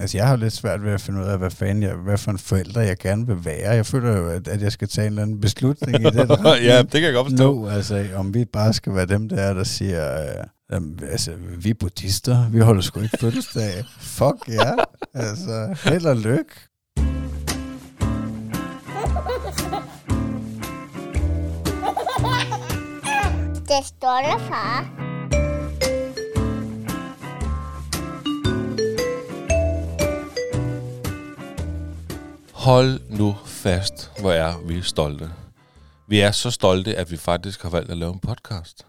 [0.00, 2.30] Altså, jeg har lidt svært ved at finde ud af, hvad fanden jeg, hvad for
[2.30, 3.74] en forælder jeg gerne vil være.
[3.74, 6.28] Jeg føler jo, at, at jeg skal tage en eller anden beslutning i den
[6.62, 7.54] ja, det kan jeg godt forstå.
[7.54, 11.70] Nu, altså, om vi bare skal være dem der, der siger, øh, jamen, altså, vi
[11.70, 13.84] er buddhister, vi holder sgu ikke fødselsdag.
[14.18, 14.78] Fuck ja, yeah.
[15.14, 16.54] altså, held og lykke.
[23.68, 25.09] Det stolte far.
[32.60, 35.30] Hold nu fast, hvor er vi stolte.
[36.08, 38.86] Vi er så stolte, at vi faktisk har valgt at lave en podcast.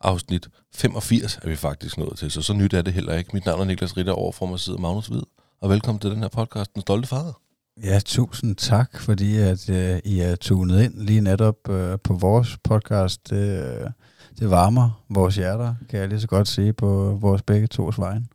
[0.00, 3.30] Afsnit 85 er vi faktisk nået til, så så nyt er det heller ikke.
[3.32, 5.22] Mit navn er Niklas Ritter, over for mig sidder Magnus Hvid.
[5.60, 7.40] Og velkommen til den her podcast, Den Stolte Far.
[7.82, 12.58] Ja, tusind tak, fordi at uh, I er tunet ind lige netop uh, på vores
[12.64, 13.30] podcast.
[13.30, 13.90] Det, uh,
[14.38, 18.28] det varmer vores hjerter, kan jeg lige så godt sige, på vores begge tos vejen.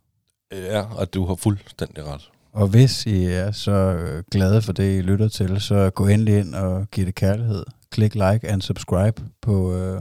[0.52, 2.30] Ja, og du har fuldstændig ret.
[2.56, 6.38] Og hvis I er så øh, glade for det, I lytter til, så gå endelig
[6.38, 7.64] ind og giv det kærlighed.
[7.90, 10.00] Klik like and subscribe på øh,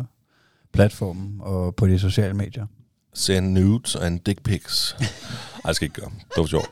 [0.74, 2.66] platformen og på de sociale medier.
[3.14, 4.96] Send nudes and dick pics.
[5.64, 6.10] Ej, det skal ikke gøre.
[6.10, 6.70] Det var sjovt.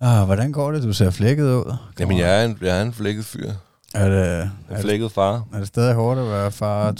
[0.00, 0.82] Ah, hvordan går det?
[0.82, 1.74] Du ser flækket ud.
[2.00, 3.50] Jamen, jeg er en, jeg er en flækket fyr.
[3.94, 5.46] Er det, En flækket far.
[5.54, 6.92] er det stadig hårdt at være far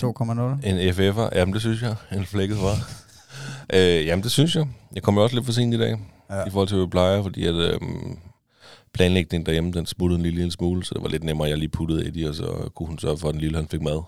[0.62, 0.68] 2,0?
[0.68, 1.39] En FF'er.
[1.39, 1.94] Jamen, det synes jeg.
[2.12, 3.02] En flækket far.
[3.74, 4.66] Øh, jamen, det synes jeg.
[4.94, 5.98] Jeg kommer også lidt for sent i dag.
[6.30, 6.44] Ja.
[6.46, 8.18] I forhold til, hvad jeg plejer, fordi at, øhm,
[8.94, 11.58] planlægningen derhjemme, den smuttede en lille, lille smule, så det var lidt nemmere, at jeg
[11.58, 14.02] lige puttede Eddie, og så kunne hun sørge for, at den lille han fik mad.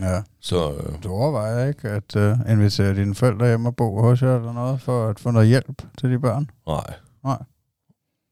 [0.00, 0.22] Ja.
[0.40, 4.36] Så øh, Du overvejer ikke at uh, invitere dine forældre hjem og bo hos jer
[4.36, 6.50] eller noget, for at få noget hjælp til de børn?
[6.66, 6.94] nej.
[7.24, 7.38] Nej.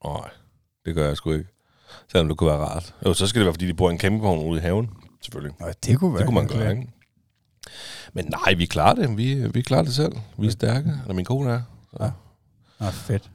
[0.04, 0.30] Nej,
[0.84, 1.48] det gør jeg sgu ikke.
[2.08, 2.94] Selvom det kunne være rart.
[3.06, 5.56] Jo, så skal det være, fordi de bor i en campingvogn ude i haven, selvfølgelig.
[5.60, 6.88] Nej, det kunne være Det kunne man gøre, ikke?
[8.12, 9.16] Men nej, vi klarer det.
[9.16, 10.12] Vi, vi klarer det selv.
[10.38, 11.62] Vi er stærke, eller min kone er.
[11.90, 12.04] Så.
[12.04, 12.10] Ja.
[12.86, 13.30] Ah, fedt.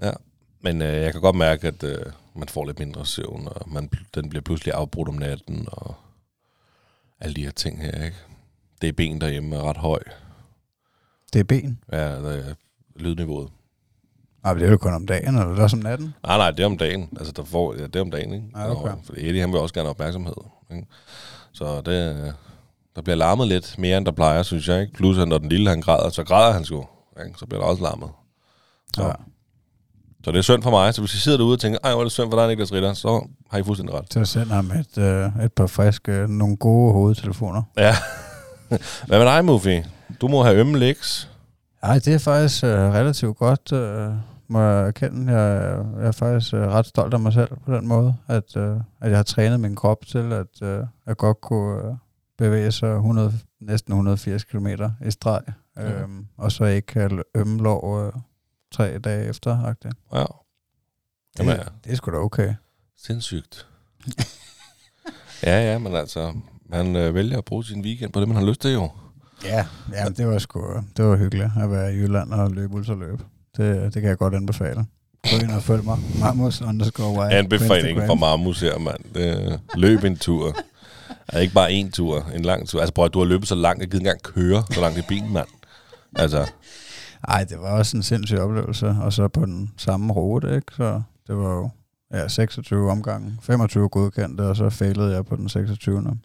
[0.61, 3.89] Men øh, jeg kan godt mærke, at øh, man får lidt mindre søvn, og man,
[4.15, 5.95] den bliver pludselig afbrudt om natten, og
[7.19, 8.17] alle de her ting her, ikke?
[8.81, 9.99] Det er ben derhjemme er ret høj.
[11.33, 11.79] Det er ben.
[11.91, 12.53] Ja, der er
[12.95, 13.49] lydniveauet.
[14.43, 16.13] Ah, men det er jo kun om dagen, eller det er også om natten.
[16.23, 17.09] Nej, nej, det er om dagen.
[17.17, 18.47] Altså, der får, ja, det er om dagen, ikke?
[18.55, 18.91] Ja, okay.
[18.91, 20.33] Og, Eddie, han vil også gerne have opmærksomhed.
[20.71, 20.87] Ikke?
[21.51, 22.35] Så det,
[22.97, 24.81] der bliver larmet lidt mere, end der plejer, synes jeg.
[24.81, 24.93] Ikke?
[24.93, 26.85] Plus, at når den lille han græder, så græder han sgu.
[27.25, 27.39] Ikke?
[27.39, 28.09] Så bliver der også larmet.
[28.95, 29.11] Så, Ja.
[30.23, 30.93] så det er synd for mig.
[30.93, 32.73] Så hvis I sidder derude og tænker, ej, hvor er det synd for dig, Niklas
[32.73, 34.13] Ritter, så har I fuldstændig ret.
[34.13, 37.63] Så send ham et, øh, et par friske, nogle gode hovedtelefoner.
[37.77, 37.95] Ja.
[39.07, 39.81] Hvad med dig, Muffy?
[40.21, 41.29] Du må have ømme legs.
[41.83, 44.09] Nej, det er faktisk øh, relativt godt, øh,
[44.47, 45.33] må jeg erkende.
[45.33, 48.75] Jeg, jeg er faktisk øh, ret stolt af mig selv på den måde, at, øh,
[49.01, 51.93] at jeg har trænet min krop til, at øh, jeg godt kunne øh,
[52.37, 54.67] bevæge sig 100, næsten 180 km
[55.05, 55.41] i streg,
[55.79, 56.27] øh, Mhm.
[56.37, 58.13] og så ikke have ømme lov øh,
[58.71, 59.57] tre dage efter.
[59.63, 60.17] -agtigt.
[60.19, 60.25] Ja.
[61.39, 61.63] Jamen, ja.
[61.83, 62.53] Det, er sgu da okay.
[62.97, 63.67] Sindssygt.
[65.43, 66.33] ja, ja, men altså,
[66.69, 68.89] man øh, vælger at bruge sin weekend på det, man har lyst til jo.
[69.45, 73.19] Ja, ja det var sgu det var hyggeligt at være i Jylland og løbe ultraløb.
[73.57, 74.85] Det, det kan jeg godt anbefale.
[75.31, 75.97] Gå ind og følg mig.
[76.19, 77.33] Marmus underscore.
[77.33, 78.15] Anbefaling fra.
[78.15, 79.03] Marmus her, mand.
[79.13, 80.55] Det, løb en tur.
[81.09, 82.79] Altså ikke bare en tur, en lang tur.
[82.79, 84.97] Altså prøv at du har løbet så langt, jeg gider ikke engang køre så langt
[84.97, 85.47] i bilen, mand.
[86.15, 86.47] Altså,
[87.27, 88.95] Ej, det var også en sindssyg oplevelse.
[89.01, 90.75] Og så på den samme rute, ikke?
[90.77, 91.69] Så det var jo
[92.13, 93.37] ja, 26 omgange.
[93.41, 96.17] 25 godkendte, og så failede jeg på den 26.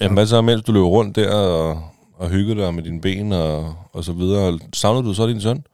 [0.00, 1.82] jamen, hvad så, mens du løber rundt der og,
[2.14, 4.58] og hyggede dig med dine ben og, og så videre?
[4.72, 5.64] Savnede du så din søn?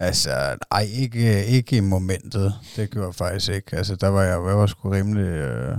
[0.00, 0.30] Altså,
[0.72, 2.54] nej, ikke, ikke i momentet.
[2.76, 3.76] Det gjorde jeg faktisk ikke.
[3.76, 5.76] Altså, der var jeg, jeg var sgu rimelig, øh,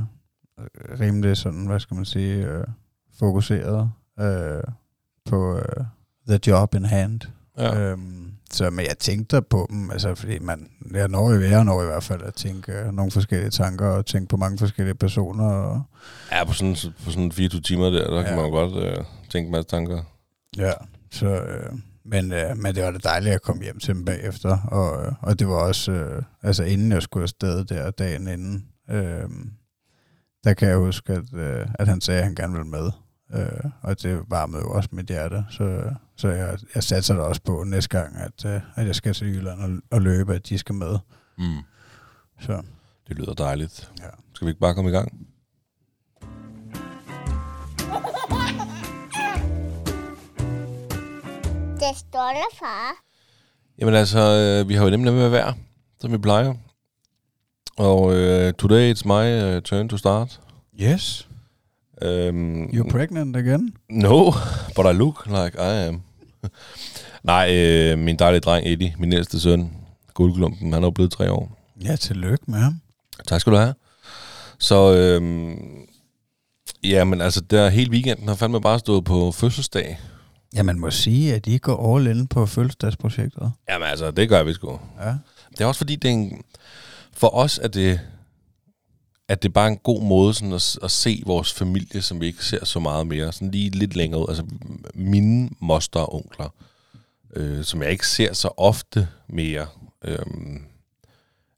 [1.00, 2.68] rimelig sådan, hvad skal man sige, øh,
[3.20, 4.64] fokuseret øh,
[5.26, 5.86] på øh,
[6.28, 7.22] the job in hand.
[7.58, 7.80] Ja.
[7.80, 11.82] Øhm, så, men jeg tænkte på dem, altså, fordi man, jeg når i hver når
[11.82, 15.46] i hvert fald at tænke øh, nogle forskellige tanker, og tænke på mange forskellige personer.
[15.46, 15.82] Og,
[16.32, 18.24] Ja, på sådan, på sådan 24 timer der, der ja.
[18.24, 20.04] kan man jo godt øh, tænke en masse tanker.
[20.58, 20.72] ja,
[21.12, 21.74] så, øh,
[22.06, 25.12] men, øh, men det var da dejligt at komme hjem til dem bagefter, og, øh,
[25.22, 29.30] og det var også, øh, altså inden jeg skulle afsted der dagen inden, øh,
[30.46, 32.92] der kan jeg huske, at, øh, at han sagde, at han gerne ville med.
[33.34, 37.42] Øh, og det varmede jo også mit hjerte, så, så jeg, jeg satser da også
[37.42, 40.58] på næste gang, at, øh, at jeg skal til Jylland og, og løbe, at de
[40.58, 40.98] skal med.
[41.38, 41.58] Mm.
[42.40, 42.62] Så
[43.08, 43.92] Det lyder dejligt.
[44.00, 44.08] ja.
[44.34, 45.28] Skal vi ikke bare komme i gang?
[51.80, 52.92] Det stolte far.
[53.80, 55.54] Jamen altså, øh, vi har jo nemlig med at være,
[56.00, 56.54] som vi plejer.
[57.78, 60.40] Og uh, today it's my uh, turn to start.
[60.82, 61.28] Yes,
[62.02, 63.74] Um, you're pregnant again?
[63.90, 64.32] No,
[64.76, 66.02] but I look like I am.
[67.24, 69.72] Nej, øh, min dejlige dreng Eddie, min ældste søn,
[70.14, 71.72] guldklumpen, han er jo blevet tre år.
[71.84, 72.82] Ja, tillykke med ham.
[73.28, 73.74] Tak skal du have.
[74.60, 75.56] Så, øhm,
[76.84, 80.00] ja, men altså, der hele weekenden har fandme bare stået på fødselsdag.
[80.56, 83.52] Ja, man må sige, at I går all in på fødselsdagsprojektet.
[83.70, 84.80] Jamen altså, det gør vi sgu.
[85.04, 85.14] Ja.
[85.52, 86.42] Det er også fordi, det er en,
[87.16, 88.00] for os er det,
[89.28, 92.26] at det er bare en god måde sådan at, at se vores familie, som vi
[92.26, 94.26] ikke ser så meget mere, sådan lige lidt længere ud.
[94.30, 94.46] Altså
[94.94, 96.50] mine moster og onkler,
[97.36, 99.68] øh, som jeg ikke ser så ofte mere.
[100.04, 100.26] Øh,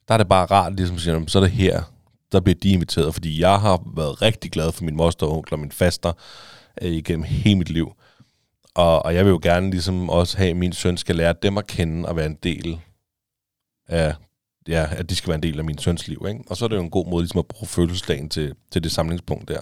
[0.08, 1.84] der er det bare rart, ligesom at sige, så er det her,
[2.32, 5.58] der bliver de inviteret, fordi jeg har været rigtig glad for min moster og onkler,
[5.58, 6.14] min faster,
[6.82, 7.94] øh, igennem hele mit liv.
[8.76, 11.58] Og, og jeg vil jo gerne ligesom også have, at min søn skal lære dem
[11.58, 12.80] at kende og være en del
[13.88, 14.16] af,
[14.68, 16.26] ja, at de skal være en del af min søns liv.
[16.28, 16.44] Ikke?
[16.48, 18.92] Og så er det jo en god måde ligesom at bruge fødselsdagen til, til det
[18.92, 19.62] samlingspunkt der.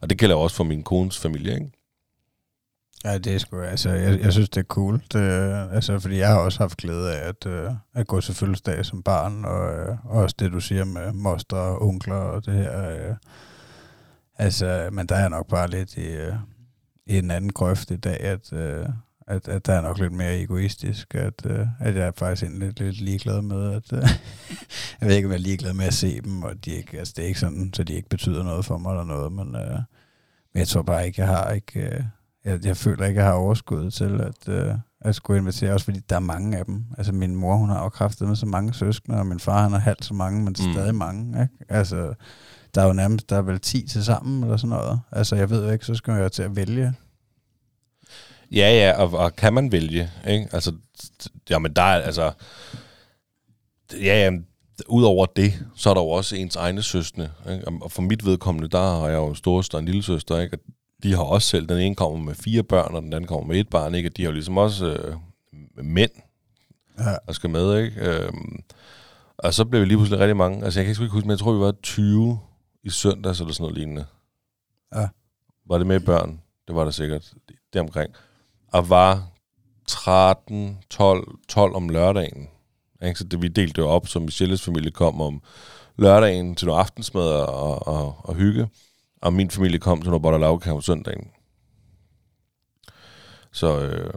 [0.00, 1.54] Og det gælder også for min kones familie.
[1.54, 1.70] Ikke?
[3.04, 5.02] Ja, det er sgu, altså, jeg, jeg synes, det er cool.
[5.12, 5.20] Det,
[5.72, 9.02] altså, fordi jeg har også haft glæde af at, øh, at gå til fødselsdag som
[9.02, 12.90] barn, og uh, også det, du siger med moster og onkler og det her.
[12.90, 13.16] Øh.
[14.38, 16.16] Altså, men der er nok bare lidt i,
[17.06, 18.52] i en anden grøft i dag, at,
[19.26, 22.80] at, at der er nok lidt mere egoistisk, at, uh, at jeg er faktisk lidt,
[22.80, 23.98] lidt ligeglad med, at uh,
[25.00, 27.14] jeg ved ikke, om jeg er ligeglad med at se dem, og de ikke, altså,
[27.16, 29.80] det er ikke sådan, så de ikke betyder noget for mig eller noget, men, uh,
[30.52, 31.96] men jeg tror bare ikke, jeg har ikke...
[31.98, 32.04] Uh,
[32.44, 36.00] jeg, jeg føler ikke, jeg har overskud til at, øh, at skulle invitere, også fordi
[36.10, 36.84] der er mange af dem.
[36.98, 39.72] Altså min mor, hun har jo kraftet med så mange søskende, og min far, han
[39.72, 40.72] har halvt så mange, men mm.
[40.72, 41.42] stadig mange.
[41.42, 41.54] Ikke?
[41.68, 42.14] Altså,
[42.74, 45.00] der er jo nærmest, der er vel 10 til sammen, eller sådan noget.
[45.12, 46.94] Altså, jeg ved jo ikke, så skal jo til at vælge.
[48.54, 50.48] Ja, ja, og, og kan man vælge, ikke?
[50.52, 50.72] Altså,
[51.50, 52.32] jamen der er, altså,
[53.92, 54.30] ja, ja,
[54.88, 57.28] udover det, så er der jo også ens egne søstre.
[57.50, 57.68] Ikke?
[57.82, 60.56] Og for mit vedkommende, der har jeg jo en storesøster og en lille søster, ikke?
[60.56, 60.60] Og
[61.02, 63.60] de har også selv, den ene kommer med fire børn, og den anden kommer med
[63.60, 64.08] et barn, ikke?
[64.08, 65.16] Og de har jo ligesom også øh,
[65.84, 66.10] mænd,
[66.98, 67.14] Ja.
[67.26, 68.00] der skal med, ikke?
[68.00, 68.62] Øhm,
[69.38, 70.64] og så blev vi lige pludselig rigtig mange.
[70.64, 72.38] Altså, jeg kan ikke huske, men jeg tror, vi var 20
[72.84, 74.04] i søndags, eller sådan noget lignende.
[74.94, 75.08] Ja.
[75.68, 76.40] Var det med børn?
[76.68, 77.32] Det var der sikkert.
[77.72, 78.14] Det omkring.
[78.74, 79.28] Og var
[79.86, 82.48] 13, 12, 12 om lørdagen.
[83.02, 83.18] Ikke?
[83.18, 85.42] Så det, vi delte det op, så Michelles familie kom om
[85.98, 88.68] lørdagen til noget aftensmad og, og, og hygge.
[89.22, 91.28] Og min familie kom til noget boller lavkage om søndagen.
[93.52, 94.14] Så øh,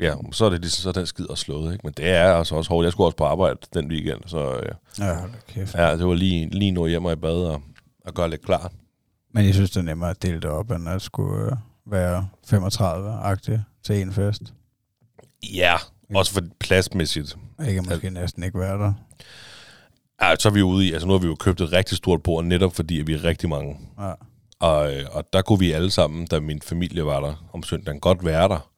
[0.00, 1.86] ja, så er det ligesom, så er den skid og slået, ikke?
[1.86, 2.84] Men det er altså også hårdt.
[2.84, 5.74] Jeg skulle også på arbejde den weekend, så øh, Ja, da kæft.
[5.74, 7.62] ja, det var lige, lige nu hjemme i bad og,
[8.04, 8.72] og gøre lidt klar.
[9.34, 12.28] Men jeg synes, det er nemmere at dele det op, end at skulle øh, være
[12.46, 14.42] 35-agtig til en fest.
[15.54, 15.74] Ja,
[16.14, 17.36] også for pladsmæssigt.
[17.58, 18.92] Jeg kan måske næsten ikke være der.
[20.22, 22.22] Ja, så er vi ude i, altså nu har vi jo købt et rigtig stort
[22.22, 23.78] bord, netop fordi at vi er rigtig mange.
[23.98, 24.12] Ja.
[24.60, 28.24] Og, og der kunne vi alle sammen, da min familie var der om søndagen, godt
[28.24, 28.70] være der.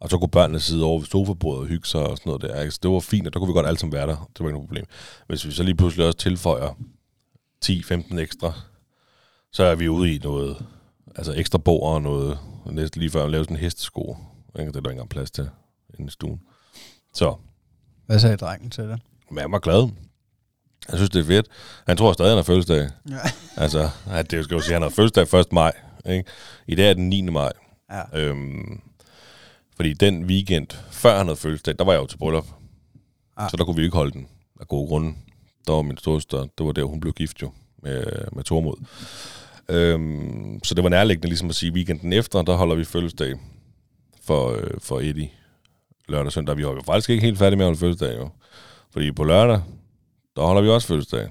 [0.00, 2.54] Og så kunne børnene sidde over ved sofabordet og hygge sig og sådan noget der.
[2.54, 4.16] Altså, det var fint, og der kunne vi godt alle sammen være der.
[4.16, 4.84] Det var ikke noget problem.
[5.26, 6.78] Hvis vi så lige pludselig også tilføjer
[7.64, 8.52] 10-15 ekstra,
[9.52, 10.66] så er vi ude i noget,
[11.16, 12.38] altså ekstra bord og noget,
[12.70, 14.16] næsten lige før at lave sådan en hestesko.
[14.58, 14.72] Ikke?
[14.72, 15.50] Det er der ikke engang plads til
[15.98, 16.40] inde i stuen.
[17.14, 17.34] Så,
[18.06, 19.00] Hvad sagde drengen til det?
[19.30, 19.88] men jeg var glad.
[20.88, 21.46] Jeg synes, det er fedt.
[21.86, 22.88] Han tror stadig, han har fødselsdag.
[23.10, 23.18] Ja.
[23.62, 25.52] Altså, at det skal jo sige, han har fødselsdag 1.
[25.52, 25.72] maj.
[26.10, 26.24] Ikke?
[26.66, 27.22] I dag er den 9.
[27.22, 27.52] maj.
[27.90, 28.02] ja.
[28.20, 28.80] Øhm,
[29.76, 32.46] fordi den weekend, før han havde fødselsdag, der var jeg jo til bryllup.
[33.36, 33.50] Ah.
[33.50, 34.28] Så der kunne vi ikke holde den
[34.60, 35.14] af gode grunde.
[35.66, 38.76] Der var min storsøster, det var der, hun blev gift jo med, med Tormod.
[39.68, 43.34] Øhm, så det var nærliggende ligesom at sige, weekenden efter, der holder vi fødselsdag
[44.28, 45.30] for, øh, for Eddie
[46.08, 46.56] lørdag og søndag.
[46.56, 48.28] Vi var jo faktisk ikke helt færdige med at holde fødselsdag jo.
[48.92, 49.60] Fordi på lørdag,
[50.36, 51.28] der holder vi også fødselsdag.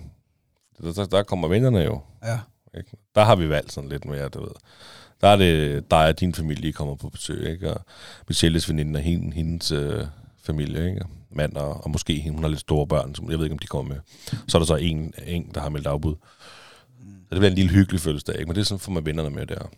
[0.82, 2.02] Der, der, der kommer vennerne jo.
[2.24, 2.40] ja.
[2.78, 2.92] Ikke?
[3.16, 4.52] Der har vi valgt sådan lidt mere, du ved.
[5.22, 7.74] Der er det dig og din familie, kommer på besøg, ikke?
[7.74, 7.82] Og
[8.28, 10.06] Michelles veninde og hende, hendes øh,
[10.44, 11.06] familie, ikke?
[11.32, 13.60] Mand og, og måske hende, hun har lidt store børn, som jeg ved ikke, om
[13.60, 14.02] de kommer med.
[14.48, 16.16] Så er der så en, en der har meldt afbud.
[17.00, 18.46] Så det bliver en lille hyggelig fødselsdag, ikke?
[18.46, 19.70] Men det er sådan, får man vennerne med der.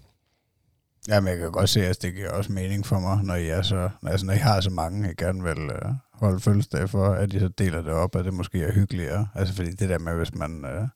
[1.10, 3.48] Ja, men jeg kan godt se, at det giver også mening for mig, når I,
[3.48, 7.14] er så, altså, når I har så mange, jeg gerne vil øh, holde fødselsdag for,
[7.14, 9.28] at I så deler det op, at det måske er hyggeligere.
[9.36, 10.88] Altså fordi det der med, hvis man, øh,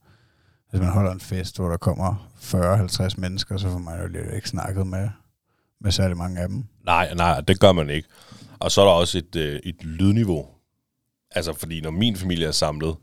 [0.70, 4.34] hvis man holder en fest, hvor der kommer 40-50 mennesker, så får man jo lidt
[4.34, 5.10] ikke snakket med,
[5.82, 6.66] med særlig mange af dem.
[6.86, 8.08] Nej, nej, det gør man ikke.
[8.60, 10.48] Og så er der også et, øh, et lydniveau.
[11.32, 12.96] Altså, fordi når min familie er samlet,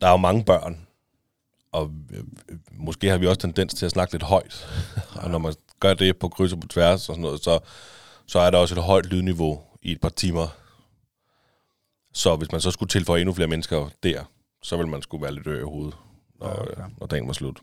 [0.00, 0.86] der er jo mange børn,
[1.72, 4.66] og øh, øh måske har vi også tendens til at snakke lidt højt.
[5.22, 7.58] og når man gør det på kryds og på tværs og sådan noget, så,
[8.26, 10.56] så er der også et højt lydniveau i et par timer.
[12.12, 14.24] Så hvis man så skulle tilføje endnu flere mennesker der,
[14.62, 15.94] så vil man skulle være lidt ør i hovedet,
[16.40, 16.94] når, Ja, okay.
[17.00, 17.60] når dagen var slut.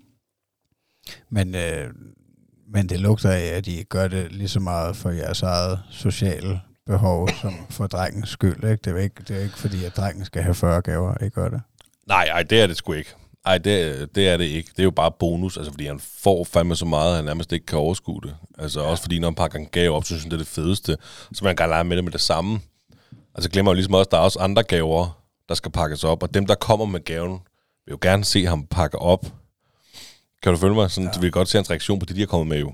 [1.29, 1.89] Men, øh,
[2.67, 6.62] men det lugter af, at I gør det lige så meget for jeres eget sociale
[6.86, 8.55] behov som for drengens skyld.
[8.55, 8.75] Ikke?
[8.75, 11.50] Det, er ikke, det er ikke fordi, at drengen skal have 40 gaver, ikke gør
[11.50, 11.62] det?
[12.08, 13.15] Nej, ej, det er det sgu ikke.
[13.46, 14.70] Nej, det, det er det ikke.
[14.70, 17.52] Det er jo bare bonus, altså fordi han får fandme så meget, at han nærmest
[17.52, 18.36] ikke kan overskue det.
[18.58, 18.88] Altså ja.
[18.88, 20.98] også fordi, når han pakker en gave op, så synes han, det er det fedeste.
[21.34, 22.60] Så man kan lege med det med det samme.
[23.36, 26.24] Altså glemmer jo ligesom også, at der er også andre gaver, der skal pakkes op.
[26.24, 27.40] Og dem, der kommer med gaven,
[27.86, 29.26] vil jo gerne se ham pakke op.
[30.44, 30.92] Kan du følge mig?
[30.92, 31.14] Sådan, ja.
[31.14, 32.74] Du vil godt se hans reaktion på det, de er kommet med jo.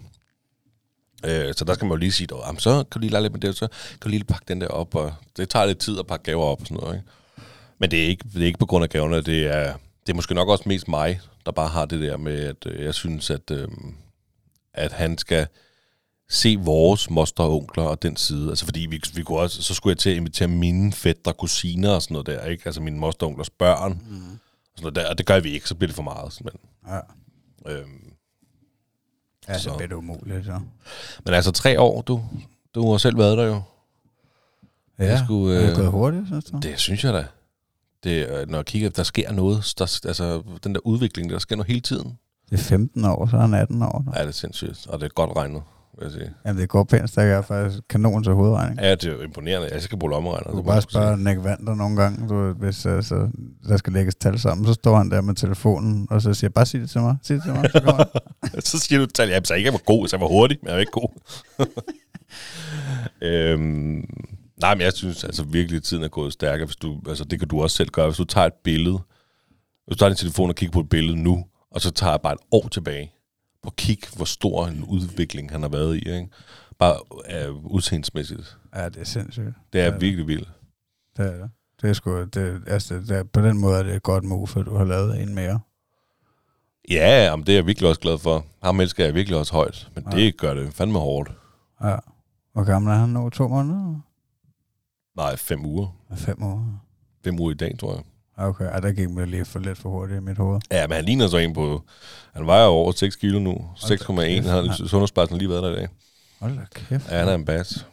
[1.26, 3.34] Øh, så der skal man jo lige sige, at så kan du lige lege lidt
[3.34, 4.96] med det, så kan du lige pakke den der op.
[4.96, 6.96] Og det tager lidt tid at pakke gaver op og sådan noget.
[6.96, 7.08] Ikke?
[7.80, 9.74] Men det er, ikke, det er ikke på grund af gaverne, det er,
[10.10, 12.86] det er måske nok også mest mig, der bare har det der med, at øh,
[12.86, 13.68] jeg synes, at, øh,
[14.74, 15.48] at han skal
[16.30, 18.50] se vores moster og onkler og den side.
[18.50, 21.90] Altså fordi vi, vi kunne også, så skulle jeg til at invitere mine fætter, kusiner
[21.92, 22.64] og sådan noget der, ikke?
[22.66, 23.92] Altså mine moster og onklers børn.
[23.92, 24.16] Mm.
[24.16, 24.22] Og,
[24.76, 26.34] sådan noget der, og det gør vi ikke, så bliver det for meget.
[26.34, 26.70] Simpelthen.
[26.88, 27.00] Ja.
[27.72, 28.14] Øhm,
[29.48, 30.60] Ja, så bliver det umuligt, så.
[31.26, 32.22] men altså tre år, du,
[32.76, 33.62] du har selv været der jo.
[35.00, 36.60] Ja, skulle, er det øh, gået hurtigt, synes du?
[36.62, 37.26] Det synes jeg da.
[38.04, 41.56] Det, øh, når jeg kigger, der sker noget, der, altså den der udvikling, der sker
[41.56, 42.18] noget hele tiden.
[42.50, 44.04] Det er 15 år, så er han 18 år.
[44.06, 44.12] Nu.
[44.16, 45.62] Ja, det er sindssygt, og det er godt regnet,
[46.00, 46.34] vil jeg sige.
[46.46, 47.18] Jamen, det går pænt.
[47.18, 48.80] Jeg er faktisk kanon til hovedregning.
[48.82, 49.70] Ja, det er jo imponerende.
[49.72, 50.52] Jeg skal bruge lommeregner.
[50.52, 53.30] Du kan bare spørge Nick Vander nogle gange, du, hvis altså,
[53.68, 56.66] der skal lægges tal sammen, så står han der med telefonen, og så siger bare
[56.66, 58.06] sig det til mig, sig det til mig, så
[58.72, 60.68] så siger du til ja, så ikke jeg var god, så jeg var hurtig, men
[60.68, 61.10] jeg var ikke god.
[63.22, 64.06] øhm,
[64.62, 66.66] nej, men jeg synes altså virkelig, at tiden er gået stærkere.
[66.66, 68.08] Hvis du, altså, det kan du også selv gøre.
[68.08, 69.00] Hvis du tager et billede,
[69.88, 72.22] hvis du tager din telefon og kigger på et billede nu, og så tager jeg
[72.22, 73.12] bare et år tilbage,
[73.64, 76.00] på kig, hvor stor en udvikling han har været i.
[76.00, 76.28] Ikke?
[76.80, 76.96] Bare
[77.50, 78.58] uh, udseendsmæssigt.
[78.76, 79.54] Ja, det er sindssygt.
[79.74, 79.98] Det er Ja.
[79.98, 80.50] virkelig vildt.
[81.18, 81.50] Det er det.
[81.82, 84.48] Det er sgu, det, altså, det er, på den måde er det et godt move,
[84.48, 85.60] for du har lavet en mere.
[86.92, 88.46] Ja, om det er jeg virkelig også glad for.
[88.64, 90.18] Ham elsker jeg virkelig også højt, men Ja.
[90.18, 91.32] det gør det fandme hårdt.
[91.84, 91.96] Ja.
[92.54, 93.30] Hvor gammel er han nu?
[93.30, 94.02] To måneder?
[95.18, 95.88] Nej, fem uger.
[96.16, 96.82] Fem år?
[97.24, 98.04] Fem uger i dag, tror jeg.
[98.38, 100.62] Okay, ja, der gik mig lige for lidt for hurtigt i mit hoved.
[100.72, 101.84] Ja, men han ligner så en på...
[102.34, 103.70] Han vejer over 6 kilo nu.
[103.76, 104.74] 6,1 kæft, har ja.
[104.74, 105.88] sundhedspladsen lige været der i dag.
[106.40, 107.12] Hold da kæft.
[107.12, 107.88] Ja, han er en bas.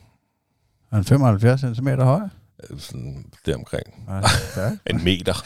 [0.90, 2.20] Er han 75 cm høj?
[2.70, 3.86] Øh, Sådan deromkring.
[4.56, 4.70] Ja.
[4.90, 5.34] En meter.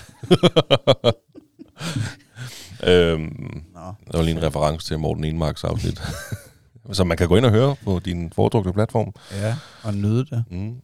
[2.90, 3.80] øhm, Nå.
[3.80, 6.02] der var lige en reference til Morten Enmarks afsnit.
[6.92, 9.12] som man kan gå ind og høre på din foretrukne platform.
[9.32, 10.44] Ja, og nyde det.
[10.50, 10.74] Mm.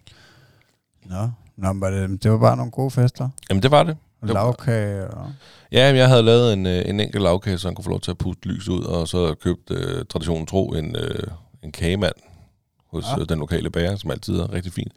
[1.10, 3.28] Nå, Nå men var det, det var bare nogle gode fester.
[3.50, 3.96] Jamen, det var det.
[4.22, 5.32] Det lavkage og...
[5.72, 8.10] Ja, jeg havde lavet en, øh, en enkelt lavkage, så han kunne få lov til
[8.10, 11.22] at puste lys ud, og så købt øh, traditionen tro en, øh,
[11.62, 12.14] en kagemand
[12.90, 13.18] hos Ja.
[13.18, 13.24] ja.
[13.24, 14.92] den lokale bager, som altid er rigtig fint,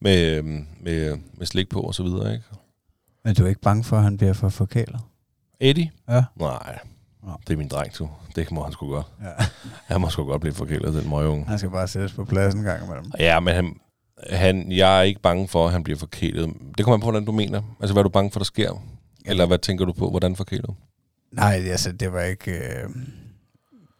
[0.00, 0.44] med, øh,
[0.80, 2.44] med, med slik på og så videre, ikke?
[3.24, 5.00] Men du er ikke bange for, at han bliver for forkælet?
[5.60, 5.90] Eddie?
[6.08, 6.24] Ja.
[6.36, 6.78] Nej,
[7.46, 8.08] det er min dreng, du.
[8.36, 9.06] Det må han sgu godt.
[9.22, 9.44] Ja.
[9.84, 11.44] Han må sgu godt blive forkælet, den møgeunge.
[11.44, 13.12] Han skal bare sættes på plads en gang imellem.
[13.18, 13.76] Ja, men han,
[14.30, 16.54] han, jeg er ikke bange for, at han bliver forkælet.
[16.78, 17.62] Det kommer an på, hvordan du mener.
[17.80, 18.82] Altså, hvad er du bange for, der sker?
[19.24, 20.70] Eller hvad tænker du på, hvordan forkælet?
[21.32, 22.50] Nej, altså, det var ikke...
[22.50, 22.88] Øh,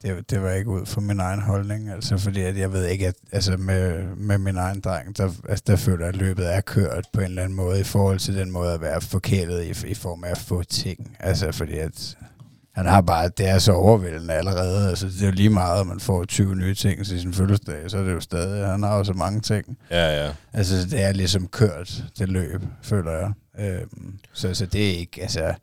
[0.03, 3.07] det, det var ikke ud fra min egen holdning, altså fordi at jeg ved ikke,
[3.07, 6.61] at altså med, med min egen dreng, der, altså der føler jeg, at løbet er
[6.61, 9.91] kørt på en eller anden måde i forhold til den måde at være forkælet i,
[9.91, 11.17] i form af at få ting.
[11.21, 12.17] Altså fordi at
[12.77, 15.87] han har bare, det er så overvældende allerede, altså det er jo lige meget, at
[15.87, 18.97] man får 20 nye ting til sin fødselsdag, så er det jo stadig, han har
[18.97, 19.79] jo så mange ting.
[19.91, 20.33] Ja, ja.
[20.53, 23.33] Altså, det er ligesom kørt, det løb, føler jeg.
[23.59, 25.55] Øhm, så, så det er ikke, altså,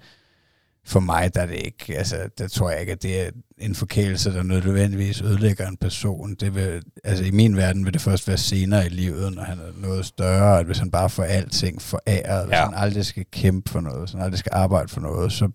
[0.85, 3.75] for mig, der er det ikke, altså, der tror jeg ikke, at det er en
[3.75, 6.35] forkælelse, der nødvendigvis ødelægger en person.
[6.39, 9.59] Det vil, altså, i min verden vil det først være senere i livet, når han
[9.59, 12.65] er noget større, at hvis han bare får alting foræret, hvis Ja.
[12.65, 15.49] han aldrig skal kæmpe for noget, hvis han aldrig skal arbejde for noget, så,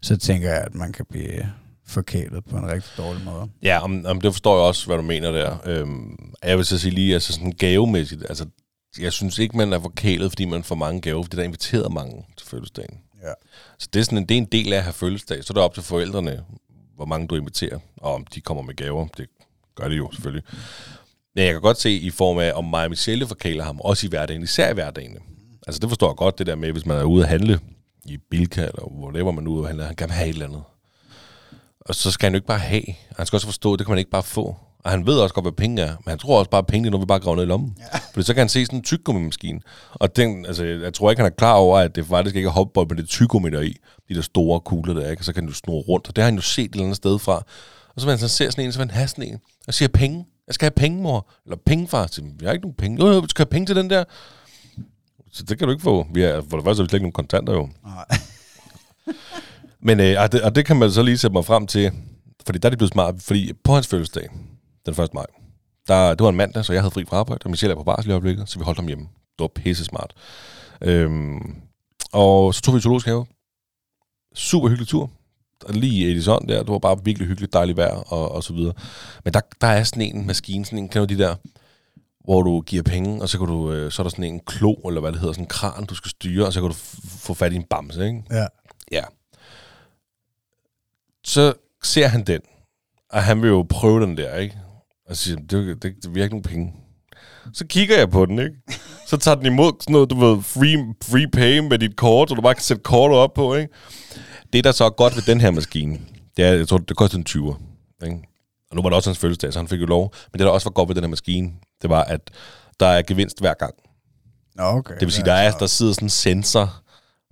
[0.00, 1.52] så tænker jeg, at man kan blive
[1.86, 3.48] forkælet på en rigtig dårlig måde.
[3.62, 5.56] Ja, om, om det forstår jeg også, hvad du mener der.
[5.64, 8.46] Øhm, jeg vil så sige lige, altså sådan gavemæssigt, altså
[8.98, 11.92] jeg synes ikke, man er forkælet, fordi man får mange gaver, fordi der er inviteret
[11.92, 12.98] mange til fødselsdagen.
[13.22, 13.32] Ja.
[13.78, 15.44] Så det er, sådan en, det er en del af at have fødselsdag.
[15.44, 16.44] Så er det op til forældrene,
[16.96, 19.06] hvor mange du inviterer, og om de kommer med gaver.
[19.16, 19.26] Det
[19.74, 20.44] gør de jo selvfølgelig.
[21.34, 24.06] Men jeg kan godt se i form af, om mig og Michelle forkæler ham, også
[24.06, 25.18] i hverdagen, især i hverdagen.
[25.66, 27.60] Altså det forstår jeg godt, det der med, hvis man er ude at handle
[28.08, 30.62] i Bilka, eller whatever man at handle, han kan have et eller andet.
[31.80, 32.82] Og så skal han jo ikke bare have.
[33.16, 34.56] Han skal også forstå, at det kan man ikke bare få.
[34.84, 35.96] Og han ved også godt, hvad penge er.
[36.04, 37.76] Men han tror også bare, at penge er noget, vi bare graver ned i lommen.
[37.78, 37.98] Ja.
[38.12, 39.60] Fordi så kan han se sådan en tyggegummi-maskine.
[39.90, 42.52] Og den, altså, jeg tror ikke, han er klar over, at det faktisk ikke er
[42.52, 43.76] hopbold, men det er tyggegummi der er i.
[44.08, 45.20] De der store kugler der, ikke?
[45.20, 46.08] Og så kan du snurre rundt.
[46.08, 47.34] Og det har han jo set et eller andet sted fra.
[47.94, 49.38] Og så vil han så ser sådan en, så vil han have sådan en.
[49.66, 50.26] Og siger, penge.
[50.46, 51.28] Jeg skal have penge, mor.
[51.44, 52.06] Eller penge, far.
[52.06, 53.04] Så, jeg har ikke nogen penge.
[53.04, 54.04] Jo, jo, du skal have penge til den der.
[55.32, 56.06] Så det kan du ikke få.
[56.14, 57.68] Vi er, for det første har vi slet ikke nogen kontanter jo.
[57.84, 58.04] Nej.
[59.88, 61.92] Men øh, og, det, og det kan man så lige sætte mig frem til,
[62.46, 64.28] fordi der er det blevet smart, fordi på hans fødselsdag,
[64.86, 65.14] den 1.
[65.14, 65.26] maj,
[65.88, 67.84] Der, det var en mandag, så jeg havde fri fra arbejde, og Michelle er på
[67.84, 69.04] barsel i øjeblikket, så vi holdt ham hjemme.
[69.04, 70.14] Det var pisse smart.
[70.82, 71.54] Øhm,
[72.12, 73.26] og så tog vi i zoologisk have.
[74.34, 75.10] Super hyggelig tur.
[75.68, 78.72] Lige i Edison der, det var bare virkelig hyggeligt, dejligt vejr og, og så videre.
[79.24, 81.34] Men der, der er sådan en maskine, sådan en, kan du de der,
[82.28, 84.72] hvor du giver penge, og så, kan du, øh, så er der sådan en klo,
[84.72, 86.76] eller hvad det hedder, sådan en kran, du skal styre, og så kan du
[87.18, 88.22] få fat i en bamse, ikke?
[88.30, 88.46] Ja.
[88.92, 89.02] Ja.
[91.24, 92.40] Så ser han den,
[93.10, 94.58] og han vil jo prøve den der, ikke?
[95.06, 96.74] Og så siger, det, det, det virker ikke nogen penge.
[97.52, 98.54] Så kigger jeg på den, ikke?
[99.06, 102.34] Så tager den imod sådan noget, du ved, free, free pay med dit kort, så
[102.34, 103.74] du bare kan sætte kortet op på, ikke?
[104.52, 106.00] Det, der så er godt ved den her maskine,
[106.36, 107.56] det er, jeg tror, det koster en 20'er,
[108.06, 108.28] ikke?
[108.70, 110.14] Og nu var det også hans fødselsdag, så han fik jo lov.
[110.32, 112.30] Men det, der også var godt ved den her maskine, det var, at
[112.80, 113.74] der er gevinst hver gang.
[114.58, 114.94] Okay.
[114.94, 116.82] Det vil sige, der, er, der sidder sådan en sensor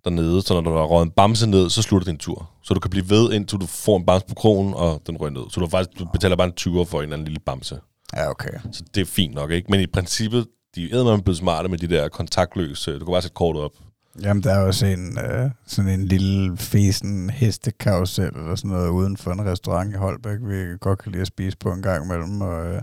[0.04, 2.50] dernede, så når der er røget en bamse ned, så slutter din tur.
[2.62, 5.30] Så du kan blive ved, indtil du får en bamse på krogen, og den rører
[5.30, 5.42] ned.
[5.50, 7.80] Så du faktisk du betaler bare en 20 for en eller anden lille bamse.
[8.16, 8.50] Ja, okay.
[8.72, 9.70] Så det er fint nok, ikke?
[9.70, 12.92] Men i princippet, de er blevet smarte med de der kontaktløse.
[12.92, 13.72] Du kan bare sætte kortet op.
[14.22, 19.16] Jamen, der er også en, øh, sådan en lille fesen hestekarusel eller sådan noget uden
[19.16, 22.40] for en restaurant i Holbæk, vi godt kan lide at spise på en gang imellem,
[22.40, 22.82] og, øh,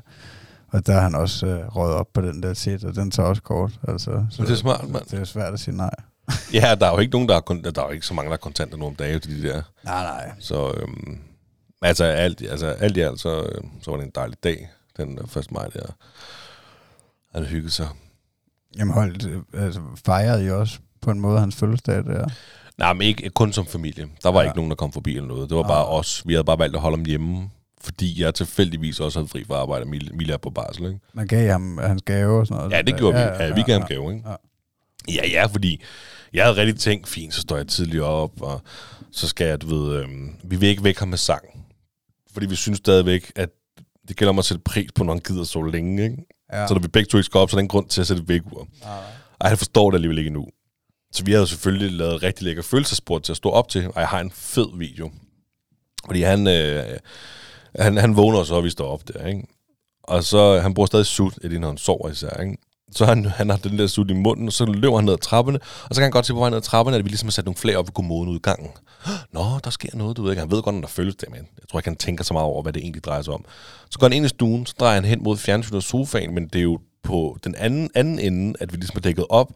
[0.68, 3.30] og der har han også øh, røget op på den der tit, og den tager
[3.30, 3.72] også kort.
[3.88, 5.06] Altså, så Men det er smart, mand.
[5.06, 5.96] Det er svært at sige nej.
[6.54, 8.34] Ja, der er jo ikke nogen, der er, der er jo ikke så mange, der
[8.34, 9.62] er kontanter nu om dagen de der.
[9.86, 10.32] Nej, nej.
[10.40, 11.20] Så øhm,
[11.82, 15.18] altså, alt, altså alt i alt, så, øh, så var det en dejlig dag, den
[15.18, 15.52] øh, 1.
[15.52, 15.96] maj der.
[17.34, 17.88] Han hyggede sig.
[18.78, 22.28] Jamen holdt, øh, altså, fejrede I også på en måde hans fødselsdag der?
[22.78, 24.08] Nej, men ikke kun som familie.
[24.24, 24.44] Der var Ja.
[24.44, 24.50] ja.
[24.52, 25.50] ikke nogen, der kom forbi eller noget.
[25.50, 26.24] Det var bare os.
[26.26, 27.50] Vi havde bare valgt at holde ham hjemme,
[27.82, 29.88] fordi jeg tilfældigvis også havde fri fra arbejde, og
[30.34, 31.00] er på barsel, ikke?
[31.14, 32.72] Man gav ham hans gave og sådan noget.
[32.72, 33.22] Ja, det gjorde vi.
[33.44, 34.30] Ja, vi gav ham gave, ikke?
[34.30, 34.36] Ja.
[35.14, 35.82] Ja, ja, fordi
[36.34, 38.62] jeg havde rigtig tænkt, fint, så står jeg tidligere op, og
[39.12, 41.44] så skal jeg, du ved, øhm, vi vil ikke vække ham med sang.
[42.34, 43.50] Fordi vi synes stadigvæk, at
[44.08, 46.18] det gælder om at sætte pris på, når han gider så længe, ikke?
[46.52, 46.62] Ja.
[46.62, 46.68] Ja.
[46.68, 48.08] Så når vi begge to ikke skal op, så er der en grund til at
[48.08, 48.68] sætte et vækkeur.
[48.82, 48.88] Ja.
[49.40, 50.48] Og han forstår det alligevel ikke endnu.
[51.14, 54.08] Så vi havde selvfølgelig lavet rigtig lækker følelsesport til at stå op til, og jeg
[54.08, 55.12] har en fed video.
[56.06, 56.84] Fordi han, øh,
[57.80, 59.48] han, han vågner så, og vi står op der, ikke?
[60.04, 62.58] Og så, han bruger stadig sut, Eddie, når han sover især, ikke?
[62.96, 65.18] Så han, han har den der sut i munden, og så løber han ned ad
[65.18, 67.28] trapperne, og så kan han godt se på vej ned ad trapperne, at vi ligesom
[67.28, 68.72] har sat nogle flag op ved kommoden ud i gangen.
[69.32, 70.40] Nå, der sker noget, du ved ikke.
[70.40, 72.46] Han ved godt, når der følges det, men jeg tror ikke, han tænker så meget
[72.46, 73.46] over, hvad det egentlig drejer sig om.
[73.90, 76.48] Så går han ind i stuen, så drejer han hen mod fjernsynet og sofaen, men
[76.48, 79.52] det er jo på den anden, anden ende, at vi ligesom er dækket op,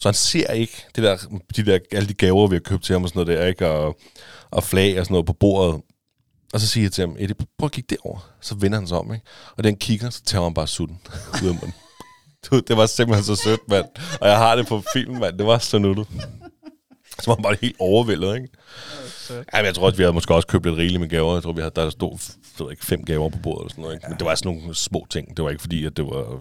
[0.00, 1.16] så han ser ikke det der,
[1.56, 3.68] de der, alle de gaver, vi har købt til ham og sådan noget der, ikke?
[3.68, 3.98] Og,
[4.50, 5.80] og flag og sådan noget på bordet.
[6.52, 8.30] Og så siger jeg til ham, Eddie, prøv at kigge derover.
[8.40, 9.26] Så vender han sig om, ikke?
[9.56, 10.98] Og den kigger, så tager han bare sutten
[11.42, 11.74] ud af munden.
[12.50, 13.86] Du, det var simpelthen så sødt, mand.
[14.20, 15.38] Og jeg har det på film, mand.
[15.38, 16.06] Det var så nuttet.
[17.22, 18.48] Så var han bare helt overvældet, ikke?
[19.30, 21.34] Ja, men jeg tror, at vi havde måske også købt lidt rigeligt med gaver.
[21.34, 22.18] Jeg tror, vi havde, der stod
[22.58, 23.94] jeg ved ikke, fem gaver på bordet eller sådan noget.
[23.94, 24.06] Ikke?
[24.08, 25.36] Men det var sådan nogle små ting.
[25.36, 26.40] Det var ikke fordi, at det var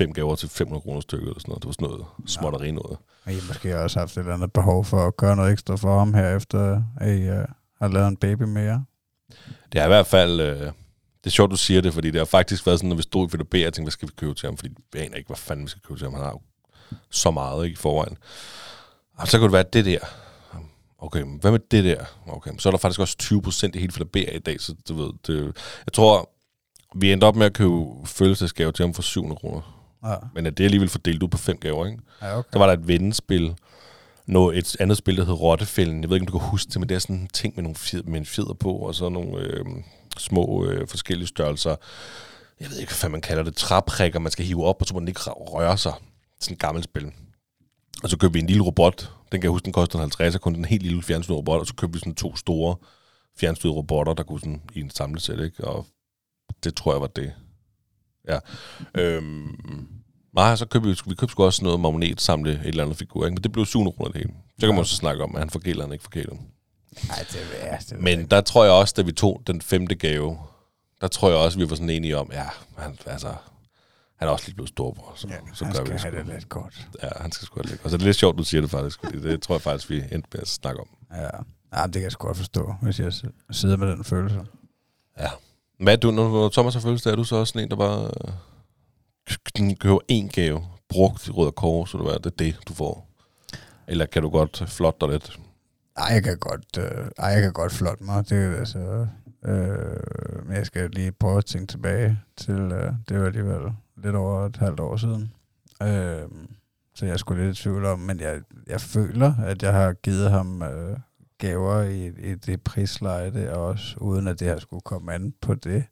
[0.00, 1.62] fem gaver til 500 kroner stykket eller sådan noget.
[1.62, 2.96] Det var sådan noget småtteri noget.
[3.24, 5.76] Og I har måske også haft et eller andet behov for at gøre noget ekstra
[5.76, 7.44] for ham her, efter at I uh,
[7.80, 8.84] har lavet en baby mere.
[9.72, 10.40] Det er i hvert fald...
[10.40, 10.72] Øh,
[11.24, 13.28] det er sjovt, du siger det, fordi det har faktisk været sådan, når vi stod
[13.28, 14.56] i VDB, jeg tænkte, hvad skal vi købe til ham?
[14.56, 16.14] Fordi vi aner ikke, hvad fanden vi skal købe til ham.
[16.14, 16.40] Han har jo
[17.10, 18.16] så meget ikke, i forvejen.
[19.16, 19.98] Og så kunne det være det der.
[20.98, 22.04] Okay, men hvad med det der?
[22.26, 24.94] Okay, så er der faktisk også 20 procent i hele Filabea i dag, så du
[24.94, 25.44] ved, det,
[25.86, 26.30] jeg tror,
[26.94, 29.79] vi endte op med at købe følelsesgave til ham for 700 kroner.
[30.04, 31.98] Ja, Men det er alligevel fordelt ud på fem gaver, ikke?
[32.22, 32.50] ja okay.
[32.52, 33.54] Så var der et vendespil,
[34.26, 36.02] noget, et andet spil, der hed Rottefælden.
[36.02, 37.62] Jeg ved ikke, om du kan huske det, men det er sådan en ting med,
[37.62, 39.64] nogle fjed, med en fjeder på, og så nogle øh,
[40.18, 41.76] små øh, forskellige størrelser.
[42.60, 43.56] Jeg ved ikke, hvad man kalder det.
[43.56, 45.92] Træprikker, man skal hive op, og så må den ikke røre sig.
[46.40, 47.12] Sådan et gammelt spil.
[48.02, 49.12] Og så købte vi en lille robot.
[49.32, 51.60] Den kan jeg huske, den kostede 50, og kun en helt lille fjernstyrede robot.
[51.60, 52.76] Og så købte vi sådan to store
[53.40, 55.64] fjernstyrede robotter, der kunne sådan i en samlet sæt, ikke?
[55.64, 55.86] Og
[56.64, 57.32] det tror jeg var det.
[58.34, 58.38] Ja.
[58.94, 59.56] Øhm,
[60.34, 63.24] nej, så købte vi, vi købte sgu også noget magnet samle et eller andet figur,
[63.24, 63.34] ikke?
[63.34, 64.34] men det blev 700 kroner det hele.
[64.60, 66.34] Så kan man så snakke om, at han forkæler, han ikke forkæler.
[67.08, 67.90] Nej, det er det.
[67.90, 70.38] ved Men der tror jeg også, da vi tog den femte gave,
[71.00, 72.46] der tror jeg også, vi var sådan enige om, ja,
[72.78, 73.34] han, altså,
[74.16, 76.34] han er også lige blevet storbror, så, Ja, så han gør skal vi det det
[76.34, 76.88] lidt godt.
[77.02, 77.84] Ja, han skal sgu have det lidt.
[77.84, 79.90] Og så er det lidt sjovt, du siger det faktisk, fordi det tror jeg faktisk,
[79.90, 80.88] vi endte med at snakke om.
[81.14, 81.28] Ja.
[81.80, 83.12] ja, det kan jeg sgu godt forstå, hvis jeg
[83.50, 84.40] sidder med den følelse.
[85.18, 85.28] Ja.
[85.80, 87.76] Hvad er du, når, når Thomas har fødselsdag, er du så også sådan en, der
[87.76, 88.10] bare
[89.60, 92.74] øh, køber en gave, brugt i Røde Kors, så det er det, er det, du
[92.74, 93.06] får?
[93.88, 95.40] Eller kan du godt flotte dig lidt?
[95.98, 98.28] Nej, jeg kan godt, øh, ej, jeg kan godt flotte mig.
[98.28, 99.06] Det er altså...
[99.44, 102.54] Øh, men jeg skal lige prøve at tænke tilbage til...
[102.54, 105.32] Øh, det var alligevel lidt over et halvt år siden.
[105.82, 106.28] Øh,
[106.94, 110.30] så jeg skulle lidt i tvivl om, men jeg, jeg føler, at jeg har givet
[110.30, 110.98] ham øh,
[111.40, 115.84] gaver i, i det prisleje også, uden at det her skulle komme an på det.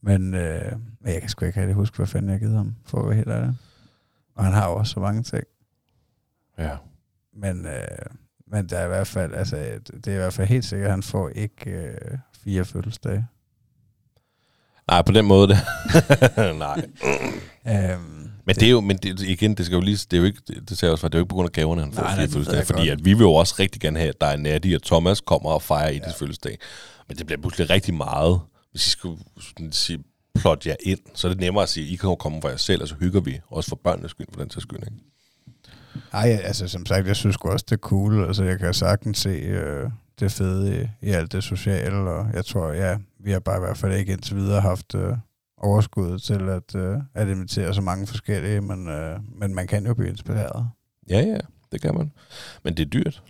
[0.00, 0.72] Men øh,
[1.04, 3.28] jeg kan sgu ikke rigtig huske, hvad fanden jeg givet ham, for at være helt
[3.28, 3.54] ærlig.
[4.34, 5.44] Og han har jo også så mange ting.
[6.58, 6.76] Ja.
[7.32, 8.06] Men, øh,
[8.46, 9.56] men der er i hvert fald, altså,
[10.04, 13.26] det er i hvert fald helt sikkert, at han får ikke øh, fire fødselsdage.
[14.88, 15.48] Nej, på den måde.
[15.48, 15.58] Det.
[16.58, 16.86] Nej.
[17.68, 20.24] Øhm, Men det er jo, men det, igen, det skal jo lige, det er jo
[20.24, 21.92] ikke, det, sagde jeg også, for det er jo ikke på grund af gaverne, han
[21.92, 24.26] får Nej, nej, jeg fordi at vi vil jo også rigtig gerne have, at der
[24.26, 26.12] er Natty og Thomas kommer og fejrer Ediths ja.
[26.12, 26.58] fødselsdag.
[27.08, 29.18] Men det bliver pludselig rigtig meget, hvis I skulle
[29.70, 29.98] sige,
[30.34, 32.56] plot jer ind, så er det nemmere at sige, I kan jo komme for jer
[32.56, 35.04] selv, og så hygger vi, også for børnenes skyld, for den sags skyld, ikke?
[36.12, 38.24] Ej, altså som sagt, jeg synes også, det er cool.
[38.24, 42.44] Altså jeg kan sagtens se øh, det fede i, i alt det sociale, og jeg
[42.44, 45.16] tror, ja, vi har bare i hvert fald ikke indtil videre haft øh,
[45.64, 49.94] overskud til at, øh, at invitere så mange forskellige, men, øh, men man kan jo
[49.94, 50.66] blive inspireret.
[51.10, 51.38] Ja, ja,
[51.72, 52.12] det kan man.
[52.64, 53.22] Men det er dyrt.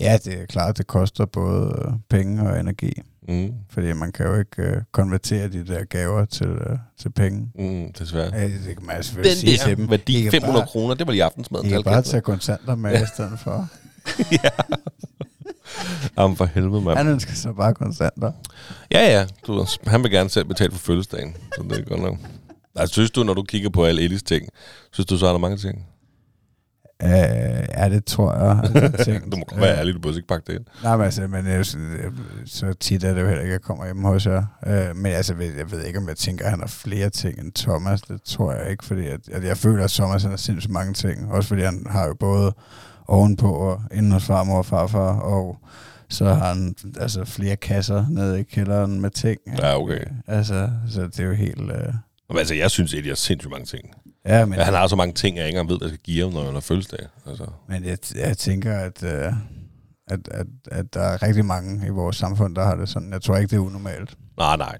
[0.00, 2.92] Ja, det er klart, det koster både øh, penge og energi,
[3.28, 3.52] Mm.
[3.70, 7.50] fordi man kan jo ikke øh, konvertere de der gaver til, øh, til penge.
[7.58, 8.30] Mm, desværre.
[8.36, 9.76] Ja, det kan man selvfølgelig sige til dem.
[9.76, 11.66] Den der værdi, I kan 500 bare- kroner, det var lige aftensmaden.
[11.66, 13.68] I til kan bare tage kontanter med i stedet for.
[16.18, 16.96] Jamen for helvede, mand.
[16.98, 18.32] Han ønsker så bare kontanter.
[18.92, 19.26] Ja, ja.
[19.46, 21.36] Du, han vil gerne selv betale for fødselsdagen.
[21.56, 22.16] Så det er godt nok.
[22.76, 24.48] Altså, synes du, når du kigger på alle Elis ting,
[24.92, 25.86] synes du så, er der mange ting?
[27.02, 27.10] Øh,
[27.78, 28.60] ja, det tror jeg.
[28.62, 30.64] Altså, jeg tænkte, Du må godt være ærlig, du burde ikke pakke det ind.
[30.82, 31.66] Nej, men altså, men jeg,
[32.46, 34.44] så tit er det jo heller ikke, at jeg kommer hjem hos jer.
[34.66, 37.38] Øh, men altså, jeg jeg ved ikke, om jeg tænker, at han har flere ting
[37.38, 38.02] end Thomas.
[38.02, 40.92] Det tror jeg ikke, fordi at, at jeg føler, at Thomas han har sindssygt mange
[40.92, 41.32] ting.
[41.32, 42.54] Også fordi han har jo både
[43.08, 45.56] ovenpå og inden hos farmor og farfar, og
[46.08, 49.40] så har han altså flere kasser nede i kælderen med ting.
[49.58, 50.04] Ja, okay.
[50.26, 51.60] Altså, så det er jo helt...
[51.60, 51.94] Øh,
[52.28, 53.90] Men altså, jeg synes, Eddie har sindssygt mange ting.
[54.26, 56.32] ja, men, han har så mange ting, jeg ikke engang ved, der skal give ham,
[56.32, 57.06] når han har fødselsdag.
[57.26, 57.46] Altså.
[57.68, 59.32] men jeg, jeg tænker, at, øh,
[60.08, 63.12] at, at, at der er rigtig mange i vores samfund, der har det sådan.
[63.12, 64.16] Jeg tror ikke, det er unormalt.
[64.38, 64.76] Nej, nej.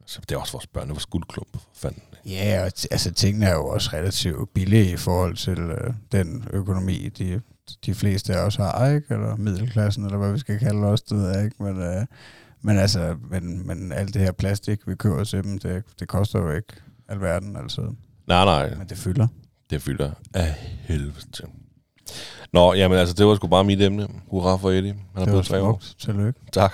[0.00, 1.52] Altså, det er også vores børn, vores guldklump.
[1.52, 2.02] For fanden.
[2.26, 6.44] Ja, og t- altså tingene er jo også relativt billige i forhold til øh, den
[6.52, 7.40] økonomi, de,
[7.86, 9.14] de fleste af os har, ikke?
[9.14, 11.62] Eller middelklassen, eller hvad vi skal kalde os, det ved jeg ikke.
[11.62, 12.06] Men, øh,
[12.62, 16.38] men altså, men, men alt det her plastik, vi køber til dem, det, det koster
[16.38, 16.72] jo ikke
[17.08, 17.80] alverden, altså.
[18.26, 18.74] Nej, nej.
[18.74, 19.26] Men det fylder.
[19.70, 21.44] Det fylder af helvede til.
[22.52, 24.08] Nå, jamen altså, det var sgu bare mit emne.
[24.30, 24.92] Hurra for Eddie.
[24.92, 25.78] Han er Det var blevet tre år.
[25.80, 25.98] smukt.
[26.00, 26.40] Tillykke.
[26.52, 26.72] Tak.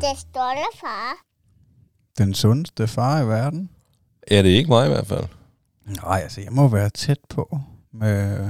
[0.00, 1.14] Det stolte far.
[2.18, 3.70] Den sundeste far i verden.
[4.26, 5.24] Er det ikke mig i hvert fald?
[5.86, 7.58] Nej, altså, jeg må være tæt på
[7.92, 8.48] med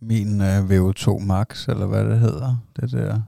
[0.00, 2.56] min øh, VO2 Max, eller hvad det hedder.
[2.80, 3.20] Det der,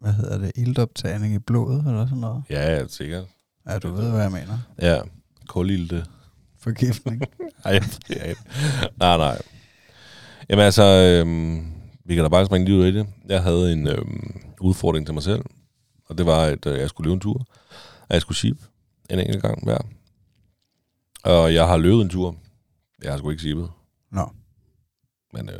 [0.00, 2.42] hvad hedder det, iltoptagning i blodet, eller sådan noget.
[2.50, 3.24] Ja, ja, sikkert.
[3.68, 4.58] Ja, du ved, hvad jeg mener.
[4.82, 4.98] Ja,
[5.48, 6.04] kulilde.
[6.58, 7.22] Forgiftning.
[7.64, 8.40] Ej, jeg ved det ikke.
[8.96, 9.42] Nej, nej.
[10.48, 11.66] Jamen altså, øhm,
[12.04, 13.06] vi kan da bare springe lige ud i det.
[13.28, 15.44] Jeg havde en øhm, udfordring til mig selv,
[16.08, 17.46] og det var, at øh, jeg skulle løbe en tur.
[18.00, 18.56] Og jeg skulle sheep
[19.10, 19.78] en enkelt gang hver.
[21.26, 22.36] Og jeg har løbet en tur.
[23.02, 23.70] Jeg har sgu ikke sheepet.
[24.12, 24.28] Nå.
[25.32, 25.58] Men øh,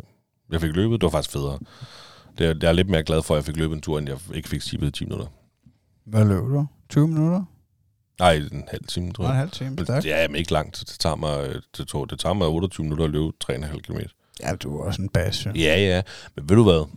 [0.52, 1.00] jeg fik løbet.
[1.00, 1.59] Det var faktisk federe.
[2.38, 4.09] Det, er- jeg er lidt mere glad for, at jeg fik løbet en tur, end
[4.09, 5.26] jeg ikke fik sheepet i 10 minutter.
[6.05, 6.66] Hvad løb du?
[6.88, 7.44] 20 minutter?
[8.18, 9.38] Nej, en halv time, tror Nå, en jeg.
[9.38, 9.79] halv time.
[9.85, 10.07] Stærkt.
[10.07, 10.85] ja, men ikke langt.
[10.88, 13.98] Det tager mig, øh, det tog, det tager mig 28 minutter at løbe 3,5 km.
[14.42, 15.52] Ja, du er også en basse.
[15.55, 16.02] Ja, ja.
[16.37, 16.88] Men ved du hvad?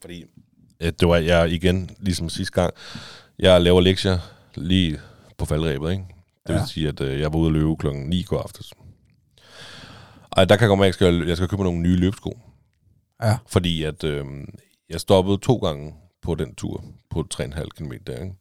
[0.00, 0.24] Fordi
[0.80, 2.74] øh, det var jeg igen, ligesom sidste gang,
[3.38, 4.18] jeg laver lektier
[4.54, 5.00] lige
[5.38, 6.04] på faldrebet, ikke?
[6.46, 6.66] Det vil Ja.
[6.66, 8.72] sige, at øh, jeg var ude at løbe klokken 9 i går aftes.
[10.30, 12.38] Og der kan komme, at jeg skal, jeg skal købe nogle nye løbesko.
[13.22, 13.38] Ja.
[13.46, 14.24] Fordi at øh,
[14.90, 18.32] jeg stoppede to gange på den tur på 3,5 km ikke?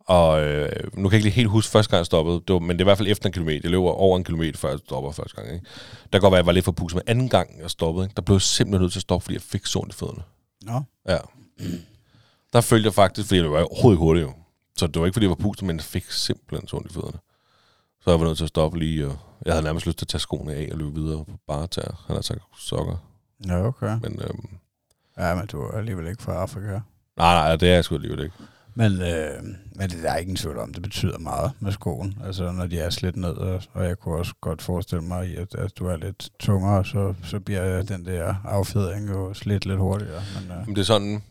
[0.00, 2.58] Og øh, nu kan jeg ikke lige helt huske første gang, jeg stoppede, det var,
[2.58, 3.60] men det er i hvert fald efter en kilometer.
[3.64, 5.54] Jeg løber over en kilometer, før jeg stopper første gang.
[5.54, 5.66] Ikke?
[6.12, 8.14] Der godt være, at jeg var lidt for pus, men anden gang, jeg stoppede, ikke?
[8.16, 10.22] der blev jeg simpelthen nødt til at stoppe, fordi jeg fik så ondt i fødderne.
[10.62, 10.82] Nå.
[11.08, 11.18] Ja.
[12.52, 14.32] Der følte jeg faktisk, fordi det var overhovedet hurtigt jo.
[14.76, 16.94] Så det var ikke, fordi jeg var pustet, men jeg fik simpelthen så ondt i
[16.94, 17.18] fødderne.
[18.00, 20.08] Så jeg var nødt til at stoppe lige, og jeg havde nærmest lyst til at
[20.08, 22.04] tage skoene af og løbe videre på bare tæer.
[22.06, 22.96] Han har sagt sokker.
[23.46, 23.98] Ja, okay.
[24.02, 24.48] Men øhm,
[25.18, 26.70] Ja, men du er alligevel ikke fra Afrika.
[26.70, 26.80] nej,
[27.34, 28.34] nej, det er jeg sgu alligevel ikke.
[28.74, 29.42] Men, øh,
[29.74, 32.18] men det der er ingen tvivl om, det betyder meget med skoen.
[32.24, 35.54] Altså, når de er slidt ned, og, og jeg kunne også godt forestille mig, at,
[35.54, 40.22] at du er lidt tungere, så, så bliver den der affjedring jo slidt lidt hurtigere.
[40.40, 41.22] Men, øh, Men det er sådan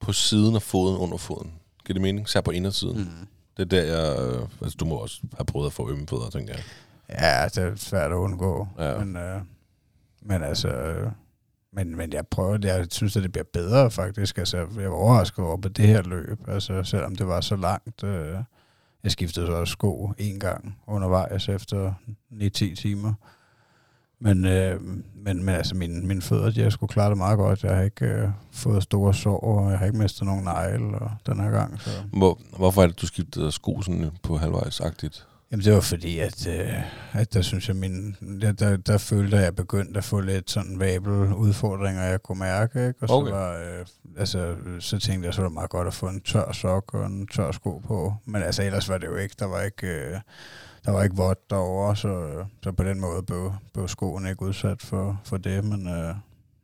[0.00, 1.52] på siden af foden under foden.
[1.92, 2.28] Giver det mening?
[2.28, 2.98] Sær på indersiden.
[2.98, 3.26] Mm.
[3.56, 4.34] Det er der, jeg...
[4.34, 6.62] Øh, altså, du må også have prøvet at få ømme fødder, tænker jeg.
[7.08, 8.68] Ja, det er svært at undgå.
[8.78, 9.04] Ja.
[9.04, 9.40] Men, øh,
[10.22, 10.68] men altså...
[10.68, 11.10] Øh,
[11.72, 14.38] men, men jeg prøver, jeg synes, at det bliver bedre faktisk.
[14.38, 18.04] Altså, jeg var overrasket over på det her løb, altså, selvom det var så langt.
[18.04, 18.36] Øh,
[19.02, 21.94] jeg skiftede så også sko en gang undervejs efter
[22.32, 23.14] 9-10 timer.
[24.22, 24.80] Men, øh,
[25.24, 27.62] men, men altså, mine, mine fødder, de har sgu klaret det meget godt.
[27.62, 31.10] Jeg har ikke øh, fået store sår, og jeg har ikke mistet nogen negle og
[31.26, 31.80] den her gang.
[31.80, 31.90] Så.
[32.12, 35.26] Hvor, hvorfor er det, du skiftede sko sådan på halvvejsagtigt?
[35.50, 36.82] Jamen det var fordi, at, øh,
[37.12, 40.50] at der synes jeg, min, der, der, der følte at jeg begyndte at få lidt
[40.50, 42.86] sådan vabel udfordringer, jeg kunne mærke.
[42.88, 43.02] Ikke?
[43.02, 43.32] Og så, Okay.
[43.32, 43.86] var, øh,
[44.18, 47.06] altså, så tænkte jeg, så var det meget godt at få en tør sok og
[47.06, 48.14] en tør sko på.
[48.24, 50.20] Men altså ellers var det jo ikke, der var ikke, øh,
[50.84, 54.42] der var ikke vådt derovre, så, øh, så på den måde blev, blev skoen ikke
[54.42, 55.64] udsat for, for det.
[55.64, 56.14] Men, øh,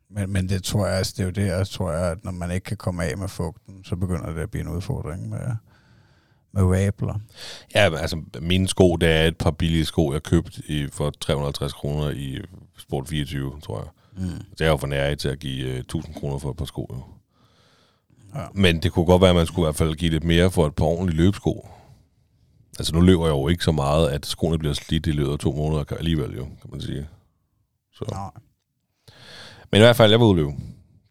[0.09, 2.31] men, men det tror jeg, altså, det er jo det, jeg tror jeg, at når
[2.31, 5.55] man ikke kan komme af med fugten, så begynder det at blive en udfordring med,
[6.51, 7.19] med vabler.
[7.75, 11.73] Ja, altså, mine sko, det er et par billige sko, jeg købte i, for 350
[11.73, 12.37] kroner i
[12.77, 13.87] Sport 24, tror jeg.
[14.23, 14.45] Mm.
[14.57, 16.87] Det er jo for nære til at give uh, 1000 kroner for et par sko,
[16.93, 17.03] jo.
[18.35, 18.45] Ja.
[18.53, 20.67] Men det kunne godt være, at man skulle i hvert fald give lidt mere for
[20.67, 21.69] et par ordentlige løbesko.
[22.79, 25.39] Altså, nu løber jeg jo ikke så meget, at skoene bliver slidt i løbet af
[25.39, 27.07] to måneder alligevel, jo, kan man sige.
[27.93, 28.05] Så.
[28.11, 28.29] Nej.
[29.71, 30.51] Men i hvert fald, jeg var ude at løbe.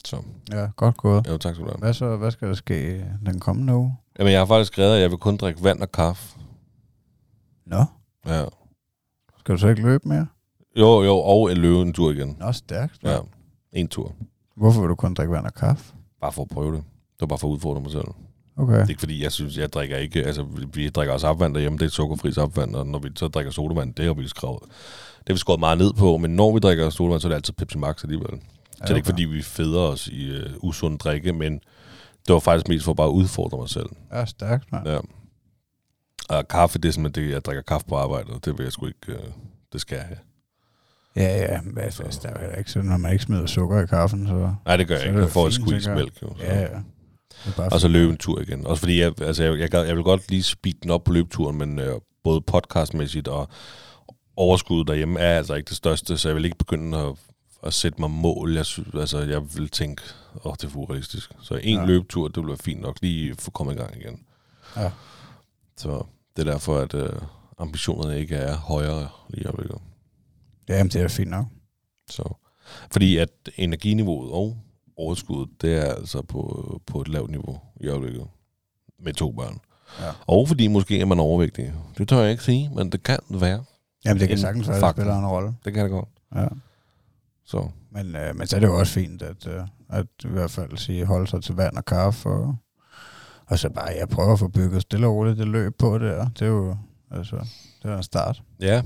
[0.04, 1.26] Så, Ja, godt gået.
[1.28, 1.78] jo, tak skal du have.
[1.78, 2.16] Hvad så?
[2.16, 3.96] Hvad skal der ske den kommende uge?
[4.18, 6.38] Jamen, jeg har faktisk skrevet, at jeg vil kun drikke vand og kaffe.
[7.66, 7.84] Nå,
[8.26, 8.44] Ja.
[9.38, 10.26] skal du så ikke løbe mere?
[10.76, 12.36] Jo, jo, og en løbe en tur igen.
[12.40, 12.98] Nå, stærkt.
[13.02, 13.18] Ja,
[13.72, 14.14] en tur.
[14.56, 15.94] Hvorfor vil du kun drikke vand og kaffe?
[16.20, 16.84] Bare for at prøve det.
[17.12, 18.08] Det var bare for at udfordre mig selv.
[18.58, 18.74] Okay.
[18.74, 20.24] Det er ikke fordi, jeg synes, jeg drikker ikke...
[20.24, 23.52] Altså, vi drikker også opvand derhjemme, det er sukkerfri opvand, og når vi så drikker
[23.52, 24.62] sodavand, det har vi skrevet.
[25.18, 27.36] Det har vi skåret meget ned på, men når vi drikker sodavand, så er det
[27.36, 28.40] altid Pepsi Max alligevel.
[28.72, 31.52] Så det er ikke fordi, vi feder os i uh, usund drikke, men
[32.26, 33.88] det var faktisk mest for bare at udfordre mig selv.
[34.12, 34.88] Ja, stærkt, mand.
[34.88, 34.98] Ja.
[36.28, 38.72] Og kaffe, det er simpelthen det, jeg drikker kaffe på arbejde, og det vil jeg
[38.72, 39.08] sgu ikke...
[39.08, 39.32] Uh,
[39.72, 40.18] det skal jeg have.
[41.16, 43.82] Ja, ja, men altså, altså, der er jo ikke sådan, når man ikke smider sukker
[43.82, 44.54] i kaffen, så...
[44.66, 45.20] Nej, det gør Så jeg ikke.
[45.20, 46.34] Jeg får et squeeze mælk, jo.
[46.38, 46.44] Så.
[46.44, 46.68] Ja, ja.
[47.72, 48.66] Og så løbe en tur igen.
[48.66, 51.58] Også fordi, jeg, altså, jeg, jeg, jeg vil godt lige speede den op på løbeturen,
[51.58, 53.48] men øh, både podcastmæssigt og
[54.36, 57.14] overskuddet derhjemme er altså ikke det største, så jeg vil ikke begynde at,
[57.62, 58.54] at sætte mig mål.
[58.54, 60.02] Jeg, synes, altså, jeg vil tænke,
[60.44, 61.32] åh, det er urealistisk.
[61.42, 61.84] Så en Ja.
[61.86, 64.20] løbetur, det vil være fint nok lige få komme i gang igen.
[64.76, 64.90] Ja.
[65.76, 66.04] Så
[66.36, 67.10] det er derfor, at øh,
[67.58, 69.78] ambitionerne ikke er højere lige i øjeblikket.
[70.68, 71.46] Ja, jamen, det er fint nok.
[72.10, 72.34] Så,
[72.92, 74.56] fordi at energiniveauet og
[74.98, 78.26] overskuddet, det er altså på, på et lavt niveau i øjeblikket.
[79.02, 79.58] Med to børn.
[80.00, 80.10] Ja.
[80.26, 81.72] Og fordi måske er man overvægtig.
[81.98, 83.64] Det tør jeg ikke sige, men det kan være.
[84.04, 85.54] Jamen, det kan En sagtens være, at det spiller en rolle.
[85.64, 86.08] Det kan det godt.
[86.34, 86.46] Ja.
[87.44, 90.50] Så Men, øh, men så er det jo også fint, at, øh, at i hvert
[90.50, 92.56] fald sige, holde sig til vand og kaffe, og,
[93.46, 96.28] og så bare, jeg prøver at få bygget stille og roligt det løb på der.
[96.28, 96.76] Det er jo,
[97.10, 97.36] altså,
[97.82, 98.42] det er en start.
[98.60, 98.82] ja.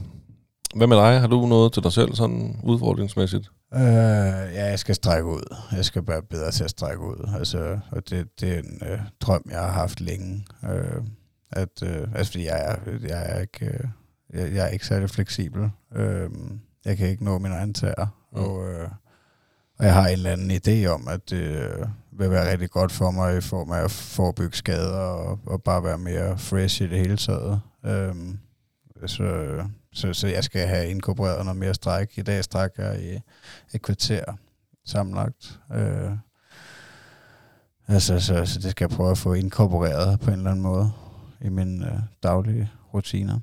[0.77, 1.21] Hvad med dig?
[1.21, 3.51] Har du noget til dig selv sådan udfordringsmæssigt?
[3.75, 5.57] Øh, ja, jeg skal strække ud.
[5.73, 7.31] Jeg skal være bedre til at strække ud.
[7.39, 10.47] Altså, og det, det er en øh, drøm, jeg har haft længe.
[10.65, 11.03] Øh,
[11.53, 12.77] at, øh, altså, fordi jeg er,
[13.09, 13.85] jeg er ikke, øh,
[14.33, 15.71] jeg, jeg er ikke særlig fleksibel.
[15.95, 16.31] Øh,
[16.85, 18.07] jeg kan ikke nå min egen tæer.
[18.33, 18.39] Mm.
[18.39, 18.89] Og, øh,
[19.79, 22.93] og jeg har en eller anden idé om, at det øh, vil være rigtig godt
[22.93, 26.87] for mig i form af at forebygge skader og, og bare være mere fresh i
[26.87, 27.61] det hele taget.
[27.85, 28.15] Øh,
[29.07, 29.25] så,
[29.93, 32.19] så, så jeg skal have inkorporeret noget mere stræk.
[32.19, 33.21] I dag strækker jeg i
[33.75, 34.25] et kvarter
[34.85, 35.61] sammenlagt.
[35.73, 36.11] Øh,
[37.89, 40.93] altså, så, så det skal jeg prøve at få inkorporeret på en eller anden måde
[41.41, 43.41] i mine øh, daglige rutiner.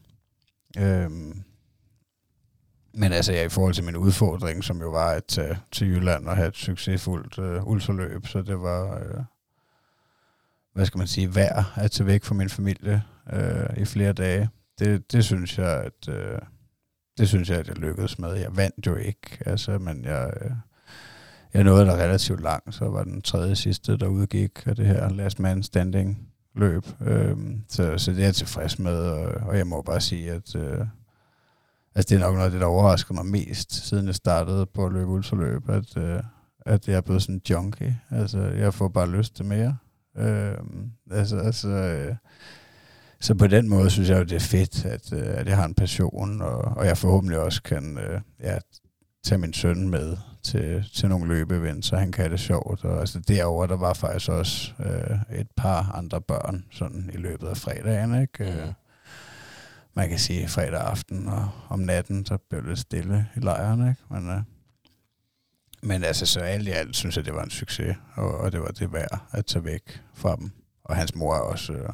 [0.78, 1.10] Øh,
[2.94, 6.28] men altså, ja, i forhold til min udfordring, som jo var at tage til Jylland
[6.28, 9.24] og have et succesfuldt øh, ultraløb, så det var, øh,
[10.74, 14.50] hvad skal man sige, værd at tage væk fra min familie øh, i flere dage.
[14.80, 16.40] Det, det synes jeg, at øh,
[17.18, 18.34] det synes jeg, at jeg lykkedes med.
[18.34, 20.52] Jeg vandt jo ikke, altså, men jeg, øh,
[21.54, 22.76] jeg nåede der relativt langt.
[22.76, 26.86] Så var den tredje sidste, der udgik af det her last man standing løb.
[27.02, 30.56] Øhm, så, så det er jeg tilfreds med, og, og jeg må bare sige, at
[30.56, 30.86] øh,
[31.96, 34.86] altså, det er nok noget af det, der overrasker mig mest, siden jeg startede på
[34.86, 36.24] at løbe ultraløb, at, øh,
[36.66, 38.00] at jeg er blevet sådan en junkie.
[38.10, 39.78] Altså, jeg får bare lyst til mere.
[40.18, 42.16] Øhm, altså, altså øh,
[43.22, 45.66] så på den måde synes jeg jo, det er fedt, at, øh, at jeg har
[45.66, 48.58] en passion, og, og jeg forhåbentlig også kan øh, ja,
[49.24, 52.86] tage min søn med til, til nogle løbeevents, så han kan have det sjovt.
[52.86, 57.48] Og altså derovre, der var faktisk også øh, et par andre børn sådan i løbet
[57.48, 58.22] af fredagen.
[58.22, 58.44] Ikke?
[58.44, 58.74] Øh,
[59.94, 63.90] man kan sige fredag aften og om natten, så blev det stille i lejren.
[63.90, 64.02] Ikke?
[64.10, 64.42] Men, øh,
[65.84, 68.62] men altså, så alt i alt synes jeg, det var en succes, og, og det
[68.62, 70.52] var det værd at tage væk fra dem.
[70.84, 71.90] Og hans mor er også øh,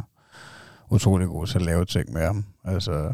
[0.89, 2.45] utrolig god til at lave ting med ham.
[2.63, 3.13] Altså,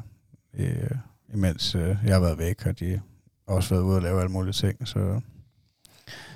[0.54, 0.92] øh,
[1.34, 3.02] imens øh, jeg har været væk, har de
[3.48, 5.22] også været ude og lave alle mulige ting, så,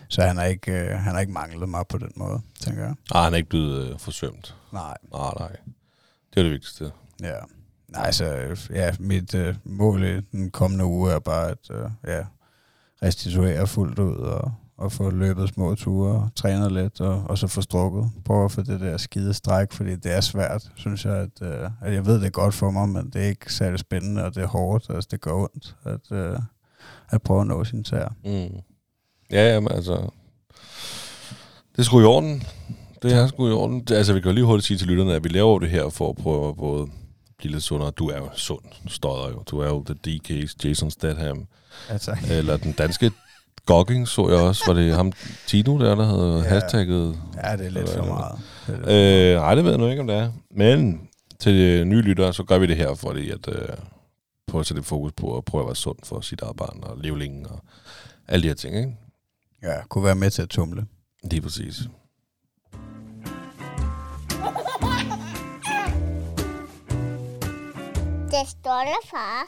[0.08, 2.96] så han, har ikke, øh, han har ikke manglet mig på den måde, tænker jeg.
[3.14, 4.56] Nej, han er ikke blevet øh, forsømt.
[4.74, 4.98] Nej.
[5.14, 5.56] Nej, nej.
[6.34, 6.92] Det er det vigtigste.
[7.22, 7.40] Ja.
[7.88, 12.26] Nej, så ja, mit øh, mål i den kommende uge er bare at øh, ja,
[13.04, 17.48] restituere fuldt ud og, og få løbet små ture og trænet lidt og, og så
[17.48, 18.12] få strukket.
[18.26, 21.14] Prøve at få det der skide stræk, fordi det er svært, synes jeg.
[21.14, 23.80] At, øh, at jeg ved, det er godt for mig, men det er ikke særlig
[23.80, 24.90] spændende, og det er hårdt.
[24.90, 26.40] Altså, det gør ondt at, øh,
[27.10, 28.08] at prøve at nå sin tær.
[28.26, 28.60] Mm.
[29.32, 30.10] Ja, jamen, altså...
[31.72, 32.44] Det er sgu i orden.
[33.02, 33.80] Det er sgu i orden.
[33.80, 35.90] Det, altså, vi kan jo lige hurtigt sige til lytterne, at vi laver det her
[35.90, 36.88] for at prøve at både
[37.38, 37.92] blive lidt sundere.
[37.92, 39.44] Du er jo sund, stodder jo.
[39.46, 41.48] Du er jo the DK's Jason Statham.
[41.90, 42.20] Ja, tak.
[42.30, 43.12] Eller den danske
[43.66, 44.64] gogging, så jeg også.
[44.68, 45.12] Var det ham
[45.48, 46.44] Tino der, der havde Ja.
[46.44, 46.50] ja.
[46.62, 47.20] hashtagget?
[47.44, 48.40] Ja, det er lidt for meget.
[48.68, 49.32] Det.
[49.34, 50.32] Øh, nej, det ved jeg nu ikke, om det er.
[50.52, 53.68] Men til de nye lyttere, så gør vi det her, fordi at øh,
[54.48, 56.98] prøve at sætte fokus på at prøve at være sund for sit eget barn og
[56.98, 57.60] leve længe og
[58.28, 58.96] alle de her ting, ikke?
[59.64, 60.86] Ja, kunne være med til at tumle.
[61.24, 61.76] Lige præcis.
[68.32, 69.42] Det stolte far.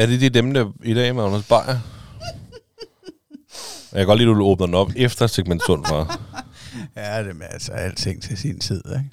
[0.00, 1.78] Er det dit emne i dag, Magnus Beyer?
[3.92, 6.10] Jeg kan godt lide, at du åbner den op efter segment sund for.
[6.96, 9.10] Ja, det er med altså alting til sin tid, ikke?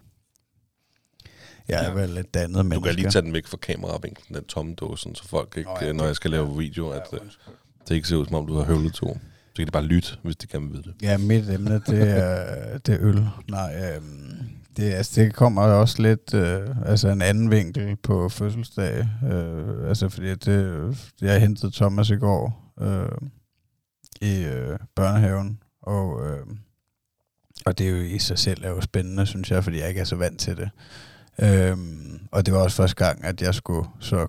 [1.68, 2.76] Jeg er vel et dannet menneske.
[2.76, 5.78] Du kan lige tage den væk fra kameravinklen, den tomme dåsen, så folk ikke, Nå,
[5.82, 7.24] ja, ja, når det- jeg skal lave video, at Ja, øh,
[7.90, 9.08] det ikke ser ud, som om du har høvlet to.
[9.14, 10.94] Så kan de bare lytte, hvis de vil vide det.
[11.02, 13.28] Ja, mit emne, det er, det er øl.
[13.50, 19.08] Nej, øhm, det, altså, det kommer også lidt, øh, altså en anden vinkel på fødselsdag.
[19.32, 23.18] Øh, altså fordi det, jeg hentede Thomas i går øh,
[24.22, 26.46] i øh, børnehaven, og, øh,
[27.66, 30.02] og det er jo i sig selv er jo spændende, synes jeg, fordi jeg ikke
[30.02, 30.70] er så vant til det.
[31.42, 31.78] Øh,
[32.32, 34.28] og det var også første gang, at jeg skulle så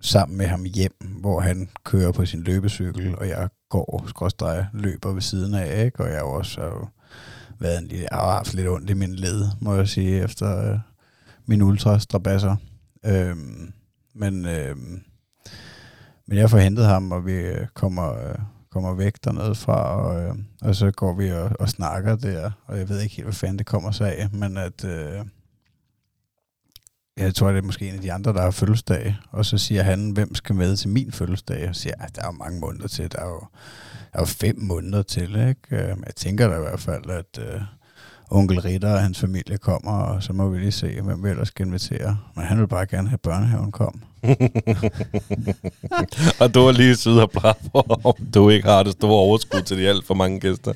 [0.00, 5.12] sammen med ham hjem, hvor han kører på sin løbecykel, og jeg går, skråstrej, løber
[5.12, 6.00] ved siden af, ikke?
[6.00, 6.88] og jeg er jo også er jo
[7.60, 10.72] været en lille, jeg har haft lidt ondt i min led, må jeg sige, efter
[10.72, 10.78] øh,
[11.46, 12.56] min ultrastrabasser.
[13.06, 13.72] Øhm,
[14.14, 14.76] men, øh,
[16.26, 18.34] men jeg får hentet ham, og vi øh, kommer, øh,
[18.70, 22.78] kommer væk dernede fra, og, øh, og så går vi og, og snakker der, og
[22.78, 24.84] jeg ved ikke helt, hvad fanden det kommer sig af, men at...
[24.84, 25.24] Øh,
[27.20, 29.16] jeg tror, det er måske en af de andre, der har fødselsdag.
[29.30, 31.68] Og så siger han, hvem skal med til min fødselsdag?
[31.68, 33.12] Og siger, at der er jo mange måneder til.
[33.12, 33.40] Der er jo,
[34.12, 35.28] der er jo fem måneder til.
[35.28, 35.56] Ikke?
[35.70, 37.62] Øh, Men jeg tænker da i hvert fald, at uh,
[38.30, 41.48] onkel Ritter og hans familie kommer, og så må vi lige se, hvem vi ellers
[41.48, 42.18] skal invitere.
[42.36, 44.02] Men han vil bare gerne have, børnehaven kom.
[46.40, 49.62] og du har lige siddet og plejet på, om du ikke har det store overskud
[49.62, 50.72] til de alt for mange gæster.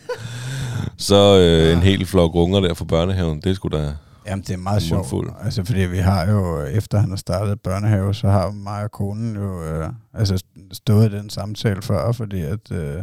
[0.96, 3.92] Så øh, en hel flok unger der fra børnehaven, det skulle da...
[4.26, 5.14] Jamen, det er meget sjovt.
[5.40, 9.36] Altså, fordi vi har jo, efter han har startet børnehave, så har mig og konen
[9.36, 13.02] jo øh, altså stået i den samtale før, fordi at, øh,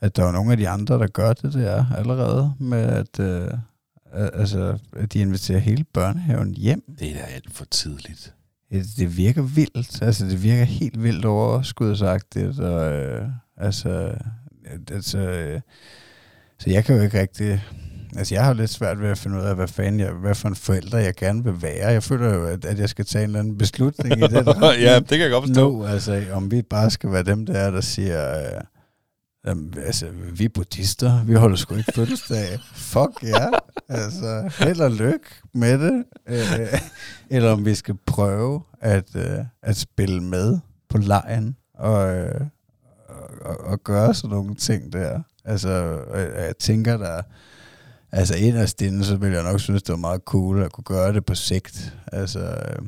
[0.00, 3.50] at der er nogle af de andre, der gør det der allerede, med at, øh,
[4.12, 6.82] altså, at de inviterer hele børnehaven hjem.
[6.98, 8.34] Det er da alt for tidligt.
[8.72, 10.02] Det, det virker vildt.
[10.02, 14.14] Altså, det virker helt vildt overskudsagtigt, og øh, altså,
[14.90, 15.60] altså øh,
[16.58, 17.60] så jeg kan jo ikke rigtig...
[18.16, 20.48] Altså, jeg har lidt svært ved at finde ud af, hvad fanden jeg, hvad for
[20.48, 21.92] en forælder jeg gerne vil være.
[21.92, 24.82] Jeg føler jo, at, at jeg skal tage en eller anden beslutning i retning.
[24.86, 25.70] ja, det kan jeg godt forstå.
[25.70, 28.60] Nu, altså, om vi bare skal være dem der, der siger, øh,
[29.46, 32.58] Jamen, altså, vi er buddhister, vi holder sgu ikke fødselsdag.
[32.92, 33.48] Fuck ja.
[33.88, 36.04] Altså, held og lykke med det.
[36.28, 36.80] Øh,
[37.30, 42.40] eller om vi skal prøve at, øh, at spille med på lejen og, øh,
[43.40, 45.22] og, og gøre sådan nogle ting der.
[45.44, 45.68] Altså,
[46.14, 47.22] øh, jeg tænker der,
[48.12, 51.12] altså inderst inde, så ville jeg nok synes, det var meget cool at kunne gøre
[51.12, 51.96] det på sigt.
[52.12, 52.82] Altså, øh,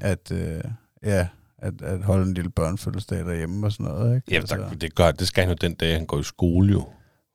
[0.00, 0.60] at, øh,
[1.04, 4.16] ja, at, at holde en lille børnefødselsdag derhjemme og sådan noget.
[4.16, 4.26] Ikke?
[4.30, 6.72] Ja, altså, der, det, gør, det skal han jo den dag, han går i skole
[6.72, 6.86] jo.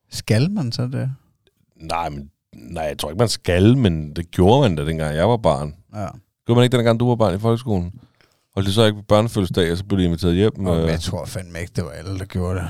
[0.09, 1.11] skal man så det?
[1.75, 5.29] Nej, men, nej, jeg tror ikke, man skal, men det gjorde man da, dengang jeg
[5.29, 5.75] var barn.
[5.93, 6.07] Ja.
[6.45, 7.93] Gjorde man ikke, dengang du var barn i folkeskolen?
[8.55, 10.65] Og det så ikke på børnefødselsdag, og så blev de inviteret hjem.
[10.65, 12.69] Og øh, jeg tror fandme ikke, det var alle, der gjorde det.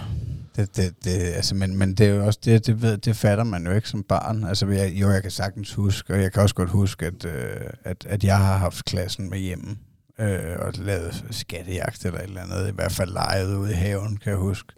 [0.56, 3.44] Det, det, det, altså, men, men det er jo også det, det, ved, det fatter
[3.44, 4.44] man jo ikke som barn.
[4.44, 7.70] Altså, jeg, jo, jeg kan sagtens huske, og jeg kan også godt huske, at, øh,
[7.84, 9.78] at, at jeg har haft klassen med hjemme
[10.20, 12.70] øh, og lavet skattejagt eller et eller andet.
[12.70, 14.74] I hvert fald leget ude i haven, kan jeg huske.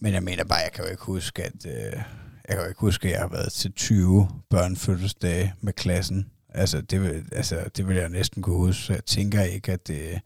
[0.00, 2.02] Men jeg mener bare, jeg kan jo ikke huske, at øh,
[2.48, 6.26] jeg kan jo ikke huske, at jeg har været til 20 børnefødselsdage med klassen.
[6.54, 8.82] Altså det, vil, altså, det vil jeg næsten kunne huske.
[8.82, 10.20] Så jeg tænker ikke, at det...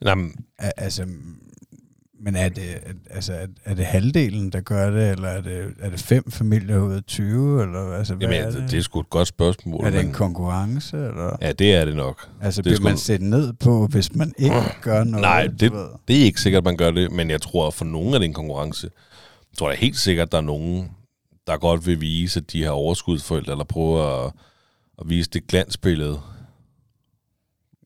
[0.00, 1.06] nej, men, Er, altså,
[2.22, 2.64] men er det,
[3.10, 6.78] altså, er, er det halvdelen, der gør det, eller er det, er det fem familier
[6.78, 8.70] ud af 20, eller altså, hvad jamen, er altså, det?
[8.70, 9.84] det er sgu et godt spørgsmål.
[9.86, 11.36] er det en konkurrence, eller?
[11.40, 12.28] Ja, det er det nok.
[12.40, 15.22] altså, det er bliver sgu- man set ned på, hvis man ikke gør noget?
[15.22, 15.72] Nej, det,
[16.08, 18.24] det er ikke sikkert, man gør det, men jeg tror, at for nogen er det
[18.24, 18.90] en konkurrence.
[19.52, 20.90] Jeg tror da helt sikkert, at der er nogen,
[21.46, 24.32] der godt vil vise, at de har overskudsforældre, eller prøver at,
[25.00, 26.20] at vise det glansbillede.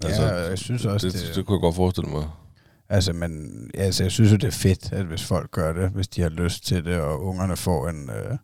[0.05, 2.24] Altså, ja, jeg synes også, det, det, det, det kunne jeg godt forestille mig.
[2.89, 6.09] Altså, men, altså, jeg synes jo, det er fedt, at hvis folk gør det, hvis
[6.09, 8.37] de har lyst til det, og ungerne får en øh,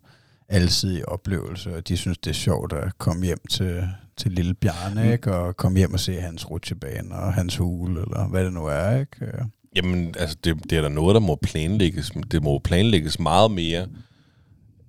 [0.49, 3.83] alsidig oplevelse, og de synes, det er sjovt at komme hjem til,
[4.17, 5.11] til lille Bjarne, Mm.
[5.11, 5.35] ikke?
[5.35, 8.99] og komme hjem og se hans rutsjebane og hans hule, eller hvad det nu er.
[8.99, 9.25] Ikke?
[9.25, 9.41] Øh,
[9.75, 12.11] Jamen, altså, det, det er der noget, der må planlægges.
[12.31, 13.87] Det må planlægges meget mere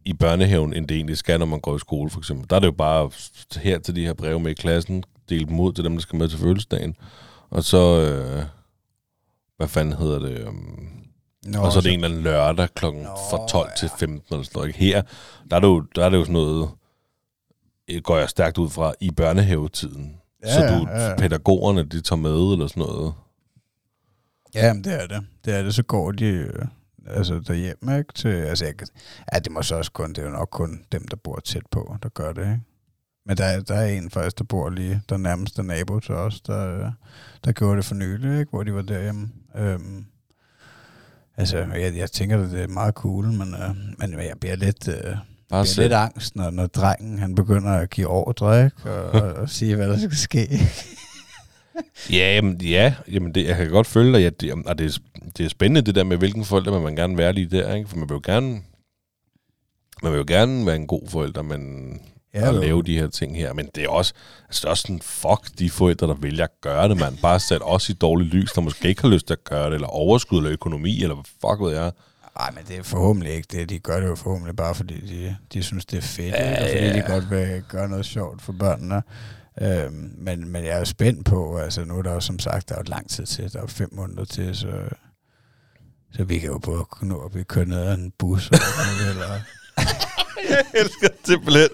[0.05, 2.50] i børnehaven, end det egentlig skal, når man går i skole, for eksempel.
[2.50, 3.11] Der er det jo bare
[3.61, 6.16] her til de her breve med i klassen, dele dem ud til dem, der skal
[6.18, 6.94] med til fødselsdagen.
[7.50, 8.42] Og så, øh,
[9.62, 10.48] hvad fanden hedder det?
[10.48, 10.88] Um,
[11.46, 13.74] Nå, og så er det en eller anden lørdag klokken Nå, fra 12 ja.
[13.76, 14.68] til 15 eller sådan noget.
[14.68, 14.78] ikke?
[14.78, 15.02] Her,
[15.50, 16.70] der er, det jo, der er det jo sådan noget,
[17.90, 20.16] øh, går jeg stærkt ud fra, i børnehavetiden.
[20.44, 21.16] Ja, så du, ja, ja.
[21.16, 23.14] pædagogerne, de tager med eller sådan noget.
[24.54, 25.26] Ja, men det er det.
[25.44, 26.64] Det er det, så går de øh,
[27.06, 28.12] altså derhjemme, ikke?
[28.14, 28.74] Til, altså, jeg,
[29.32, 31.66] ja, det må så også kun, det er jo nok kun dem, der bor tæt
[31.70, 32.60] på, der gør det, ikke?
[33.26, 36.14] Men der, er- der er en faktisk, der bor lige, der nærmest er nabo til
[36.14, 36.92] os, der,
[37.44, 38.50] der gjorde det for nylig, ikke?
[38.50, 39.28] Hvor de var derhjemme.
[39.57, 40.05] Øhm,
[41.36, 44.88] altså, jeg, jeg tænker, at det er meget cool, men, øh, men jeg bliver lidt...
[44.88, 45.16] Øh,
[45.48, 48.90] Bare bliver lidt angst, når, når drengen han begynder at give ordre, ikke?
[48.90, 50.48] Og, og, og sige, hvad der skal ske.
[52.11, 54.20] Ja, jamen, ja, jamen det, jeg kan godt følge dig.
[54.20, 54.98] Ja, det, og det, er,
[55.36, 57.74] det er spændende det der med, hvilken forælder man gerne være lige der.
[57.74, 57.88] Ikke?
[57.88, 58.62] For man vil jo gerne,
[60.03, 61.92] man vil jo gerne være en god forælder, men
[62.35, 62.61] Ja, at jo.
[62.61, 63.53] lave de her ting her.
[63.53, 64.14] Men det er også,
[64.49, 67.18] altså det er også sådan, fuck de forældre, der vælger at gøre det, man.
[67.22, 69.74] Bare sæt os i dårligt lys, der måske ikke har lyst til at gøre det,
[69.74, 71.93] eller overskud eller økonomi, eller hvad fuck ved jeg.
[72.39, 73.68] Nej, men det er forhåbentlig ikke det.
[73.68, 76.68] De gør det jo forhåbentlig bare, fordi de, de synes, det er fedt, Ja, og
[76.70, 76.93] fordi ja.
[76.97, 79.03] de godt vil gøre noget sjovt for børnene.
[79.62, 82.68] Øhm, men, men jeg er jo spændt på, altså nu er der jo som sagt,
[82.68, 84.72] der er jo lang tid til, der er fem måneder til, så,
[86.12, 89.41] så vi kan jo både nå at blive kørt ned af en bus, eller, eller
[90.51, 91.68] Jeg elsker simpelthen.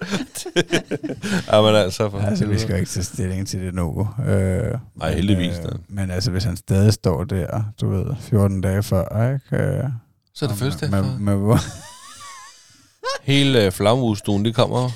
[1.53, 4.07] Jamen altså, for altså vi skal jo ikke tage stilling til det nu.
[4.27, 5.67] Øh, Nej, men, heldigvis da.
[5.67, 9.63] Øh, men altså hvis han stadig står der, du ved, 14 dage før, ikke?
[9.63, 9.83] Øh,
[10.33, 11.57] Så er det første med, med, med,
[13.23, 13.71] Hele øh,
[14.45, 14.89] det kommer.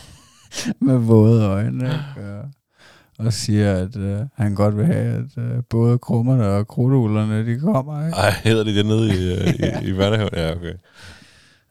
[0.80, 2.32] med våde øjne, ikke?
[2.34, 7.46] Og, og siger, at øh, han godt vil have, at øh, både krummerne og krudtuglerne,
[7.46, 8.18] de kommer, ikke?
[8.18, 10.30] Ej, hedder det det nede i, øh, i, i børnehaven?
[10.34, 10.74] Ja, okay.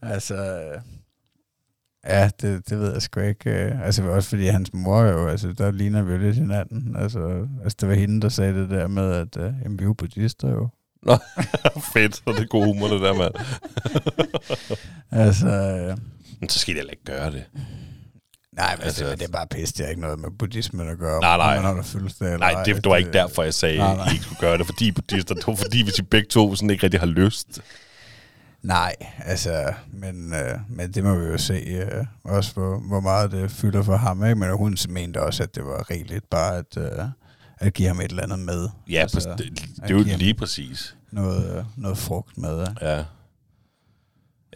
[0.02, 0.80] Altså, øh,
[2.08, 3.50] ja, det, det ved jeg sgu ikke.
[3.50, 6.96] øh, Altså også fordi hans mor jo, altså der ligner vi jo lidt hinanden.
[6.96, 9.86] Altså, altså det var hende, der sagde det der med, at øh, jamen, vi er
[9.86, 10.68] jo buddhister jo.
[11.94, 13.32] Fedt, så det er god humor, det der, mand.
[15.10, 15.96] Altså, øh,
[16.40, 17.44] Men så skal de heller ikke gøre det.
[18.52, 20.98] nej, men Altså- altså, det, er bare pisse, det har ikke noget med buddhismen at
[20.98, 21.20] gøre.
[21.20, 21.54] Nej, nej.
[21.56, 22.62] Man holder fødselsdag Nej, ej.
[22.64, 24.08] det, det var ikke derfor, jeg sagde, Nej, at nej.
[24.08, 25.34] I ikke skulle gøre det, fordi buddhister.
[25.34, 27.60] Det var fordi, hvis I begge to sådan ikke rigtig har lyst.
[28.62, 33.32] Nej, altså, men, øh, men det må vi jo se øh, også, hvor, hvor meget
[33.32, 34.24] det fylder for ham.
[34.24, 34.34] Ikke?
[34.34, 37.04] Men hun mente også, at det var rigeligt bare at, øh,
[37.58, 38.68] at give ham et eller andet med.
[38.90, 40.96] Ja, Altså, det, det er jo lige præcis.
[41.10, 42.60] Noget, øh, noget frugt med.
[42.60, 42.86] Ikke?
[42.86, 43.04] Ja.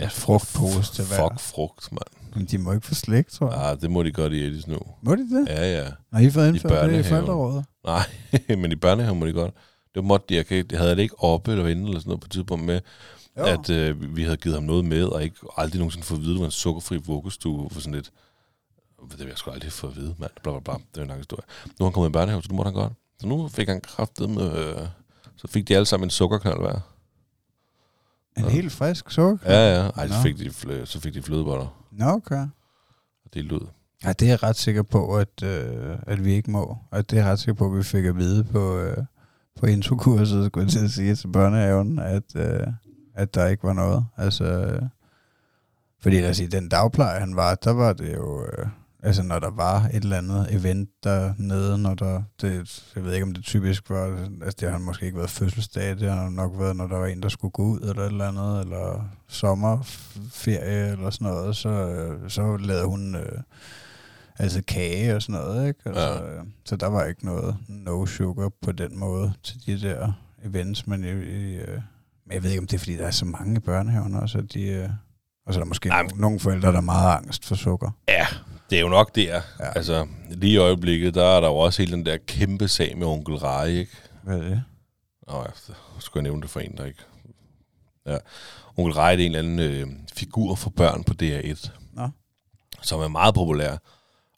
[0.01, 1.17] Ja, frugtpose til hver.
[1.17, 2.35] Fuck frugt, mand.
[2.37, 3.71] Men de må ikke få slægt, tror jeg.
[3.71, 4.79] Ah, det må de godt i Edis nu.
[5.03, 5.49] Må de det?
[5.49, 5.89] Ja, ja.
[6.13, 7.65] Har I fået indført det i forældrerådet?
[7.85, 8.03] Nej,
[8.61, 9.55] men i børnehaven må de godt.
[9.95, 12.27] Det måtte de, jeg, kan, havde det ikke oppe eller inde eller sådan noget på
[12.27, 12.81] et tidspunkt med,
[13.39, 13.45] Jo.
[13.45, 16.31] at øh, vi havde givet ham noget med, og ikke aldrig nogensinde fået at vide,
[16.33, 18.11] at det var en sukkerfri vuggestue for sådan lidt,
[19.11, 21.09] det vil jeg sgu aldrig få at vide, mand, bla bla bla, det er en
[21.09, 21.43] lang historie.
[21.67, 22.93] Nu er han kommet i børnehave, så nu må han godt.
[23.21, 24.87] Så nu fik han kraftet med, øh,
[25.37, 26.81] så fik de alle sammen en sukkerknald hver.
[28.37, 28.49] En Ja.
[28.51, 29.53] helt frisk sukker?
[29.53, 32.47] Ja, ja, ej, så fik de, flø- så fik de flødeboller Nå, okay.
[33.25, 33.67] og delt ud.
[34.05, 36.79] Ja, det er jeg ret sikker på, at, øh, at vi ikke må.
[36.91, 38.97] Og det er jeg ret sikker på, at vi fik at vide på, øh,
[39.61, 42.67] på introkurset, skulle jeg til at sige til børnehaven, at, øh,
[43.17, 44.07] at der ikke var noget.
[44.17, 44.79] Altså,
[46.01, 48.45] fordi lad os sige, den dagpleje, han var, der var det jo...
[48.45, 48.67] Øh,
[49.03, 52.23] altså, når der var et eller andet event dernede, når der...
[52.41, 54.29] Det, jeg ved ikke, om det typisk var...
[54.43, 57.23] Altså, det har måske ikke været fødselsdag, det har nok været, når der var en,
[57.23, 62.31] der skulle gå ud, eller et eller andet, eller sommerferie, eller sådan noget, så, øh,
[62.31, 63.15] så lavede hun...
[63.15, 63.39] Øh,
[64.39, 65.81] altså kage og sådan noget, ikke?
[65.87, 66.35] Altså, Ja.
[66.35, 66.43] ja.
[66.65, 70.13] Så der var ikke noget no sugar på den måde til de der
[70.45, 71.81] events, men, i, i, øh,
[72.27, 74.39] men jeg ved ikke, om det er, fordi der er så mange i børnehaven også,
[74.39, 74.63] at de...
[74.63, 74.89] Øh,
[75.47, 77.91] og så er der måske no, nogle forældre, der er meget angst for sukker.
[78.09, 78.27] Ja,
[78.71, 79.41] det er jo nok der.
[79.61, 79.73] Ja.
[79.77, 83.07] Altså, lige i øjeblikket, der er der jo også hele den der kæmpe sag med
[83.07, 83.93] onkel Rej, ikke?
[84.23, 84.63] Hvad er det?
[85.29, 87.03] Nå, så skulle jeg nævne det for en, der ikke...
[88.07, 88.17] Ja.
[88.77, 92.09] Onkel det er en eller anden øh, figur for børn på DR1, Nå.
[92.83, 93.77] som er meget populær,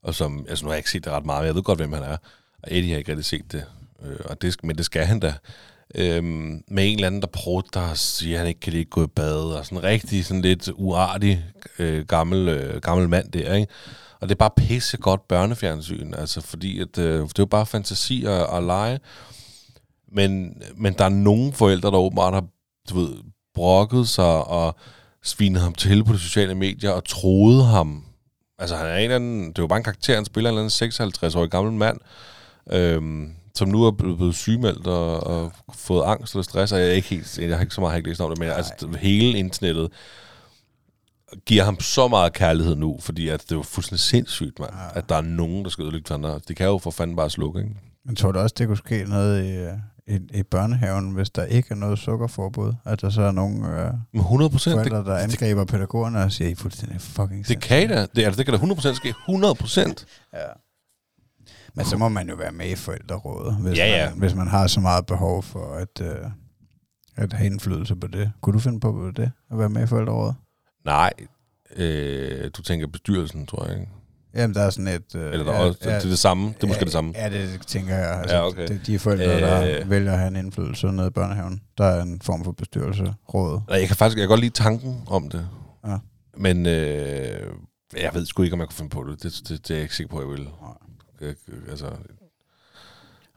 [0.03, 0.47] og som...
[0.49, 2.03] Altså, nu har jeg ikke set det ret meget, men jeg ved godt, hvem han
[2.03, 2.17] er.
[2.63, 3.65] Og Eddie har ikke rigtig set det.
[4.03, 5.35] Øh, og det, men det skal han da
[5.95, 9.05] øhm, med en eller anden, der prøver, og siger, at han ikke kan lige gå
[9.05, 11.45] i bad, og sådan rigtig sådan lidt uartig
[11.79, 13.73] øh, gammel, øh, gammel mand der, ikke?
[14.21, 17.67] Og det er bare pisse godt børnefjernsyn, altså fordi at, øh, det er jo bare
[17.67, 19.01] fantasi og, og lege.
[20.13, 22.45] Men, men der er nogle forældre, der åbenbart har
[22.91, 23.15] du ved,
[23.55, 24.77] brokket sig og
[25.23, 28.05] svinet ham til på de sociale medier og troede ham.
[28.59, 30.59] Altså han er en eller anden, det er jo bare en karakter, han spiller en
[30.59, 31.99] eller anden 56-årig gammel mand,
[32.71, 36.93] øhm, som nu er blevet sygemeldt og, og fået angst eller stress, og jeg er
[36.93, 39.39] ikke helt, jeg har ikke så meget har ikke læst om det, men altså hele
[39.39, 39.93] internettet
[41.47, 44.99] giver ham så meget kærlighed nu, fordi at det er jo fuldstændig sindssygt, man, ja.
[44.99, 46.41] at der er nogen, der skal ødelægge andre.
[46.49, 47.75] Det kan jo for fanden bare slukke, ikke?
[48.05, 49.73] Men tror du også, det kunne ske noget i, øh,
[50.07, 52.73] i, i børnehaven, hvis der ikke er noget sukkerforbud?
[52.85, 53.85] At der så er nogle
[54.15, 54.75] øh, 100 procent.
[54.75, 58.07] forældre, der angriber pædagogerne og siger, I er fuldstændig fucking Det kan da.
[58.17, 59.09] Det, altså, det kan da 100 procent ske.
[59.09, 60.07] 100 procent.
[60.33, 60.39] Ja.
[61.79, 64.11] Men så må man jo være med i forældrerådet, hvis, Ja, ja.
[64.11, 66.31] Man, hvis man har så meget behov for at, øh,
[67.17, 68.33] at have indflydelse på det.
[68.41, 70.35] Kunne du finde på det, at være med i forældrerådet?
[70.85, 71.13] Nej,
[71.77, 73.93] øh, du tænker bestyrelsen, tror jeg, ikke?
[74.35, 75.15] Jamen, der er sådan et...
[75.15, 76.47] Øh, Eller der er også, det er det samme.
[76.49, 77.13] Det er måske ja, det samme.
[77.17, 78.21] Ja, det tænker jeg.
[78.21, 78.69] Altså, Ja, okay.
[78.69, 79.91] det, de forældre, der Øh.
[79.91, 83.61] vælger at have en indflydelse nede i børnehaven, der er en form for bestyrelse, råd.
[83.69, 85.49] Nej, jeg kan faktisk jeg kan godt lide tanken om det.
[85.87, 85.97] Ja.
[86.37, 87.53] Men øh,
[88.03, 89.23] jeg ved sgu ikke, om jeg kunne finde på det.
[89.23, 90.41] Det, det, det er jeg ikke sikker på, jeg vil.
[90.41, 90.75] Jeg,
[91.71, 91.87] altså,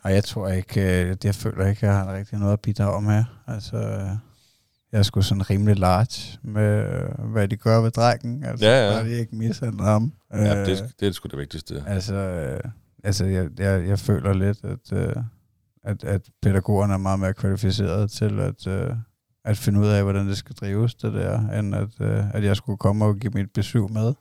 [0.03, 3.23] Og jeg tror ikke, øh, jeg føler ikke, jeg har rigtig noget at bidrage med.
[3.47, 4.07] Altså, øh,
[4.91, 8.43] jeg er sgu sådan rimelig large med, øh, hvad de gør ved drækken.
[8.43, 8.93] Altså, Ja, ja.
[8.93, 10.13] Bare de ikke mishandler ham.
[10.33, 11.83] ja, Øh, det, er- det er sgu det vigtigste.
[11.87, 12.59] Altså, øh,
[13.03, 15.15] altså jeg, jeg, jeg føler lidt, at, øh,
[15.83, 18.95] at, at pædagogerne er meget mere kvalificeret til at, øh,
[19.45, 22.55] at finde ud af, hvordan det skal drives, det der, end at, øh, at jeg
[22.55, 24.13] skulle komme og give mit besøg med.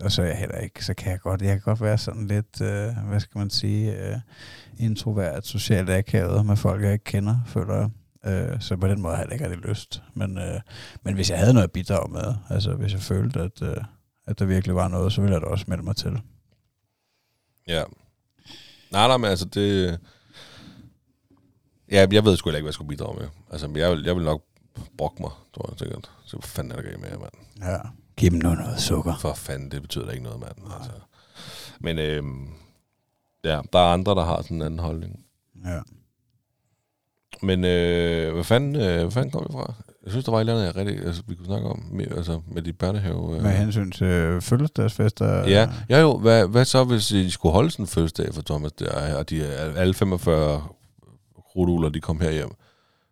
[0.00, 2.26] Og så er jeg heller ikke, så kan jeg godt, jeg kan godt være sådan
[2.26, 4.16] lidt, øh, hvad skal man sige, øh,
[4.78, 7.90] introvert, socialt akavet med folk, jeg ikke kender, føler jeg.
[8.24, 10.02] Øh, så på den måde har jeg ikke rigtig lyst.
[10.14, 10.60] Men, øh,
[11.02, 13.76] men hvis jeg havde noget at bidrage med, altså hvis jeg følte, at, øh,
[14.26, 16.20] at der virkelig var noget, så ville jeg da også melde mig til.
[17.68, 17.82] Ja.
[18.92, 19.98] Nej, nej, men altså det...
[21.90, 23.28] Ja, jeg ved sgu heller ikke, hvad jeg skulle bidrage med.
[23.50, 24.42] Altså, jeg vil, jeg vil nok
[24.98, 26.10] brokke mig, tror jeg sikkert.
[26.24, 27.32] Så hvad fanden er der galt med jer, mand?
[27.60, 27.78] Ja.
[28.20, 29.16] Giv dem nu noget sukker.
[29.20, 30.72] For fanden, det betyder da ikke noget, mand.
[30.76, 30.92] Altså.
[31.80, 32.48] Men øhm,
[33.44, 35.24] ja, der er andre, der har sådan en anden holdning.
[35.64, 35.80] Ja.
[37.42, 39.74] Men øh, hvad, fanden, øh, hvad fanden kom vi fra?
[40.02, 42.06] Jeg synes, der var et eller andet, jeg rigtig, altså, vi kunne snakke om med,
[42.16, 43.36] altså, med de børnehave.
[43.36, 43.42] Øh.
[43.42, 45.48] Med hensyn til fødselsdagsfester.
[45.48, 48.72] Ja, ja jo, hvad, hvad så, hvis de skulle holde sådan en fødselsdag for Thomas
[48.72, 50.66] der, og de, alle 45
[51.56, 52.50] ruduler, de kom her hjem?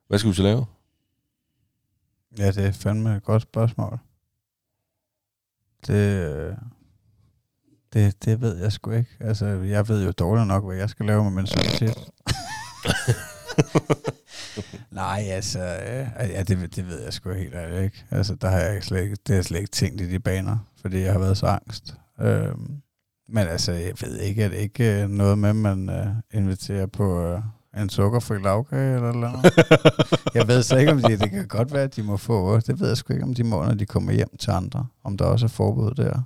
[0.08, 0.66] Hvad skal vi så lave?
[2.38, 3.98] Ja, det er fandme et godt spørgsmål.
[5.86, 6.54] Det, øh,
[7.92, 9.10] det, det ved jeg sgu ikke.
[9.20, 11.98] Altså, jeg ved jo dårligt nok, hvad jeg skal lave med min solidaritet.
[14.90, 18.04] Nej, altså, øh, ja, det, det ved jeg sgu helt ærligt ikke.
[18.10, 20.58] Altså, der har jeg slet ikke, det har jeg slet ikke tænkt i de baner,
[20.80, 21.94] fordi jeg har været så angst.
[22.20, 22.80] Øhm,
[23.28, 26.86] men altså, jeg ved ikke, at det ikke er noget med, at man øh, inviterer
[26.86, 27.40] på øh,
[27.82, 29.52] en sukkerfri lavkage eller noget.
[30.34, 32.60] jeg ved så ikke, om de, det kan godt være, at de må få.
[32.60, 34.86] Det ved jeg sgu ikke, om de må, når de kommer hjem til andre.
[35.04, 36.22] Om der også er forbud der.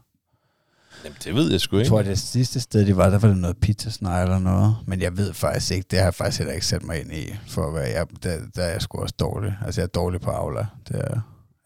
[1.04, 1.88] Jamen, det ved jeg sgu Jeg ikke.
[1.88, 4.76] tror, at det sidste sted, de var, der var det noget pizzasnej eller noget.
[4.86, 7.34] Men jeg ved faktisk ikke, det har jeg faktisk heller ikke sat mig ind i,
[7.48, 9.56] for at være, jeg, der, der er jeg sgu også dårlig.
[9.66, 10.66] Altså, jeg er dårlig på Aula.
[10.88, 11.20] Det er, jeg,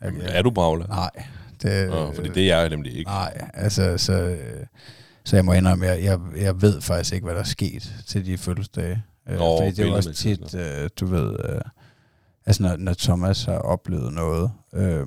[0.05, 0.87] Jamen, er du Paula?
[0.87, 1.11] Nej.
[1.62, 3.11] Det, Nå, fordi det er jeg nemlig ikke.
[3.11, 4.66] Nej, altså, så, øh,
[5.24, 8.26] så jeg må indrømme, jeg, jeg, jeg ved faktisk ikke, hvad der er sket til
[8.26, 9.03] de fødselsdage.
[9.29, 11.61] Øh, Nå, fordi det er også tit, øh, du ved, øh,
[12.47, 15.07] altså når, når Thomas har oplevet noget, øh,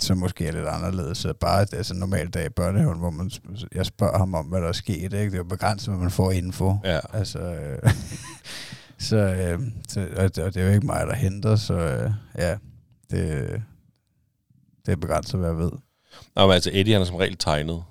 [0.00, 3.30] som måske er lidt anderledes, så bare altså normal dag i børnehaven, hvor man,
[3.74, 5.24] jeg spørger ham om, hvad der er sket, ikke?
[5.24, 6.76] det er jo begrænset, hvad man får info.
[6.84, 7.00] Ja.
[7.12, 7.92] Altså, øh,
[9.08, 12.56] så, øh, så og det er jo ikke mig, der henter, så øh, ja,
[13.10, 13.62] det,
[14.86, 15.72] det er begrænset, hvad jeg ved.
[16.36, 17.82] Nå, men altså, Eddie han er som regel tegnet.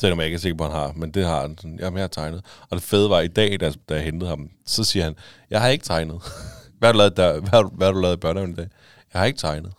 [0.00, 0.92] Selvom jeg ikke er sikker på, at han har.
[0.96, 1.58] Men det har han.
[1.58, 2.44] Sådan, Jamen, jeg har tegnet.
[2.70, 5.14] Og det fede var i dag, da, da jeg hentede ham, så siger han,
[5.50, 6.20] jeg har ikke tegnet.
[6.78, 8.68] hvad, har du lavet der, hvad, har hvad har du lavet i børnehaven i dag?
[9.12, 9.72] Jeg har ikke tegnet.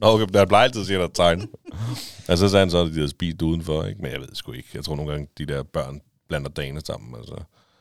[0.00, 1.48] Nå, okay, der plejer altid at sige, at der er tegnet.
[2.28, 4.02] og så sagde han så, at de havde spist udenfor, ikke?
[4.02, 4.68] Men jeg ved sgu ikke.
[4.74, 7.14] Jeg tror nogle gange, de der børn blander dagene sammen.
[7.18, 7.34] Altså,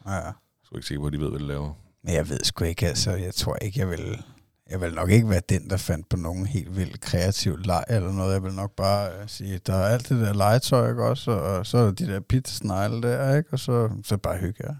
[0.06, 0.30] jeg Ja.
[0.30, 0.34] er
[0.66, 1.74] sgu ikke på, at de ved, hvad de laver.
[2.04, 4.22] Men jeg ved sgu ikke, altså, jeg tror ikke, jeg vil...
[4.70, 8.12] Jeg vil nok ikke være den, der fandt på nogen helt vildt kreativ leg eller
[8.12, 8.34] noget.
[8.34, 11.32] Jeg vil nok bare øh, sige, der er alt det der legetøj, ikke også?
[11.32, 13.50] Og så er der de der pizzasnegle der, ikke?
[13.52, 14.76] Og så, så bare hygge jer.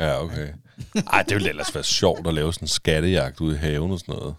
[0.00, 0.48] Ja, okay.
[1.12, 3.98] Ej, det ville ellers være sjovt at lave sådan en skattejagt ude i haven og
[3.98, 4.34] sådan noget.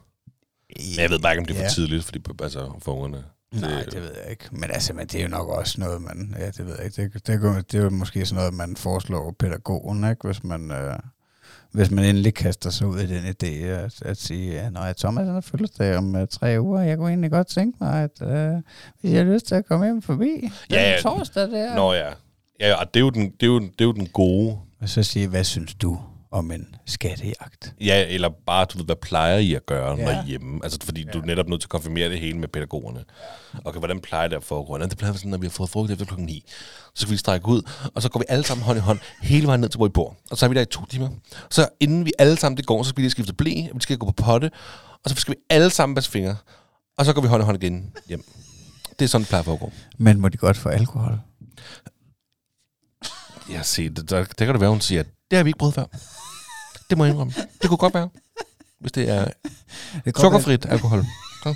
[0.76, 1.70] Men jeg ved bare ikke, om det er for Ja.
[1.70, 3.24] tidligt, fordi altså, for ungerne.
[3.54, 4.46] Nej, det ved jeg ikke.
[4.52, 6.36] Men altså, men det er jo nok også noget, man...
[6.40, 7.02] Ja, det ved jeg ikke.
[7.04, 10.28] Det, det, det, det er jo måske sådan noget, man foreslår pædagogen, ikke?
[10.28, 11.00] Hvis man, øh,
[11.72, 15.28] hvis man endelig kaster sig ud i den idé at, at sige, at når Thomas
[15.28, 18.62] har fødselsdag om uh, tre uger, jeg kunne egentlig godt tænke mig, at uh,
[19.02, 21.02] hvis jeg har lyst til at komme hjem forbi den Ja, ja.
[21.02, 21.76] torsdag der.
[21.76, 22.10] Nå ja.
[22.60, 24.58] Ja, og det er jo den, det er jo, det er jo den gode.
[24.82, 26.00] Og så sige, hvad synes du
[26.32, 27.74] om en skattejagt?
[27.82, 30.04] Ja, eller bare, du ved, hvad plejer I at gøre Ja.
[30.04, 30.16] ja.
[30.16, 30.60] derhjemme?
[30.64, 31.12] Altså, fordi ja.
[31.12, 33.04] du er netop nødt til at konfirmere det hele med pædagogerne.
[33.66, 34.78] Okay, hvordan plejer det at foregå?
[34.78, 36.44] Det plejer sådan, når vi har fået frokost efter klokken 9.
[36.96, 37.62] Så skal vi strække ud,
[37.96, 39.92] og så går vi alle sammen hånd i hånd hele vejen ned til, hvor vi
[39.92, 40.16] bor.
[40.32, 41.10] Og så er vi der i to timer.
[41.50, 43.82] Så inden vi alle sammen det går, så skal vi lige skifte blæ, og vi
[43.82, 44.52] skal gå på potte,
[45.04, 46.36] og så skal vi alle sammen vaske fingre.
[46.98, 48.24] Og så går vi hånd i hånd igen hjem.
[49.00, 49.72] Det er sådan, det plejer at foregå.
[49.98, 51.20] Men må de godt få alkohol?
[53.50, 54.10] Jeg har set det.
[54.10, 55.86] Der, der kan det være, hun siger, at det har vi ikke prøvet før.
[56.90, 57.34] Det må jeg indrømme.
[57.62, 58.10] Det kunne godt være,
[58.80, 59.26] hvis det er
[60.06, 61.04] Det sukkerfrit alkohol.
[61.46, 61.56] være-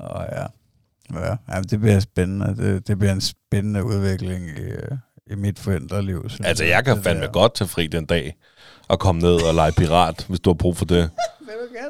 [0.00, 0.46] Åh ja.
[1.20, 2.56] Ja, ja det bliver spændende.
[2.56, 4.90] Det, det bliver en spændende udvikling i, øh,
[5.26, 6.28] i mit forældreliv.
[6.28, 7.32] synes Altså, jeg kan det fandme der.
[7.32, 8.34] godt tage fri den dag
[8.88, 11.10] og komme ned og lege pirat, hvis du har brug for det.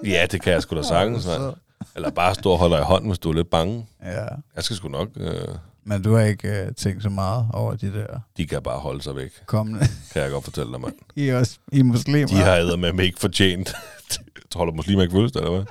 [0.05, 1.55] Ja, det kan jeg sgu da sagtens, mand.
[1.97, 3.87] Eller bare stå og holde dig i hånden, hvis du er lidt bange.
[4.03, 4.25] Ja,
[4.57, 5.09] Jeg skal sgu nok...
[5.17, 5.49] Øh,
[5.85, 9.03] men du har ikke øh, tænkt så meget over de der de kan bare holde
[9.03, 9.81] sig væk, kommende.
[10.13, 10.95] kan jeg godt fortælle dig, mand.
[11.17, 12.27] I også I muslimer.
[12.27, 13.75] De har med ikke fortjent.
[14.55, 15.67] Holder muslimer ikke fødselsdag, eller hvad?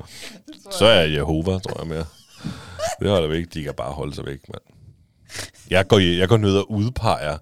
[0.71, 2.05] Så er jeg Jehova, tror jeg mere.
[2.99, 3.53] Det holder væk.
[3.53, 4.61] De kan bare holde sig væk, mand.
[5.69, 7.37] Jeg går, jeg går ned og udpeger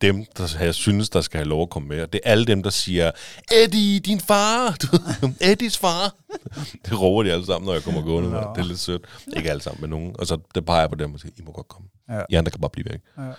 [0.00, 2.06] dem, der jeg synes, der skal have lov at komme med.
[2.06, 3.10] Det er alle dem, der siger,
[3.52, 4.76] Eddie, din far!
[5.50, 6.14] Eddies far!
[6.86, 8.30] Det råber de alle sammen, når jeg kommer gående.
[8.30, 8.38] Nå.
[8.38, 9.06] Det er lidt sødt.
[9.36, 10.16] Ikke alle sammen, men nogen.
[10.18, 11.88] Og så det peger jeg på dem og siger, I må godt komme.
[12.08, 12.22] Ja.
[12.28, 13.00] I andre kan bare blive væk.
[13.18, 13.32] Ja.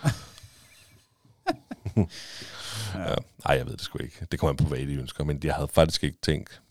[2.94, 3.14] Ja.
[3.44, 4.26] Ej, jeg ved det sgu ikke.
[4.32, 5.24] Det kommer an på, hvad de ønsker.
[5.24, 6.62] Men jeg havde faktisk ikke tænkt,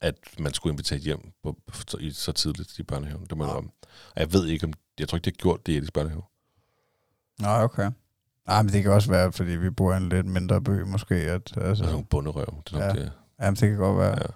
[0.00, 1.58] at man skulle invitere hjem på,
[1.88, 3.26] så, i, så tidligt i børnehaven.
[3.30, 3.70] Det må jeg om.
[4.14, 4.72] Og jeg ved ikke, om...
[4.98, 6.22] Jeg tror ikke, det er gjort det i Edis børnehave.
[7.38, 7.90] Nå, okay.
[8.48, 11.14] Nej, men det kan også være, fordi vi bor i en lidt mindre by, måske.
[11.14, 11.54] At, Så.
[11.54, 12.62] altså, Altså nogle bunderøv.
[12.70, 13.02] Det er nok Ja.
[13.02, 13.12] det.
[13.42, 14.10] jamen, det kan godt være.
[14.10, 14.26] Ja.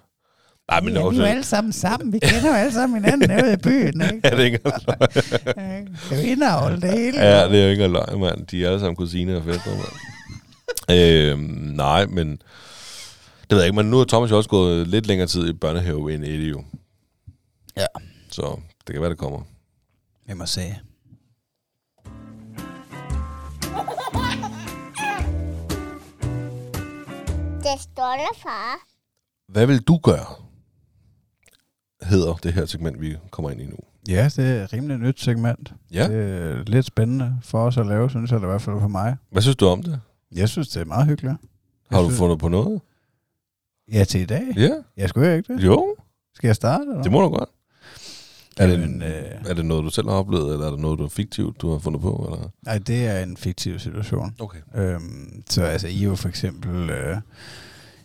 [0.71, 1.23] Nej, men vi er jo også...
[1.25, 2.13] alle sammen sammen.
[2.13, 4.21] Vi kender jo alle sammen hinanden herude i byen, ikke?
[4.23, 4.99] Ja, det er ikke engang løgn.
[5.57, 7.19] Ja, Det er jo indavl, det hele.
[7.21, 8.47] Ja, det er jo ikke engang løgn, mand.
[8.47, 10.99] De er alle sammen kusiner og fætter, mand.
[10.99, 11.39] øhm,
[11.75, 12.31] nej, men...
[13.41, 15.53] Det ved jeg ikke, men nu har Thomas jo også gået lidt længere tid i
[15.53, 16.63] børnehave end Eddie jo.
[17.77, 17.85] Ja.
[18.31, 19.39] Så det kan være, det kommer.
[20.27, 20.61] Vi må se.
[27.63, 28.75] Det stolte far.
[29.51, 30.25] Hvad vil du gøre?
[32.01, 33.75] Hedder det her segment, vi kommer ind i nu.
[34.09, 35.73] Ja, det er et rimelig nyt segment.
[35.93, 36.07] Ja.
[36.07, 38.79] Det er lidt spændende for os at lave, synes jeg, det er i hvert fald
[38.79, 39.17] for mig.
[39.31, 40.01] Hvad synes du om det?
[40.31, 41.33] Jeg synes, det er meget hyggeligt.
[41.89, 42.81] Har Jeg du synes- fundet på noget?
[43.93, 44.43] Ja, til i dag.
[44.57, 44.69] Ja.
[44.97, 45.63] Jeg skulle ikke det.
[45.65, 45.95] Jo,
[46.33, 46.83] Skal jeg starte?
[46.83, 47.03] Eller?
[47.03, 47.49] det må du godt.
[48.59, 50.99] Er det, Jamen, øh, er det noget, du selv har oplevet, eller er det noget,
[50.99, 52.29] du er fiktivt, du har fundet på?
[52.33, 52.49] Eller?
[52.65, 54.35] nej, det er en fiktiv situation.
[54.39, 54.59] Okay.
[54.75, 57.17] Øhm, så altså, I jo for eksempel øh,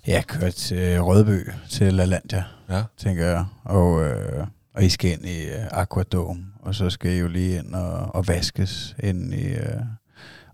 [0.06, 2.82] ja, kørt til Rødby, til LaLandia, Ja.
[2.98, 3.44] tænker jeg.
[3.64, 7.58] Og, øh, og I skal ind i øh, Aquadome, og så skal I jo lige
[7.58, 9.46] ind og, og vaskes ind i...
[9.46, 9.80] Øh,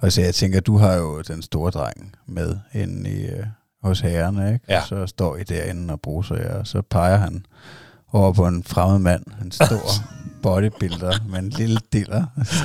[0.01, 3.47] og så jeg tænker, du har jo den store dreng med ind i, øh,
[3.83, 4.65] hos herrerne, ikke?
[4.69, 4.81] Ja.
[4.81, 7.45] Og så står I derinde og bruser jer, og så peger han
[8.13, 9.91] over på en fremmed mand, en stor
[10.43, 12.25] bodybuilder med en lille diller.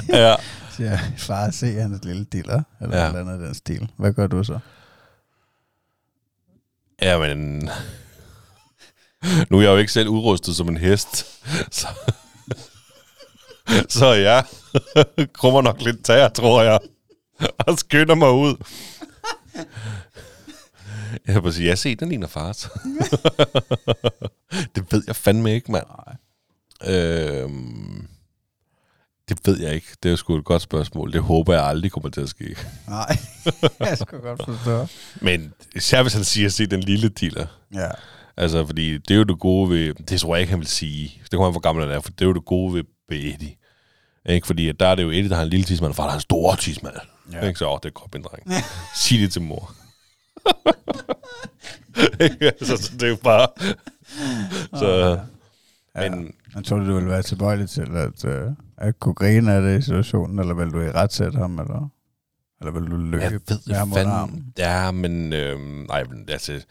[0.09, 0.35] Ja.
[0.77, 3.11] Så jeg, far, se hans lille diller, eller Ja.
[3.11, 3.91] noget andet den stil.
[3.97, 4.59] Hvad gør du så?
[7.01, 7.69] ja, men...
[9.49, 11.25] Nu er jeg jo ikke selv udrustet som en hest,
[11.79, 11.87] så...
[13.89, 14.43] Så jeg
[15.33, 16.79] krummer nok lidt tæer, tror jeg,
[17.59, 18.55] og skynder mig ud.
[21.27, 22.61] Jeg vil sige, jeg ser den ligner fars.
[24.75, 25.85] det ved jeg fandme ikke, mand.
[25.87, 26.15] Nej.
[26.95, 28.07] Øhm,
[29.29, 29.87] det ved jeg ikke.
[30.03, 31.13] Det er jo sgu et godt spørgsmål.
[31.13, 32.45] Det håber jeg aldrig kommer til at ske.
[32.87, 33.17] Nej,
[33.79, 34.87] jeg skal godt forstå.
[35.21, 37.47] Men især hvis han siger, se den lille dealer.
[37.73, 37.89] Ja.
[38.37, 39.93] Altså, fordi det er jo det gode ved...
[39.93, 41.21] Det tror jeg ikke, han vil sige.
[41.21, 43.17] Det kommer han, hvor gammel han er, for det er jo det gode ved, ved
[43.17, 43.55] Eddie.
[44.25, 44.47] Ikke?
[44.47, 46.09] Fordi at der er det jo Eddie, der har en lille tidsmand, og far, der
[46.09, 46.95] har en stor tidsmand.
[47.31, 47.47] Ja.
[47.47, 47.59] Ikke?
[47.59, 48.63] Så, åh, det er godt, min dreng.
[48.95, 49.75] Sig det til mor.
[52.21, 52.45] Ikke?
[52.45, 53.47] altså, så det er jo bare...
[54.79, 55.19] så,
[55.95, 56.09] Ja.
[56.09, 59.61] men Jeg tror du, du ville være tilbøjelig til at, uh, at kunne grine af
[59.61, 61.89] det i situationen, eller vil du i retsætte ham, eller,
[62.61, 64.53] eller vil du løbe jeg ved med ham armen?
[64.57, 65.33] Ja, men...
[65.33, 66.61] Øhm, nej, men altså...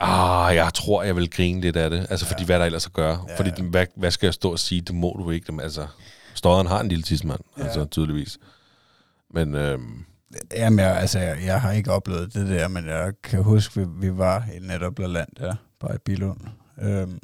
[0.00, 2.06] Ah, jeg tror, jeg vil grine lidt af det.
[2.10, 2.46] Altså, fordi Ja.
[2.46, 3.24] hvad er der ellers at gøre?
[3.28, 4.80] Ja, Fordi, hvad, hvad skal jeg stå og sige?
[4.80, 5.44] Det må du ikke.
[5.48, 5.86] Jamen, altså,
[6.34, 7.62] Støderen har en lille tidsmand, Ja.
[7.62, 8.38] altså tydeligvis.
[9.30, 10.04] Men øhm,
[10.54, 13.86] Jamen, jeg, altså, jeg, jeg har ikke oplevet det der, men jeg kan huske, vi,
[14.00, 16.40] vi var i netop land der, bare i Bilund.
[16.82, 17.18] Øhm,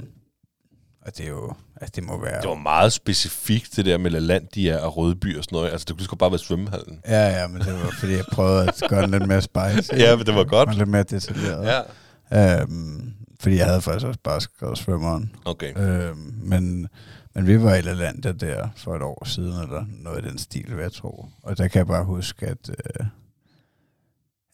[1.02, 2.40] og det er jo, Altså, det må være...
[2.40, 5.70] Det var meget specifikt, det der med LaLandia og Rødby og sådan noget.
[5.70, 7.00] Altså, det kunne sgu bare være svømmehallen.
[7.08, 9.92] Ja, ja, men det var fordi, jeg prøvede at gøre den lidt mere spicy.
[10.02, 10.68] Ja, men det var godt.
[10.68, 11.82] Og lidt mere detaljeret.
[12.30, 12.60] Ja.
[12.60, 15.34] Øhm, fordi jeg havde faktisk også bare skrevet svømmeren.
[15.44, 15.78] Okay.
[15.78, 16.88] Øhm, men,
[17.34, 20.76] men vi var i Lalandia der for et år siden, eller noget i den stil,
[20.76, 21.28] vil jeg tro.
[21.42, 22.68] Og der kan jeg bare huske, at...
[22.68, 23.06] Øh,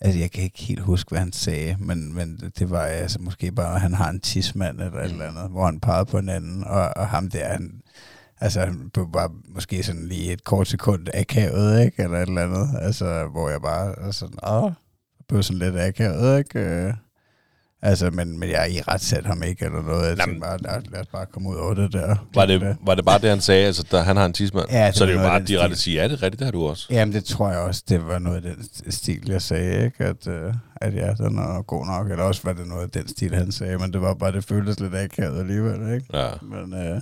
[0.01, 3.53] altså, jeg kan ikke helt huske, hvad han sagde, men, men det var altså måske
[3.53, 6.29] bare, at han har en tidsmand eller et eller andet, hvor han pegede på en
[6.29, 7.83] anden, og, og ham der, han,
[8.41, 12.03] altså, han blev bare måske sådan lige et kort sekund akavet, ikke?
[12.03, 14.73] Eller et eller andet, altså, hvor jeg bare altså, åh,
[15.29, 16.95] blev sådan lidt akavet, ikke?
[17.83, 20.09] Altså, men, men jeg i ret sat ham ikke eller noget.
[20.09, 22.17] Jeg tænkte bare, lad, lad os bare komme ud over det der.
[22.35, 23.67] Var det, var det bare det, han sagde?
[23.67, 24.67] Altså, der, han har en tidsmand?
[24.71, 26.45] Ja, det så det er jo bare direkte at sige, ja, det er rigtigt, det
[26.47, 26.87] har du også.
[26.91, 30.05] Jamen, det tror jeg også, det var noget af den stil, jeg sagde, ikke?
[30.05, 32.11] At, øh, at ja, den er god nok.
[32.11, 34.45] Eller også var det noget af den stil, han sagde, men det var bare, det
[34.45, 36.07] føltes lidt akavet alligevel, ikke?
[36.15, 36.29] Ja.
[36.43, 37.01] Men, øh,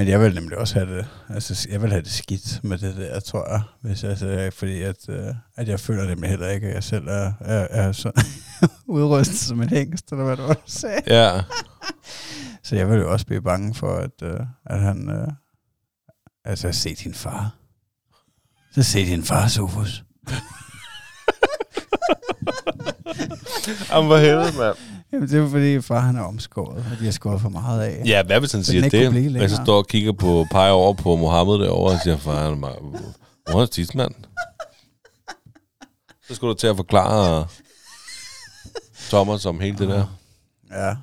[0.00, 2.96] men jeg vil nemlig også have det, altså jeg vil have det skidt med det
[2.96, 6.66] der, tror jeg, hvis jeg, altså, fordi at, øh, at jeg føler nemlig heller ikke,
[6.68, 8.12] at jeg selv er, er, er så
[8.86, 11.02] udrustet som en hængst, eller hvad det var, du sagde.
[11.06, 11.40] Ja.
[12.62, 15.10] Så jeg vil jo også blive bange for, at, øh, at han...
[15.10, 15.28] Øh,
[16.44, 17.54] altså, se din far.
[18.72, 20.04] Så se din far, Sofus.
[23.90, 24.76] Jamen, hvor helvede, mand.
[25.12, 28.02] Jamen, det er fordi, far han er omskåret, og de har skåret for meget af.
[28.06, 29.42] Ja, hvad hvis han Så siger det?
[29.42, 32.52] Og så står og kigger på, peger over på Mohammed derovre og siger, far, han
[32.52, 32.78] er meget...
[33.50, 34.14] Hvor er tidsmand?
[36.28, 37.46] Så skulle du til at forklare
[39.08, 40.18] Thomas om hele det der.
[40.70, 40.94] Ja.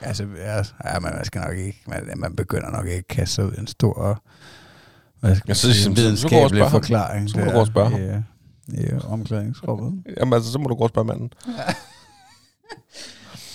[0.00, 3.34] Altså, ja, ja men man skal nok ikke, man, man begynder nok ikke at kaste
[3.34, 4.22] sig ud en stor,
[5.20, 6.70] hvad skal Ja, man så- sige, så- en så- så videnskabelig ham.
[6.70, 7.30] forklaring.
[7.30, 8.00] Så må du gå og spørge ham.
[8.00, 8.22] øh,
[8.68, 10.02] I omklædningsrummet.
[10.20, 11.30] Jamen altså, så må du gå og spørge manden.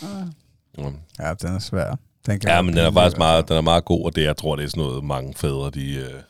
[0.01, 0.91] Ja.
[1.19, 1.95] Ja, den er svær.
[2.25, 4.37] Den kan Ja, men den er faktisk meget, den er meget god, og det, jeg
[4.37, 6.21] tror, det er sådan noget, mange fædre, de, øh,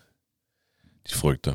[1.09, 1.53] de frygter.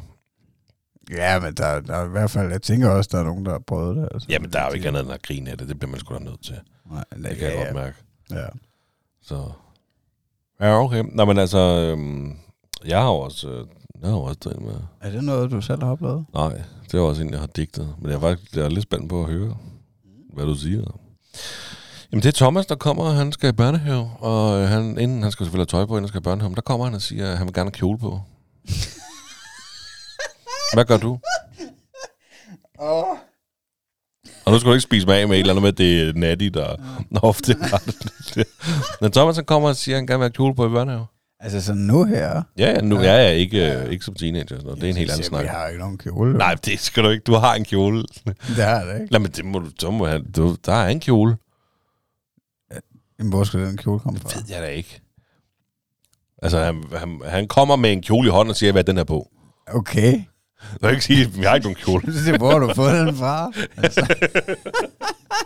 [1.11, 3.53] Ja, men der, der er i hvert fald, jeg tænker også, der er nogen, der
[3.53, 4.09] har prøvet det.
[4.15, 4.27] Altså.
[4.31, 5.69] Jamen, der er jo ikke andet end at grine af det.
[5.69, 6.61] Det bliver man sgu da nødt til.
[6.91, 7.97] Nej, Det kan jeg godt mærke.
[8.31, 8.47] Ja.
[9.23, 9.51] Så.
[10.61, 11.05] Ja, okay.
[11.13, 12.37] Nå, men altså, øhm,
[12.87, 13.67] jeg har også, øh,
[14.03, 14.75] jeg har også drevet med.
[15.01, 16.25] Er det noget, du selv har oplevet?
[16.35, 17.95] Nej, det er også en, jeg har digtet.
[17.99, 19.57] Men jeg er faktisk jeg er lidt spændt på at høre,
[20.33, 21.01] hvad du siger.
[22.15, 24.11] Jamen, det er Thomas, der kommer, og han skal i børnehave.
[24.19, 26.55] Og øh, han, inden han skal selvfølgelig have tøj på, inden han skal i børnehave,
[26.55, 28.21] der kommer han og siger, at han vil gerne have kjole på.
[30.75, 31.19] hvad gør du?
[34.45, 36.13] Og nu skal du ikke spise mig af med et eller andet med, det er
[36.13, 36.77] Natty, der
[37.11, 37.83] Nå, ofte har
[38.35, 38.47] det.
[39.01, 41.07] Men Thomas han kommer og siger, at han gerne vil have kjole på i børnehave.
[41.41, 42.43] Altså sådan nu her?
[42.59, 44.47] Ja, ja, nu er jeg ikke, øh, ikke som teenager.
[44.49, 44.81] Sådan noget.
[44.81, 45.43] Det er en helt anden Jeg snak.
[45.43, 46.39] Vi har ikke nogen kjole.
[46.39, 47.23] Nej, det skal du ikke.
[47.23, 48.05] Du har en kjole.
[48.57, 49.13] Det har det ikke.
[49.13, 51.37] Lad men det må du, så må han, du, der er en kjole.
[53.19, 54.29] Jamen, hvor skal den kjole komme fra?
[54.29, 55.01] Det ved jeg da ikke.
[56.43, 58.97] Altså, han, han, han kommer med en kjole i hånden og siger, hvad er den
[58.97, 59.29] her på?
[59.67, 60.23] Okay.
[60.73, 62.03] Du kan ikke sige, at jeg har ikke nogen kjole.
[62.27, 63.53] Det hvor har du fået den fra?
[63.77, 64.01] Altså,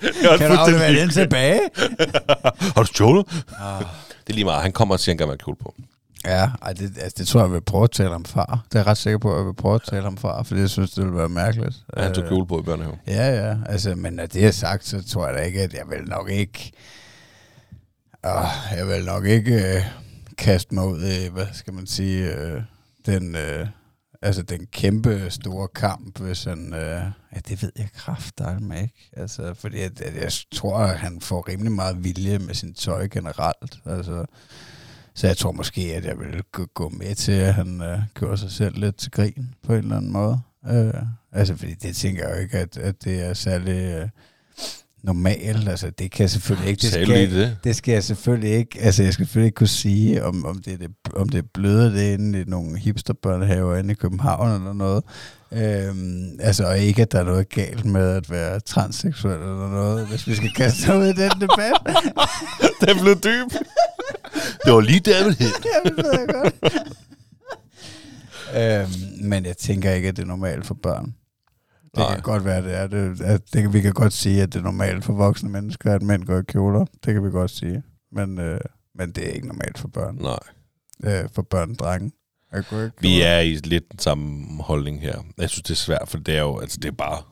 [0.02, 1.60] er kan du aflevere den tilbage?
[2.74, 3.18] Har du kjole?
[3.18, 4.62] Det er lige meget.
[4.62, 5.74] Han kommer og siger, at han gerne vil kjole på.
[6.24, 8.64] Ja, ej, det, altså, det tror jeg, jeg vil prøve at tale om far.
[8.68, 10.56] Det er jeg ret sikker på, at jeg vil prøve at tale om far, for
[10.56, 11.76] jeg synes, det ville være mærkeligt.
[11.96, 12.98] Ja, han tog Øh, kjole på i børnehave.
[13.06, 13.56] Ja, ja.
[13.66, 16.30] Altså, men når det er sagt, så tror jeg da ikke, at jeg vil nok
[16.30, 16.72] ikke...
[18.26, 19.82] Øh, jeg vil nok ikke øh,
[20.38, 22.62] kaste mig ud i, hvad skal man sige, øh,
[23.06, 23.66] den, øh,
[24.22, 26.74] altså den kæmpe store kamp, hvis han...
[26.74, 27.02] Øh,
[27.34, 29.10] ja, det ved jeg kraftedeme ikke.
[29.16, 33.78] Altså, fordi at, jeg tror, at han får rimelig meget vilje med sin tøj generelt.
[33.86, 34.26] Altså,
[35.14, 36.42] så jeg tror måske, at jeg vil
[36.74, 39.96] gå, med til, at han øh, gjorde sig selv lidt til grin på en eller
[39.96, 40.40] anden måde.
[40.70, 41.02] Øh,
[41.32, 44.08] altså, fordi det tænker jeg jo ikke, at, at det er særlig øh,
[45.02, 45.68] normalt.
[45.68, 46.80] Altså, det kan jeg selvfølgelig ikke.
[46.80, 47.56] Det skal, det?
[47.64, 48.78] det skal jeg selvfølgelig ikke.
[48.80, 51.48] Altså, jeg skal selvfølgelig ikke kunne sige, om, om, det, er det, om det er
[51.54, 55.04] bløde det inde i nogle hipsterbørnehaver inde i København eller noget.
[55.52, 60.06] Øhm, altså, og ikke, at der er noget galt med at være transseksuel eller noget,
[60.06, 61.96] hvis vi skal kaste ud i den debat.
[62.86, 63.50] Den blev dyb.
[64.64, 65.52] Det var lige der, jeg ville hen.
[65.84, 66.54] Det ved jeg godt.
[68.56, 71.14] øhm, men jeg tænker ikke, at det er normalt for børn.
[71.94, 72.14] Det Nej.
[72.14, 73.20] kan godt være, det er det.
[73.20, 76.02] At det kan, vi kan godt sige, at det er normalt for voksne mennesker, at
[76.02, 76.84] mænd går i kjoler.
[77.04, 77.82] Det kan vi godt sige.
[78.12, 78.60] Men, øh,
[78.94, 80.14] men det er ikke normalt for børn.
[80.14, 80.38] Nej.
[81.04, 82.12] Øh, for børn drenge.
[83.00, 85.18] Vi er i lidt den samme holdning her.
[85.38, 87.22] Jeg synes, det er svært, for det er jo, altså det er bare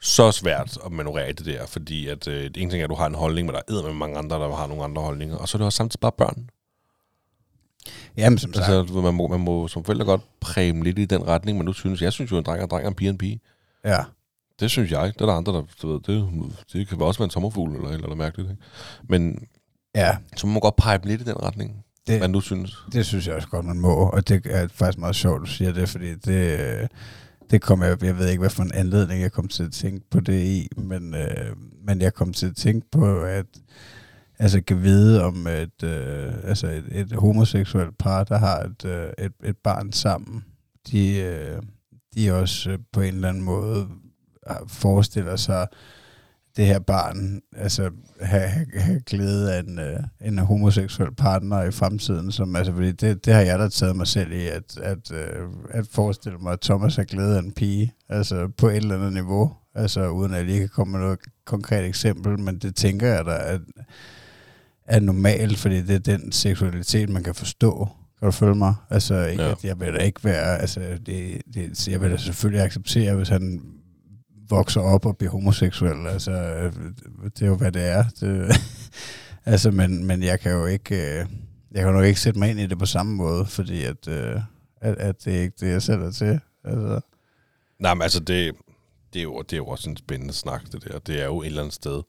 [0.00, 3.06] så svært at manøvrere det der, fordi at øh, en ting er, at du har
[3.06, 5.56] en holdning, men der er med mange andre, der har nogle andre holdninger, og så
[5.56, 6.50] er det også samtidig bare børn.
[8.16, 8.68] Jamen, som sagt.
[8.68, 11.72] Altså, man må, man må som forældre godt præge lidt i den retning, men nu
[11.72, 13.40] synes jeg, synes jo, en dreng er en dreng, og en pige er en pige.
[13.84, 13.98] Ja.
[14.60, 15.12] Det synes jeg.
[15.14, 17.88] Det er der andre, der du ved, det, det kan også være en sommerfugl eller
[17.88, 18.50] eller andet mærkeligt.
[18.50, 18.62] Ikke?
[19.08, 19.38] Men
[19.94, 20.16] Ja.
[20.36, 21.84] så må man godt pege dem lidt i den retning.
[22.06, 22.76] Det- hvad du synes.
[22.92, 25.72] Det synes jeg også godt, man må, og det er faktisk meget sjovt, du siger
[25.72, 26.88] det, fordi det,
[27.50, 30.10] det kom jeg, jeg ved ikke, hvad for en anledning jeg kom til at tænke
[30.10, 31.56] på det i, men, øh,
[31.86, 33.46] men jeg kom til at tænke på, at
[34.38, 39.10] altså kan vide om et, øh, altså et, et homoseksuelt par, der har et, øh,
[39.18, 40.44] et, et barn sammen,
[40.90, 41.62] de, øh,
[42.14, 43.88] de også øh, på en eller anden måde
[44.50, 45.66] øh, forestiller sig,
[46.56, 52.32] det her barn altså have, have glæde af en, øh, en homoseksuel partner i fremtiden,
[52.32, 55.48] som altså fordi det, det har jeg da taget mig selv i at at, øh,
[55.70, 59.12] at forestille mig at Thomas har glæde af en pige, altså på et eller andet
[59.12, 63.06] niveau, altså uden at jeg lige kan komme med noget konkret eksempel, men det tænker
[63.06, 63.60] jeg da at
[64.88, 67.88] er normalt, fordi det er den seksualitet man kan forstå.
[68.18, 68.74] Kan du følge mig?
[68.90, 69.50] Altså, ikke, Ja.
[69.50, 73.28] at jeg vil da ikke være, altså, det, det, jeg vil da selvfølgelig acceptere, hvis
[73.28, 73.62] han
[74.48, 76.06] vokser op og bliver homoseksuel.
[76.06, 76.32] Altså,
[77.24, 78.04] det er jo, hvad det er.
[78.20, 78.56] Det,
[79.52, 81.26] altså, men, men jeg kan jo ikke, øh,
[81.72, 84.40] jeg kan jo ikke sætte mig ind i det på samme måde, fordi at, øh,
[84.80, 86.40] at, at det er ikke det, jeg selv er til.
[86.64, 87.00] Altså,
[87.80, 88.52] Nej, men altså, det,
[89.12, 90.98] det, er jo, det er jo også en spændende snak, det der.
[90.98, 92.02] Det er jo et eller andet sted.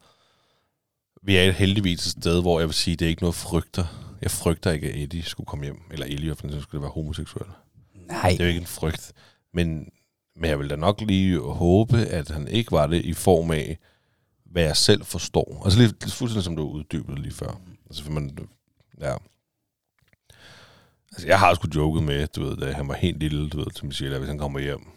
[1.27, 3.85] Vi er heldigvis et sted, hvor jeg vil sige, det er ikke noget frygter.
[4.21, 5.81] Jeg frygter ikke, at Eddie skulle komme hjem.
[5.91, 7.45] Eller Ellie, for den skulle være homoseksuel.
[7.95, 8.29] nej.
[8.29, 9.13] Det er jo ikke en frygt.
[9.53, 9.91] Men,
[10.35, 13.77] men jeg vil da nok lige håbe, at han ikke var det i form af,
[14.45, 15.61] hvad jeg selv forstår.
[15.65, 17.61] Altså lidt, lidt fuldstændig som du uddybede lige før.
[17.85, 18.37] Altså for man,
[19.01, 19.15] ja.
[21.11, 23.71] Altså jeg har sgu joket med, du ved, da han var helt lille, du ved,
[23.75, 24.87] til Michelle, hvis han kommer hjem.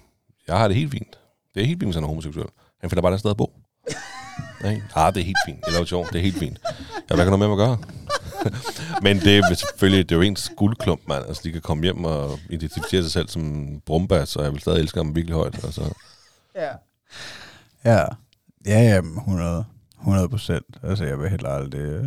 [0.47, 1.19] Jeg har det helt fint.
[1.55, 2.49] Det er helt fint, hvis han er homoseksuel.
[2.81, 3.53] Han finder bare et sted at bo.
[4.63, 5.65] Nej, ah, det er helt fint.
[5.67, 6.09] Det er jo sjovt.
[6.13, 6.59] Det er helt fint.
[7.11, 7.79] Ja, hvad kan du med mig gøre?
[9.05, 11.25] Men det er selvfølgelig, det er jo ens guldklump, mand.
[11.29, 14.81] Altså, de kan komme hjem og identificere sig selv som brumbas, og jeg vil stadig
[14.81, 15.65] elske ham virkelig højt.
[15.65, 15.95] Altså,
[16.57, 16.71] Ja.
[17.85, 18.05] Ja.
[18.67, 19.65] Ja, ja, 100,
[20.01, 20.67] 100 procent.
[20.83, 21.81] Altså, jeg vil heller aldrig...
[21.81, 22.05] øh,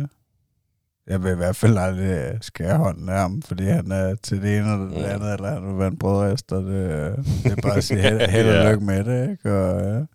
[1.06, 4.42] Jeg vil i hvert fald aldrig øh, skære hånden af ham, fordi han er til
[4.42, 5.04] det ene eller det Mm.
[5.04, 6.56] andet, eller han vil være en brødrester.
[6.56, 8.70] Det, øh, det er bare at sige held, held og Ja.
[8.72, 9.52] lykke med det, ikke?
[9.58, 10.06] Og,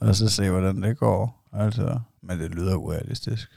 [0.00, 1.37] og så se, hvordan det går.
[1.52, 3.50] Altså, men det lyder urealistisk.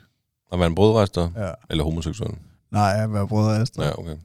[0.53, 1.51] at være en brødrester, Ja.
[1.69, 2.31] eller homoseksuel.
[2.71, 3.83] Nej, at være brødrester.
[3.85, 4.15] Ja, okay.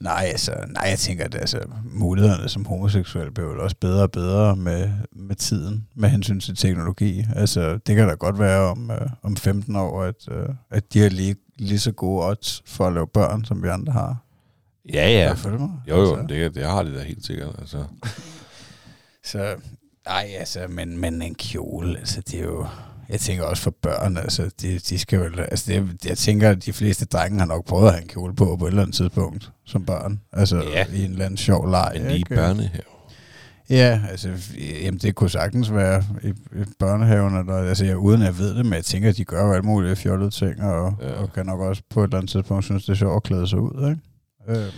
[0.00, 4.10] Nej, altså, nej, jeg tænker, at altså, mulighederne som homoseksuel bliver vel også bedre og
[4.10, 7.24] bedre med, med tiden, med hensyn til teknologi.
[7.36, 10.98] Altså, det kan da godt være om, øh, om 15 år, at, øh, at de
[11.00, 14.16] har lige, lige så gode odds for at lave børn, som vi andre har.
[14.92, 15.32] Ja, ja.
[15.32, 15.70] Følge mig?
[15.88, 17.54] Jo, jo, Altså, det, det har de da helt sikkert.
[17.58, 17.84] Altså.
[19.30, 19.56] Så,
[20.06, 22.66] nej, altså, men, men en kjole, altså, det er jo...
[23.08, 25.40] Jeg tænker også for børn, altså, de, de skal vel...
[25.40, 28.34] Altså, det, jeg tænker, at de fleste drenge har nok prøvet at have en kjole
[28.34, 30.20] på på et eller andet tidspunkt som børn.
[30.32, 30.86] Altså, Ja.
[30.92, 31.90] i en eller anden sjov leg.
[31.94, 32.34] Men lige ikke?
[32.34, 32.82] børnehave.
[33.70, 34.30] Ja, altså,
[34.82, 38.54] jamen, det kunne sagtens være i, i børnehaven, eller, altså, jeg, uden at jeg ved
[38.54, 41.12] det, men jeg tænker, at de gør jo alle mulige fjollede ting, og, ja.
[41.12, 43.48] og kan nok også på et eller andet tidspunkt synes, det er sjovt at klæde
[43.48, 44.60] sig ud, ikke?
[44.60, 44.70] Øhm,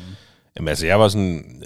[0.57, 1.63] Jamen altså, jeg var sådan...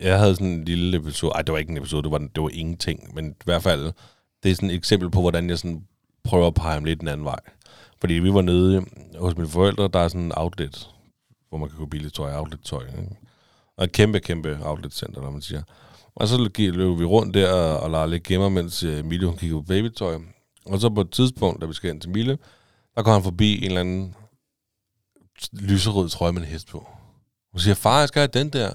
[0.00, 1.32] Jeg havde sådan en lille episode...
[1.34, 3.14] Ej, det var ikke en episode, det var, det var ingenting.
[3.14, 3.92] Men i hvert fald,
[4.42, 5.84] det er sådan et eksempel på, hvordan jeg sådan
[6.24, 7.40] prøver at pege ham lidt den anden vej.
[8.00, 8.84] Fordi vi var nede
[9.18, 10.90] hos mine forældre, der er sådan en outlet,
[11.48, 12.86] hvor man kan købe billigt tøj, outlet-tøj.
[12.86, 13.16] Ikke?
[13.76, 15.62] Og et kæmpe, kæmpe outlet-center, når man siger.
[16.14, 19.60] Og så løb vi rundt der og, og lidt gemmer, mens øh, Mille hun kiggede
[19.60, 20.18] på babytøj.
[20.66, 22.38] Og så på et tidspunkt, da vi skal ind til Mille,
[22.94, 24.14] der går han forbi en eller anden
[25.52, 26.88] lyserød trøje med en hest på.
[27.52, 28.70] Hun siger, far, jeg skal have den der.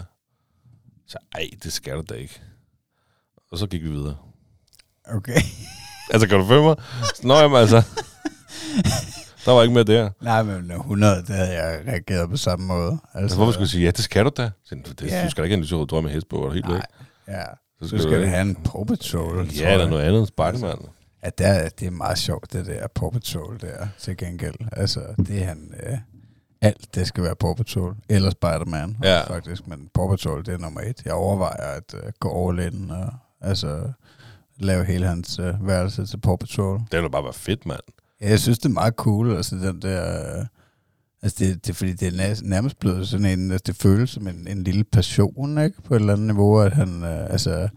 [1.08, 2.42] Så, ej, det skal du da ikke.
[3.52, 4.16] Og så gik vi videre.
[5.06, 5.42] okay.
[6.12, 6.76] Altså, kan du følge mig?
[7.24, 7.84] Nå, jamen, altså.
[9.46, 10.10] Der var ikke mere der.
[10.22, 12.98] Nej, men 100, der havde jeg reageret på samme måde.
[13.14, 14.52] Altså, hvorfor skulle jeg sige, ja, det skal du da?
[14.64, 15.26] Så, det, Ja.
[15.26, 16.74] Du skal da ikke have en lyserød drøm med hest på, og helt væk.
[16.74, 16.86] Nej,
[17.28, 17.44] ja.
[17.82, 19.48] Så Så skal du det have en Paw Patrol.
[19.48, 20.28] Ja, eller noget andet.
[20.28, 20.78] Spiderman.
[21.24, 24.56] Ja, der, det er meget sjovt, det der Paw Patrol der, til gengæld.
[24.72, 25.74] Altså, det er han...
[25.88, 25.98] Øh,
[26.66, 27.96] alt, det skal være Paw Patrol.
[28.10, 29.24] Eller Spider-Man, Ja.
[29.28, 29.68] faktisk.
[29.68, 31.02] Men Paw Patrol, det er nummer et.
[31.06, 33.92] Jeg overvejer at øh, gå all in og altså,
[34.60, 36.78] lave hele hans øh, værelse til Paw Patrol.
[36.80, 37.80] Det ville bare være fedt, mand.
[38.22, 40.38] Ja, jeg synes, det er meget cool, altså den der...
[40.40, 40.46] Øh,
[41.22, 43.52] altså det, det fordi, det er næ- nærmest blevet sådan en...
[43.52, 45.82] Altså det føles som en, en lille passion, ikke?
[45.82, 47.04] På et eller andet niveau, at han...
[47.04, 47.70] Øh, altså,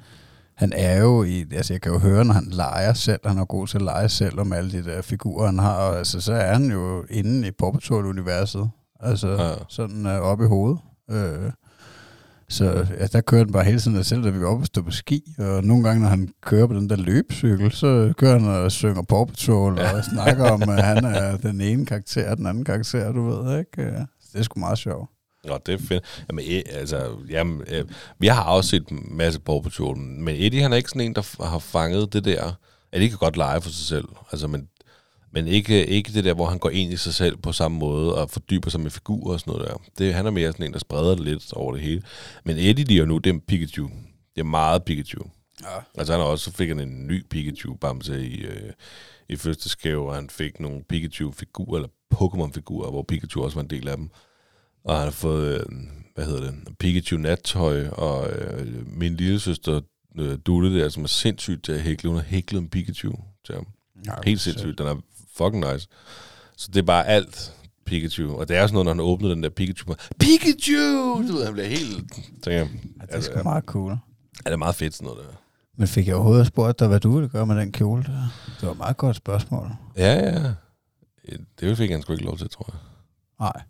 [0.58, 1.44] han er jo i...
[1.52, 4.08] Altså jeg kan jo høre, når han leger selv, han er god til at lege
[4.08, 7.48] selv om alle de der figurer, han har, og altså så er han jo inde
[7.48, 8.70] i Paw Patrol-universet.
[9.00, 9.52] Altså Ja.
[9.68, 10.78] sådan øh, oppe i hovedet.
[11.10, 11.50] Øh,
[12.48, 14.82] så ja, der kører han bare hele tiden, selv da vi var oppe og stå
[14.82, 18.48] på ski, og nogle gange, når han kører på den der løbcykel, så kører han
[18.48, 19.96] og synger Paw Patrol, ja.
[19.96, 23.58] og snakker om, at han er den ene karakter, og den anden karakter, du ved,
[23.58, 23.82] ikke?
[23.82, 25.10] Ja, Det er sgu meget sjovt.
[25.48, 26.04] Nå, det er fedt.
[26.28, 27.84] Jamen, eh, altså, jamen, eh,
[28.18, 31.14] vi har også set en masse Paw Patrol, men Eddie, han er ikke sådan en,
[31.14, 32.52] der f- har fanget det der.
[32.94, 34.04] De kan godt lege for sig selv.
[34.32, 34.68] Altså, men,
[35.32, 38.14] men ikke, ikke det der, hvor han går ind i sig selv på samme måde
[38.14, 39.76] og fordyber sig med figurer og sådan noget der.
[39.98, 42.02] Det, han er mere sådan en, der spreder det lidt over det hele.
[42.44, 43.88] Men Eddie lige nu, det er Pikachu.
[44.34, 45.20] Det er meget Pikachu.
[45.62, 45.78] Ja.
[45.98, 48.72] Altså han har også, så fik han en ny Pikachu-bamse i, øh,
[49.28, 53.88] i fødselsgave, og han fik nogle Pikachu-figurer, eller Pokémon-figurer, hvor Pikachu også var en del
[53.88, 54.10] af dem.
[54.84, 55.66] Og han har fået, øh,
[56.14, 59.80] hvad hedder det, Pikachu-nattøj, og øh, min lille søster
[60.18, 63.12] øh, Dulle der, som er sindssygt til at hækle, hun har hæklet en Pikachu
[63.46, 63.66] til ham.
[64.06, 64.96] Ja, Helt sindssygt, den er
[65.36, 65.88] fucking nice.
[66.56, 67.54] Så det er bare alt
[67.84, 71.22] Pikachu, og det er sådan noget, når han åbner den der Pikachu, Pikachu!
[71.28, 72.12] Du ved, han bliver helt,
[72.42, 72.58] tænker
[73.00, 73.92] Ja, det er sgu meget cool.
[73.92, 73.96] er
[74.44, 75.34] det er meget fedt sådan noget der.
[75.76, 78.28] Men fik jeg overhovedet spurgt dig, hvad du ville gøre med den kjole der?
[78.60, 79.70] Det var et meget godt spørgsmål.
[79.96, 80.52] Ja, ja.
[81.60, 82.80] Det fik han sgu ikke lov til, tror jeg.
[83.40, 83.62] Nej,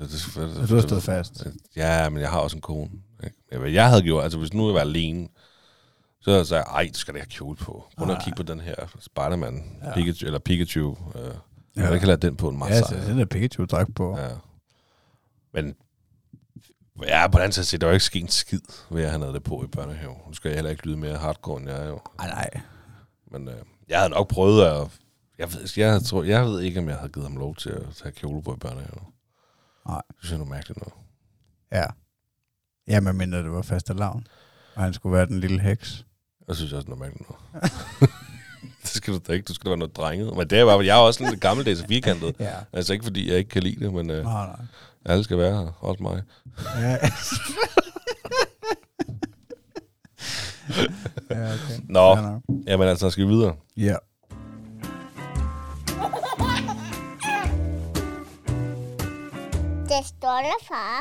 [0.00, 1.46] Så det, så du har stået fast.
[1.76, 2.90] Ja, men jeg har også en kone.
[3.24, 3.72] Ikke?
[3.74, 5.28] Jeg havde gjort, altså hvis nu jeg var alene,
[6.20, 7.84] så havde jeg sagt, ej, du skal da have kjole på.
[7.96, 8.24] Prøv at Nej.
[8.24, 9.94] kigge på den her Spider-Man, Ja.
[9.94, 10.96] Pikachu, eller Pikachu.
[11.14, 11.34] Øh,
[11.76, 11.88] Ja.
[11.90, 13.00] Jeg kan lade den på en meget Ja, sej.
[13.02, 14.18] så den der Pikachu-dragt på.
[14.18, 14.28] Ja.
[15.54, 15.74] Men
[17.06, 19.34] ja, på den anden side, der var ikke sket en skid ved, at han havde
[19.34, 20.14] det på i børnehave.
[20.28, 22.00] Nu skal jeg heller ikke lyde mere hardcore, end jeg er jo.
[22.18, 22.50] Ej, nej.
[23.32, 23.54] Men øh,
[23.88, 24.88] jeg havde nok prøvet at...
[25.38, 27.82] Jeg ved, jeg, tror, jeg ved ikke, om jeg havde givet ham lov til at
[28.02, 29.00] tage kjole på i børnehave.
[29.90, 30.02] Nej.
[30.08, 30.94] Det synes jeg noget mærkeligt noget.
[31.72, 31.84] Ja.
[32.88, 34.26] Ja, men mindre det var faste lavn.
[34.74, 36.04] Og han skulle være den lille heks.
[36.48, 37.72] Jeg synes også, det er noget mærkeligt noget.
[38.82, 39.44] det skal du da ikke.
[39.44, 40.36] Du skal da være noget drenget.
[40.36, 42.36] Men det er bare, jeg er også lidt gammeldags og firkantet.
[42.40, 42.54] Ja.
[42.72, 44.56] Altså ikke fordi, jeg ikke kan lide det, men øh, Nej, nej.
[45.04, 45.72] alle skal være her.
[45.80, 46.22] Også mig.
[46.76, 46.96] Ja.
[51.30, 51.80] okay.
[51.88, 52.16] Nå.
[52.16, 52.38] Ja.
[52.66, 53.54] Jamen altså, skal vi videre?
[53.76, 53.96] ja.
[60.00, 61.00] Det stolte far.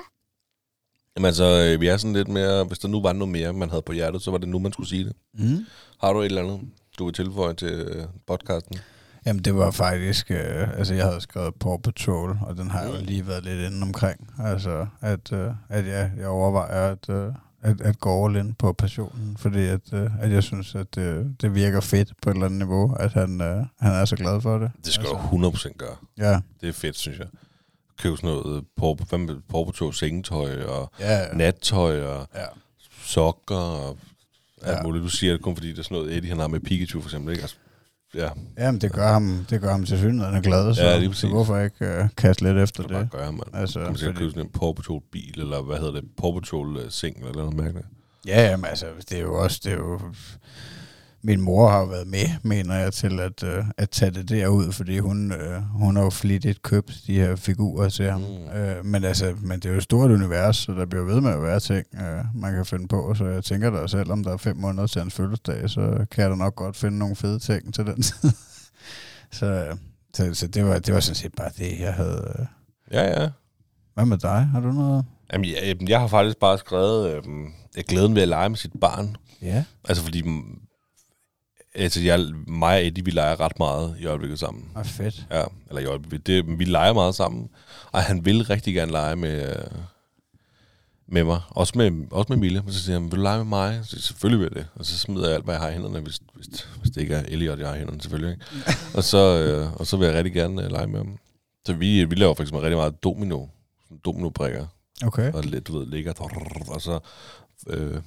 [1.15, 2.63] Jamen altså, øh, vi er sådan lidt mere...
[2.63, 4.73] Hvis der nu var noget mere, man havde på hjertet, så var det nu, man
[4.73, 5.13] skulle sige det.
[5.33, 5.65] Mm.
[6.01, 6.59] Har du et eller andet,
[6.99, 8.75] du vil tilføje til øh, podcasten?
[9.25, 10.31] Jamen, det var faktisk...
[10.31, 13.71] Øh, altså, jeg havde skrevet Paw Patrol, og den har jeg jo lige været lidt
[13.71, 14.29] inde omkring.
[14.39, 18.73] Altså, at, øh, at jeg, jeg overvejer at, øh, at, at gå all in på
[18.73, 22.45] passionen, fordi at, øh, at jeg synes, at det, det virker fedt på et eller
[22.45, 24.71] andet niveau, at han, øh, han er så glad for det.
[24.85, 25.95] Det skal altså, du 100% gøre.
[26.17, 27.27] Ja, Det er fedt, synes jeg.
[28.01, 31.33] Køb sådan noget Paw- Paw Patrol sengetøj og ja, ja.
[31.33, 32.45] nattøj og ja.
[33.03, 33.97] sokker og
[34.61, 34.83] alt Ja.
[34.83, 35.03] muligt.
[35.03, 37.07] Du siger det kun fordi, det er sådan noget Eddie, han har med Pikachu for
[37.07, 37.31] eksempel.
[37.31, 37.41] Ikke?
[37.41, 37.55] Altså,
[38.15, 41.27] ja, Jamen, det gør ham, det gør ham til synligheden glad, så, Ja, lige så
[41.27, 43.11] hvorfor ikke øh, kaste lidt efter det kan det?
[43.11, 43.43] bare gøre, man.
[43.53, 46.33] Altså, til at fordi- købe sådan en Paw Patrol bil, eller hvad hedder det, Paw
[46.39, 47.87] Patrol øh, seng, eller noget mærkeligt.
[48.27, 49.99] Ja, jamen, altså, det er jo også, det er jo...
[51.21, 54.99] Min mor har været med, mener jeg, til at, øh, at tage det derud, fordi
[54.99, 58.21] hun, øh, hun har jo flittigt købt de her figurer til ham.
[58.21, 58.59] Mm.
[58.59, 61.31] Øh, men, altså, men det er jo et stort univers, så der bliver ved med
[61.31, 63.13] at være ting, øh, man kan finde på.
[63.13, 66.29] Så jeg tænker da, selvom der er fem måneder til hans fødselsdag, så kan jeg
[66.29, 68.31] da nok godt finde nogle fede ting til den tid.
[69.31, 69.77] så øh,
[70.13, 72.35] så, så det, var, det var sådan set bare det, jeg havde...
[72.39, 72.45] Øh.
[72.91, 73.29] Ja, ja.
[73.93, 74.45] Hvad med dig?
[74.45, 75.05] Har du noget?
[75.33, 77.23] Jamen, jeg, jeg har faktisk bare skrevet, øh,
[77.87, 79.15] glæden ved at lege med sit barn.
[79.41, 79.63] Ja.
[79.89, 80.23] Altså, fordi
[81.83, 84.63] altså, jeg, mig og Eddie, vi leger ret meget i øjeblikket sammen.
[84.75, 85.25] Ah, fedt.
[85.31, 86.27] Ja, eller i øjeblikket.
[86.27, 87.49] Det, vi leger meget sammen.
[87.91, 89.65] Og han vil rigtig gerne lege med, øh,
[91.07, 91.41] med mig.
[91.49, 92.61] Også med, også med Mille.
[92.61, 93.79] Men så siger han, vil du lege med mig?
[93.83, 94.67] Så siger selvfølgelig vil det.
[94.75, 96.47] Og så smider jeg alt, hvad jeg har i hænderne, hvis, hvis,
[96.81, 98.31] hvis det ikke er Elliot, jeg har i hænderne, selvfølgelig.
[98.31, 98.45] Ikke?
[98.97, 101.17] og, så, øh, og så vil jeg rigtig gerne øh, lege med ham.
[101.65, 103.47] Så vi, vi laver for eksempel rigtig meget domino.
[104.05, 104.65] Domino-brikker.
[105.03, 105.33] Okay.
[105.33, 106.13] Og lidt, du ved, ligger.
[106.67, 106.99] Og så
[107.67, 107.97] øh,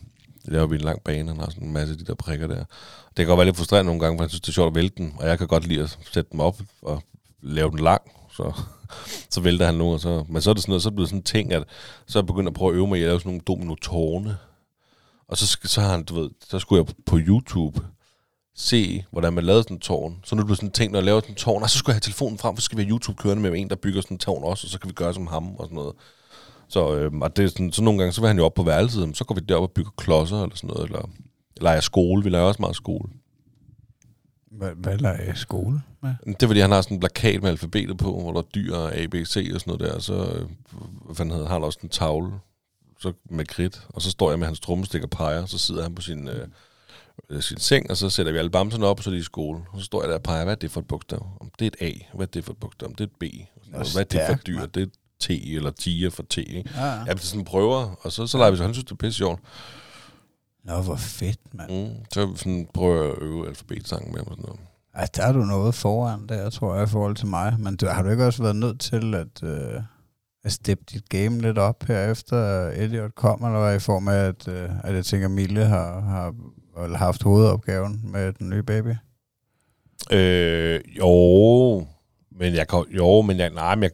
[0.44, 2.46] laver vi en lang bane, og han har sådan en masse af de der prikker
[2.46, 2.64] der.
[3.06, 4.74] Det kan godt være lidt frustrerende nogle gange, for han synes, det er sjovt at
[4.74, 7.02] vælte den, og jeg kan godt lide at sætte dem op og
[7.42, 8.02] lave den lang,
[8.36, 8.52] så,
[9.30, 10.96] så vælter han nu, og så, men så er det sådan noget, så er det
[10.96, 11.64] blevet sådan en ting, at
[12.06, 14.36] så er jeg begyndt at prøve at øve mig i at lave sådan nogle domino-tårne,
[15.28, 17.80] og så, så har han, du ved, så skulle jeg på YouTube
[18.54, 20.20] se, hvordan man lavede sådan en tårn.
[20.24, 21.78] Så nu er det sådan en ting, når jeg laver sådan en tårn, og så
[21.78, 23.76] skulle jeg have telefonen frem, for så skal vi have YouTube kørende med en, der
[23.76, 25.94] bygger sådan en tårn også, og så kan vi gøre som ham og sådan noget.
[26.72, 28.62] Så, øh, og det er sådan, så nogle gange, så vil han jo op på
[28.62, 31.10] værelset, så går vi derop og bygger klodser eller sådan noget, eller
[31.60, 32.24] leger skole.
[32.24, 33.08] Vi leger også meget skole.
[34.50, 36.14] Hvad, hvad i skole med?
[36.26, 38.74] Det er fordi, han har sådan en plakat med alfabetet på, hvor der er dyr
[38.74, 39.98] og A, B, C og sådan noget der.
[39.98, 40.48] Så øh,
[41.04, 42.32] hvad fanden hedder, har han også en tavle
[43.00, 45.94] så med kridt, og så står jeg med hans trommestik og peger, så sidder han
[45.94, 46.48] på sin, øh,
[47.30, 49.22] øh, sin seng, og så sætter vi alle bamserne op, og så er de i
[49.22, 49.60] skole.
[49.72, 51.26] Og så står jeg der og peger, hvad er det for et bogstav?
[51.40, 52.88] Om det er et A, hvad er det for et bogstav?
[52.88, 53.24] Om det er et B?
[53.74, 53.92] Og.
[53.92, 54.66] Hvad er det for et dyr?
[54.66, 54.92] Det er et
[55.22, 56.70] T eller tiger for T, ikke?
[56.76, 56.86] Ja.
[56.86, 59.18] Ja, er sådan prøver, og så, så leger vi så, han synes, det er pisse
[59.18, 59.40] sjovt.
[60.64, 61.70] Nå, hvor fedt, mand.
[61.70, 62.04] Mm.
[62.12, 64.60] Så sådan prøver jeg at øve alfabetsangen med ham og sådan noget.
[64.94, 67.56] Ej, der er du noget foran der, tror jeg, i forhold til mig.
[67.58, 69.82] Men du, har du ikke også været nødt til at, øh,
[70.44, 74.14] at steppe dit game lidt op her efter Elliot kom, eller hvad, i form af,
[74.14, 76.34] at, øh, at jeg tænker, Mille har, har
[76.84, 78.94] eller haft hovedopgaven med den nye baby?
[80.10, 81.86] Øh, jo,
[82.30, 83.90] men jeg kan, jo, men jeg, nej, men jeg,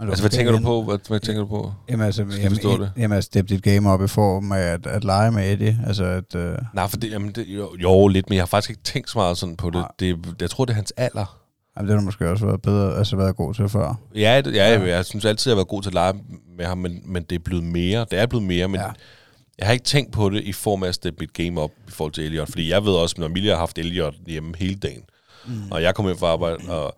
[0.00, 0.82] Altså, hvad tænker du på?
[0.82, 1.72] Hvad, hvad tænker du på?
[1.90, 2.92] Jamen altså, Skal jamen, forstå det?
[2.96, 5.78] jamen, altså, dit game op i form af at, at lege med Eddie.
[5.86, 8.70] Altså, at, øh, Nej, for det, jamen, det, jo, jo, lidt, men jeg har faktisk
[8.70, 9.84] ikke tænkt så meget sådan på det.
[10.00, 11.38] Det jeg tror, det er hans alder.
[11.76, 13.94] jamen, det har du måske også været bedre, altså været god til før.
[14.14, 14.80] Ja, det, ja, Ja.
[14.80, 16.12] jeg, jeg synes altid, jeg har været god til at lege
[16.58, 18.06] med ham, men, men det er blevet mere.
[18.10, 18.86] Det er blevet mere, men Ja.
[19.58, 21.90] jeg har ikke tænkt på det i form af at steppe mit game op i
[21.90, 22.48] forhold til Elliot.
[22.50, 25.02] Fordi jeg ved også, at når Emilie har haft Elliot hjemme hele dagen,
[25.46, 25.52] mm.
[25.70, 26.94] og jeg kommer hjem fra arbejde, og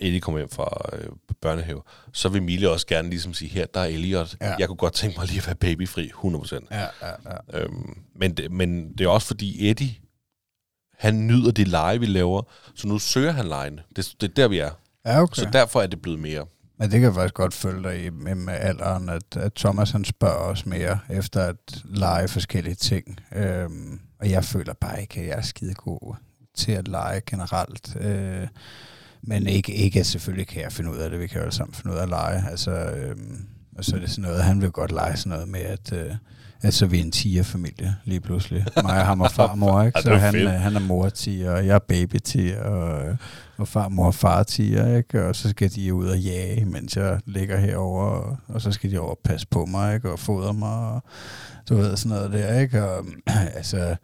[0.00, 1.08] Eddie kommer hjem fra øh,
[1.40, 1.82] børnehave,
[2.12, 4.36] så vil Emilie også gerne ligesom sige, her, der er Elliot.
[4.40, 4.54] Ja.
[4.58, 6.58] Jeg kunne godt tænke mig lige at være babyfri, 100%.
[6.70, 7.60] Ja, ja, ja.
[7.60, 9.94] Øhm, men, det, men det er også fordi Eddie,
[10.98, 12.42] han nyder det lege, vi laver,
[12.74, 13.82] så nu søger han legene.
[13.96, 14.70] Det, det er der, vi er.
[15.06, 15.42] Ja, okay.
[15.42, 16.46] Så derfor er det blevet mere.
[16.78, 19.90] Men det kan jeg faktisk godt følge dig i med, med alderen, at, at Thomas
[19.90, 23.20] han spørger os mere efter at lege forskellige ting.
[23.32, 26.16] Øhm, og jeg føler bare ikke, at jeg er skide god
[26.54, 27.96] til at lege generelt.
[28.00, 28.48] Øh,
[29.26, 31.20] men ikke, ikke selvfølgelig kan jeg finde ud af det.
[31.20, 32.44] Vi kan jo alle sammen finde ud af at lege.
[32.50, 33.46] Altså, øhm,
[33.78, 36.14] og så er det sådan noget, han vil godt lege sådan noget med, at, øh,
[36.62, 38.66] at så er vi en tiger-familie lige pludselig.
[38.82, 40.02] Mig og ham og farmor, ikke?
[40.04, 43.16] Så han, øh, han er mor tiger, og jeg er baby tiger, og, øh,
[43.56, 45.24] og farmor og far tiger, ikke?
[45.24, 48.90] Og så skal de ud og jage, mens jeg ligger herover og, og så skal
[48.90, 50.12] de over og passe på mig, ikke?
[50.12, 51.02] Og fodre mig, og
[51.68, 52.84] du ved, sådan noget der, ikke?
[52.84, 53.06] Og
[53.56, 53.96] altså...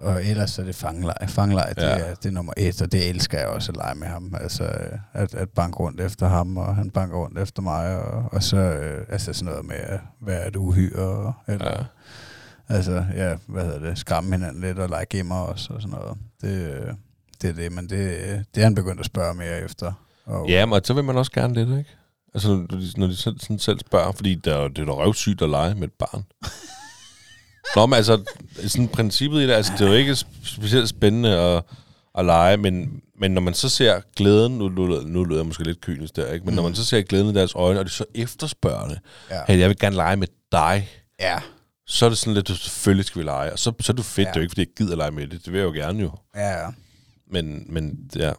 [0.00, 1.26] Og ellers er det fangelej.
[1.28, 1.88] Fangelej, det, Ja.
[1.98, 4.34] er, det er nummer et, og det elsker jeg også at lege med ham.
[4.40, 4.70] Altså,
[5.12, 8.56] at, at banke rundt efter ham, og han banker rundt efter mig, og, og så
[8.56, 12.74] øh, altså sådan noget med at være et uhyre, og, eller, Ja.
[12.74, 16.18] altså, ja, hvad hedder det, skræmme hinanden lidt, og lege gemmer også, og sådan noget.
[16.42, 16.92] Det, øh,
[17.42, 17.98] det er det, men det,
[18.54, 19.92] det er han begyndt at spørge mere efter.
[20.24, 21.90] Og, Ja, men så vil man også gerne lidt, ikke?
[22.34, 24.92] Altså, når de, når de selv, sådan selv spørger, fordi der, er det er da
[24.92, 26.24] røvsygt at lege med et barn.
[27.76, 28.22] Nå, men altså,
[28.66, 31.62] sådan princippet i det, altså, det er jo ikke sp- specielt spændende at,
[32.18, 35.64] at lege, men, men når man så ser glæden, nu, nu, nu lyder jeg måske
[35.64, 36.44] lidt kynisk der, ikke?
[36.44, 36.56] men mm.
[36.56, 38.98] når man så ser glæden i deres øjne, og de så efterspørgende,
[39.30, 39.40] Ja.
[39.48, 40.88] hey, jeg vil gerne lege med dig,
[41.20, 41.38] ja,
[41.86, 44.26] så er det sådan lidt, selvfølgelig skal vi lege, og så, så er det fedt,
[44.26, 44.30] Ja.
[44.30, 46.00] det er jo ikke, fordi jeg gider lege med det, det vil jeg jo gerne
[46.02, 46.66] jo, ja, ja.
[47.30, 48.32] men, men ja, det er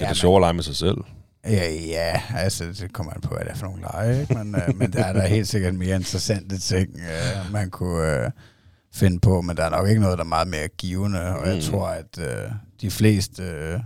[0.00, 0.96] Ja, det sjovt at lege med sig selv.
[1.44, 4.34] Ja, ja, altså det kommer an på, hvad det er for nogle lege, ikke?
[4.34, 8.30] Men, øh, men der er der helt sikkert mere interessante ting, øh, man kunne øh,
[8.94, 11.54] finde på, men der er nok ikke noget, der er meget mere givende, og jeg
[11.56, 11.60] Mm.
[11.62, 13.80] tror, at øh, de fleste, øh,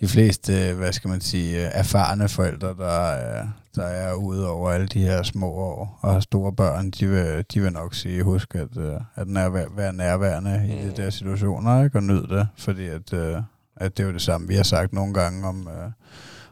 [0.00, 3.46] de fleste, øh, hvad skal man sige, øh, erfarne forældre, der, er-
[3.76, 7.44] der er ude over alle de her små år og har store børn, de vil,
[7.54, 10.90] de vil nok sige, husk at, øh, at nærvær, være nærværende i Mm.
[10.94, 11.98] de der situationer, ikke?
[11.98, 13.42] og nyde det, fordi at, øh,
[13.76, 15.90] at det er jo det samme, vi har sagt nogle gange om, øh,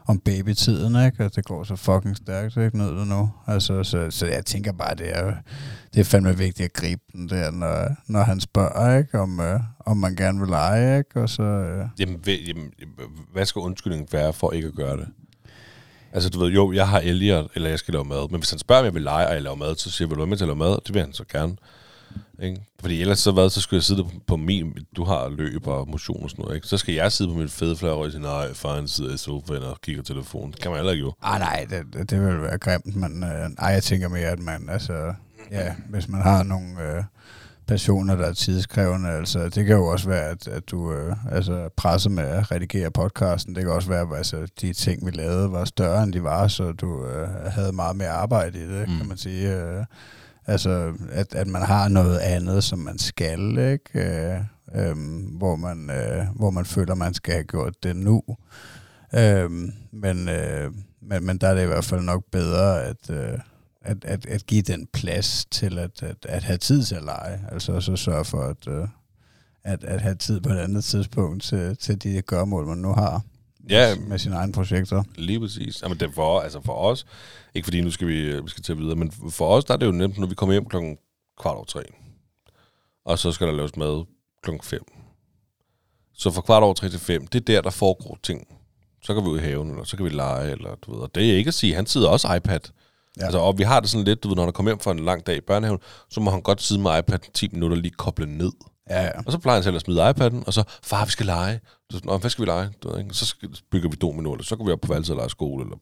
[0.07, 1.25] om babytiden, ikke?
[1.25, 2.77] Og det går så fucking stærkt, ikke?
[2.77, 3.29] Nød det nu.
[3.47, 5.33] Altså, så, så jeg tænker bare, det er,
[5.93, 9.19] det er fandme vigtigt at gribe den der, når, når han spørger, ikke?
[9.19, 11.21] Om, øh, om man gerne vil lege, ikke?
[11.21, 11.43] Og så...
[11.43, 12.71] Øh, Jamen, ved, jamen,
[13.33, 15.07] hvad skal undskyldningen være for ikke at gøre det?
[16.13, 18.29] Altså, du ved, jo, jeg har Elliot, eller jeg skal lave mad.
[18.31, 20.09] Men hvis han spørger, om jeg vil lege, og jeg laver mad, så siger jeg,
[20.09, 20.77] vil du være med til at lave mad?
[20.85, 21.55] Det vil han så gerne.
[22.41, 22.61] Ikke?
[22.79, 26.23] Fordi ellers så, hvad, så skulle jeg sidde på, min, du har løb og motion
[26.23, 26.67] og sådan noget, ikke?
[26.67, 29.17] Så skal jeg sidde på mit fede flare og sige, nej, far han sidder i
[29.17, 30.51] sofaen og kigger på telefonen.
[30.51, 31.13] Det kan man heller ikke jo.
[31.21, 34.69] ah, nej, det, det, vil være grimt, men øh, ej, jeg tænker mere, at man,
[34.69, 35.13] altså,
[35.51, 37.03] ja, hvis man har nogle øh,
[37.67, 41.69] personer, der er tidskrævende, altså, det kan jo også være, at, at du øh, altså,
[41.77, 43.55] presser med at redigere podcasten.
[43.55, 46.47] Det kan også være, at altså, de ting, vi lavede, var større, end de var,
[46.47, 48.89] så du øh, havde meget mere arbejde i det.
[48.89, 48.97] Mm.
[48.97, 49.55] kan man sige.
[49.55, 49.85] Øh,
[50.47, 53.99] altså, at, at man har noget andet, som man skal, ikke?
[53.99, 54.39] Øh,
[54.75, 54.95] øh,
[55.37, 58.23] hvor, man, øh, hvor man føler, man skal have gjort det nu.
[59.15, 59.51] Øh,
[59.91, 60.71] men, øh,
[61.01, 63.39] men, men der er det i hvert fald nok bedre at, øh,
[63.81, 67.39] at, at, at give den plads til at, at, at have tid til at lege.
[67.51, 68.87] Altså så sørge for at, øh,
[69.63, 73.21] at, at have tid på et andet tidspunkt til, til de gørmål, man nu har
[73.69, 75.03] Ja, med sine egne projekter.
[75.15, 75.81] Lige præcis.
[75.83, 77.05] Jamen, det for, altså for os,
[77.55, 79.85] ikke fordi nu skal vi, vi skal til videre, men for os, der er det
[79.85, 80.97] jo nemt, når vi kommer hjem klokken
[81.41, 81.83] kvart over tre.
[83.05, 84.05] Og så skal der laves mad
[84.43, 84.83] klokken fem.
[86.13, 88.47] Så fra kvart over tre til fem, det er der, der foregår ting.
[89.03, 90.99] Så kan vi ud i haven, eller så kan vi lege, eller du ved.
[90.99, 92.59] Og det er ikke at sige, han sidder også iPad.
[93.17, 93.23] Ja.
[93.23, 94.99] Altså, og vi har det sådan lidt, du ved, når han kommer hjem fra en
[94.99, 95.79] lang dag i børnehaven,
[96.09, 98.51] så må han godt sidde med iPad 10 minutter lige koble ned.
[98.89, 99.11] Ja, ja.
[99.25, 101.59] Og så plejer han selv at smide iPad'en, og så, far, vi skal lege.
[101.91, 102.69] Så, Nå, hvad skal vi lege?
[102.83, 103.13] Du ved, ikke?
[103.13, 105.63] Så skal, bygger vi domino, eller så går vi op på værelset og leger skole,
[105.63, 105.77] eller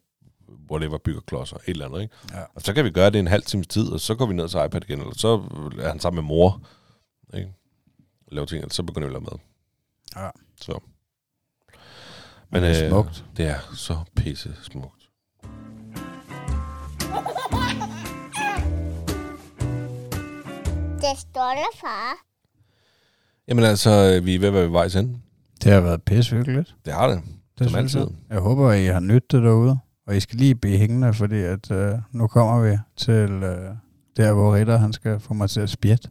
[0.71, 2.15] whatever, bygger klodser, et eller andet, ikke?
[2.34, 2.41] Ja.
[2.55, 4.49] Og så kan vi gøre det en halv times tid, og så går vi ned
[4.49, 5.27] til iPad igen, eller så
[5.81, 6.61] er han sammen med mor,
[7.34, 7.53] ikke?
[8.31, 9.39] Laver ting, og så begynder vi at lave mad.
[10.23, 10.30] Ja.
[10.61, 10.80] Så.
[12.49, 13.25] Men det er smukt.
[13.38, 15.09] Det er så pisse smukt.
[21.01, 22.32] Det stolte far.
[23.47, 25.19] Jamen altså, vi er ved at være ved vejs ende.
[25.63, 26.75] Det har været pissehyggeligt.
[26.85, 27.21] Det har det.
[27.59, 28.01] Det Som synes jeg.
[28.01, 28.15] altid.
[28.29, 29.77] Jeg håber, at I har nyttet det derude.
[30.07, 33.75] Og I skal lige blive hængende, fordi at, øh, nu kommer vi til øh,
[34.17, 36.09] der, hvor Ritter han skal få mig til at spjætte.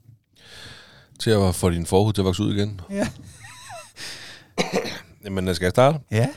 [1.18, 2.80] Til at få din forhud til at vokse ud igen.
[2.90, 3.08] Ja.
[5.24, 5.98] Jamen, skal jeg starte?
[6.10, 6.28] Ja.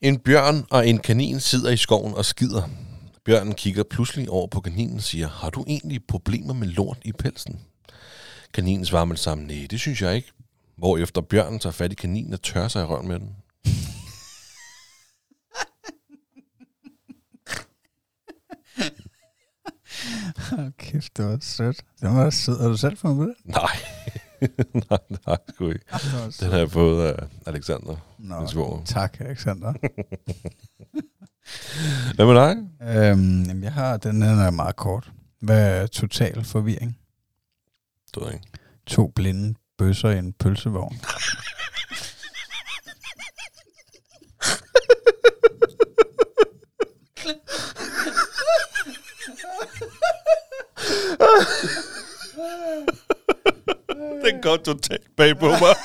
[0.00, 2.62] En bjørn og en kanin sidder i skoven og skider.
[3.24, 7.12] Bjørnen kigger pludselig over på kaninen og siger, har du egentlig problemer med lort i
[7.12, 7.60] pelsen?
[8.54, 10.32] Kaninen svarer med det samme, nej, det synes jeg ikke.
[10.76, 13.36] Hvorefter bjørnen tager fat i kaninen og tørrer sig i røven med den.
[20.50, 21.84] Hold kæft, det var sødt.
[22.00, 22.60] Det var sødt.
[22.60, 23.34] Har du selv fundet på det?
[23.44, 23.76] Nej,
[24.90, 25.84] nej, nej, sgu ikke.
[25.92, 27.96] Det Den har jeg fået af Alexander.
[28.18, 29.72] Nå, tak, Alexander.
[32.14, 32.56] Hvad med dig?
[33.10, 35.12] øhm, jeg har, den her er meget kort.
[35.40, 36.98] Hvad er total forvirring?
[38.14, 38.48] Det ved jeg ikke.
[38.86, 41.00] To blinde bøsser i en pølsevogn.
[54.24, 55.76] Den går totalt bag på mig.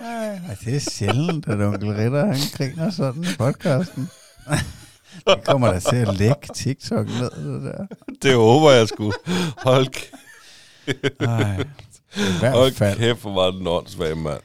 [0.00, 4.08] Ej, det er sjældent, at onkel Ritter, han griner sådan i podcasten.
[5.26, 7.86] det kommer da til at lægge TikTok ned, det der.
[8.24, 9.12] Det håber jeg sgu.
[9.58, 9.86] Hold,
[11.20, 11.60] Ej.
[12.16, 12.98] I hvert hold fald.
[12.98, 14.40] kæft, hvor var den åndssvag, mand.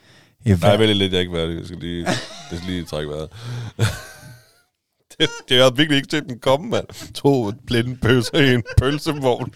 [0.46, 1.58] I Nej, hvert, vel lidt, jeg ikke været det.
[1.58, 2.16] Jeg skal lige, jeg
[2.60, 3.30] skal lige trække vejret.
[5.20, 7.14] det, det har virkelig ikke set den komme, mand.
[7.14, 9.54] To blinde pølser i en pølsevogn.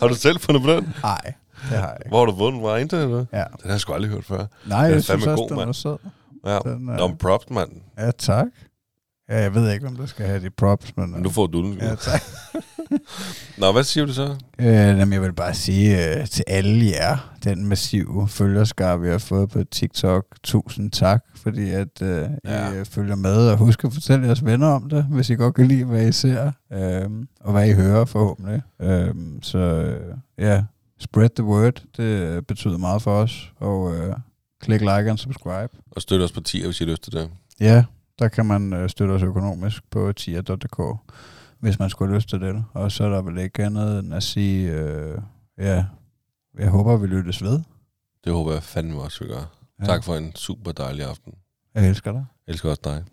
[0.00, 0.94] Har du selv fundet på den?
[1.02, 1.20] Nej,
[1.70, 2.08] det har jeg ikke.
[2.08, 2.62] Hvor har du fundet den?
[2.62, 3.24] Var internet, eller?
[3.32, 3.38] Ja.
[3.38, 4.46] Den har jeg sgu aldrig hørt før.
[4.66, 5.66] Nej, er jeg synes også, god, den mand.
[5.66, 5.96] var sød.
[6.46, 7.70] Ja, Den er- Nå, men props, mand.
[7.98, 8.46] Ja, tak.
[9.28, 11.10] Ja, jeg ved ikke, om der skal have de props, men...
[11.12, 11.78] Men nu får du den.
[11.80, 12.22] Ja, tak.
[13.58, 14.36] Nå, hvad siger du så?
[14.58, 19.18] Øh, jamen, jeg vil bare sige øh, til alle jer, den massive følgerskar, vi har
[19.18, 22.72] fået på TikTok, tusind tak, fordi at øh, Ja.
[22.72, 25.54] I øh, følger med, og husk at fortælle jeres venner om det, hvis I godt
[25.54, 27.10] kan lide, hvad I ser, øh,
[27.40, 28.62] og hvad I hører forhåbentlig.
[28.82, 30.64] Øh, så øh, ja,
[31.00, 34.14] spread the word, det betyder meget for os, og øh,
[34.60, 35.68] klik like and subscribe.
[35.90, 37.30] Og støtte os på 10, hvis I har lyst til det.
[37.60, 37.84] Ja,
[38.18, 40.80] der kan man øh, støtte os økonomisk på tier.dk,
[41.60, 42.64] hvis man skulle have lyst til det.
[42.72, 45.18] Og så er der vel ikke andet end at sige, øh,
[45.58, 45.84] ja,
[46.58, 47.60] jeg håber, vi lyttes ved.
[48.24, 49.54] Det håber jeg fandme også, vi gør.
[49.80, 49.84] Ja.
[49.84, 51.34] Tak for en super dejlig aften.
[51.74, 52.26] Jeg elsker dig.
[52.46, 53.04] Jeg elsker også dig.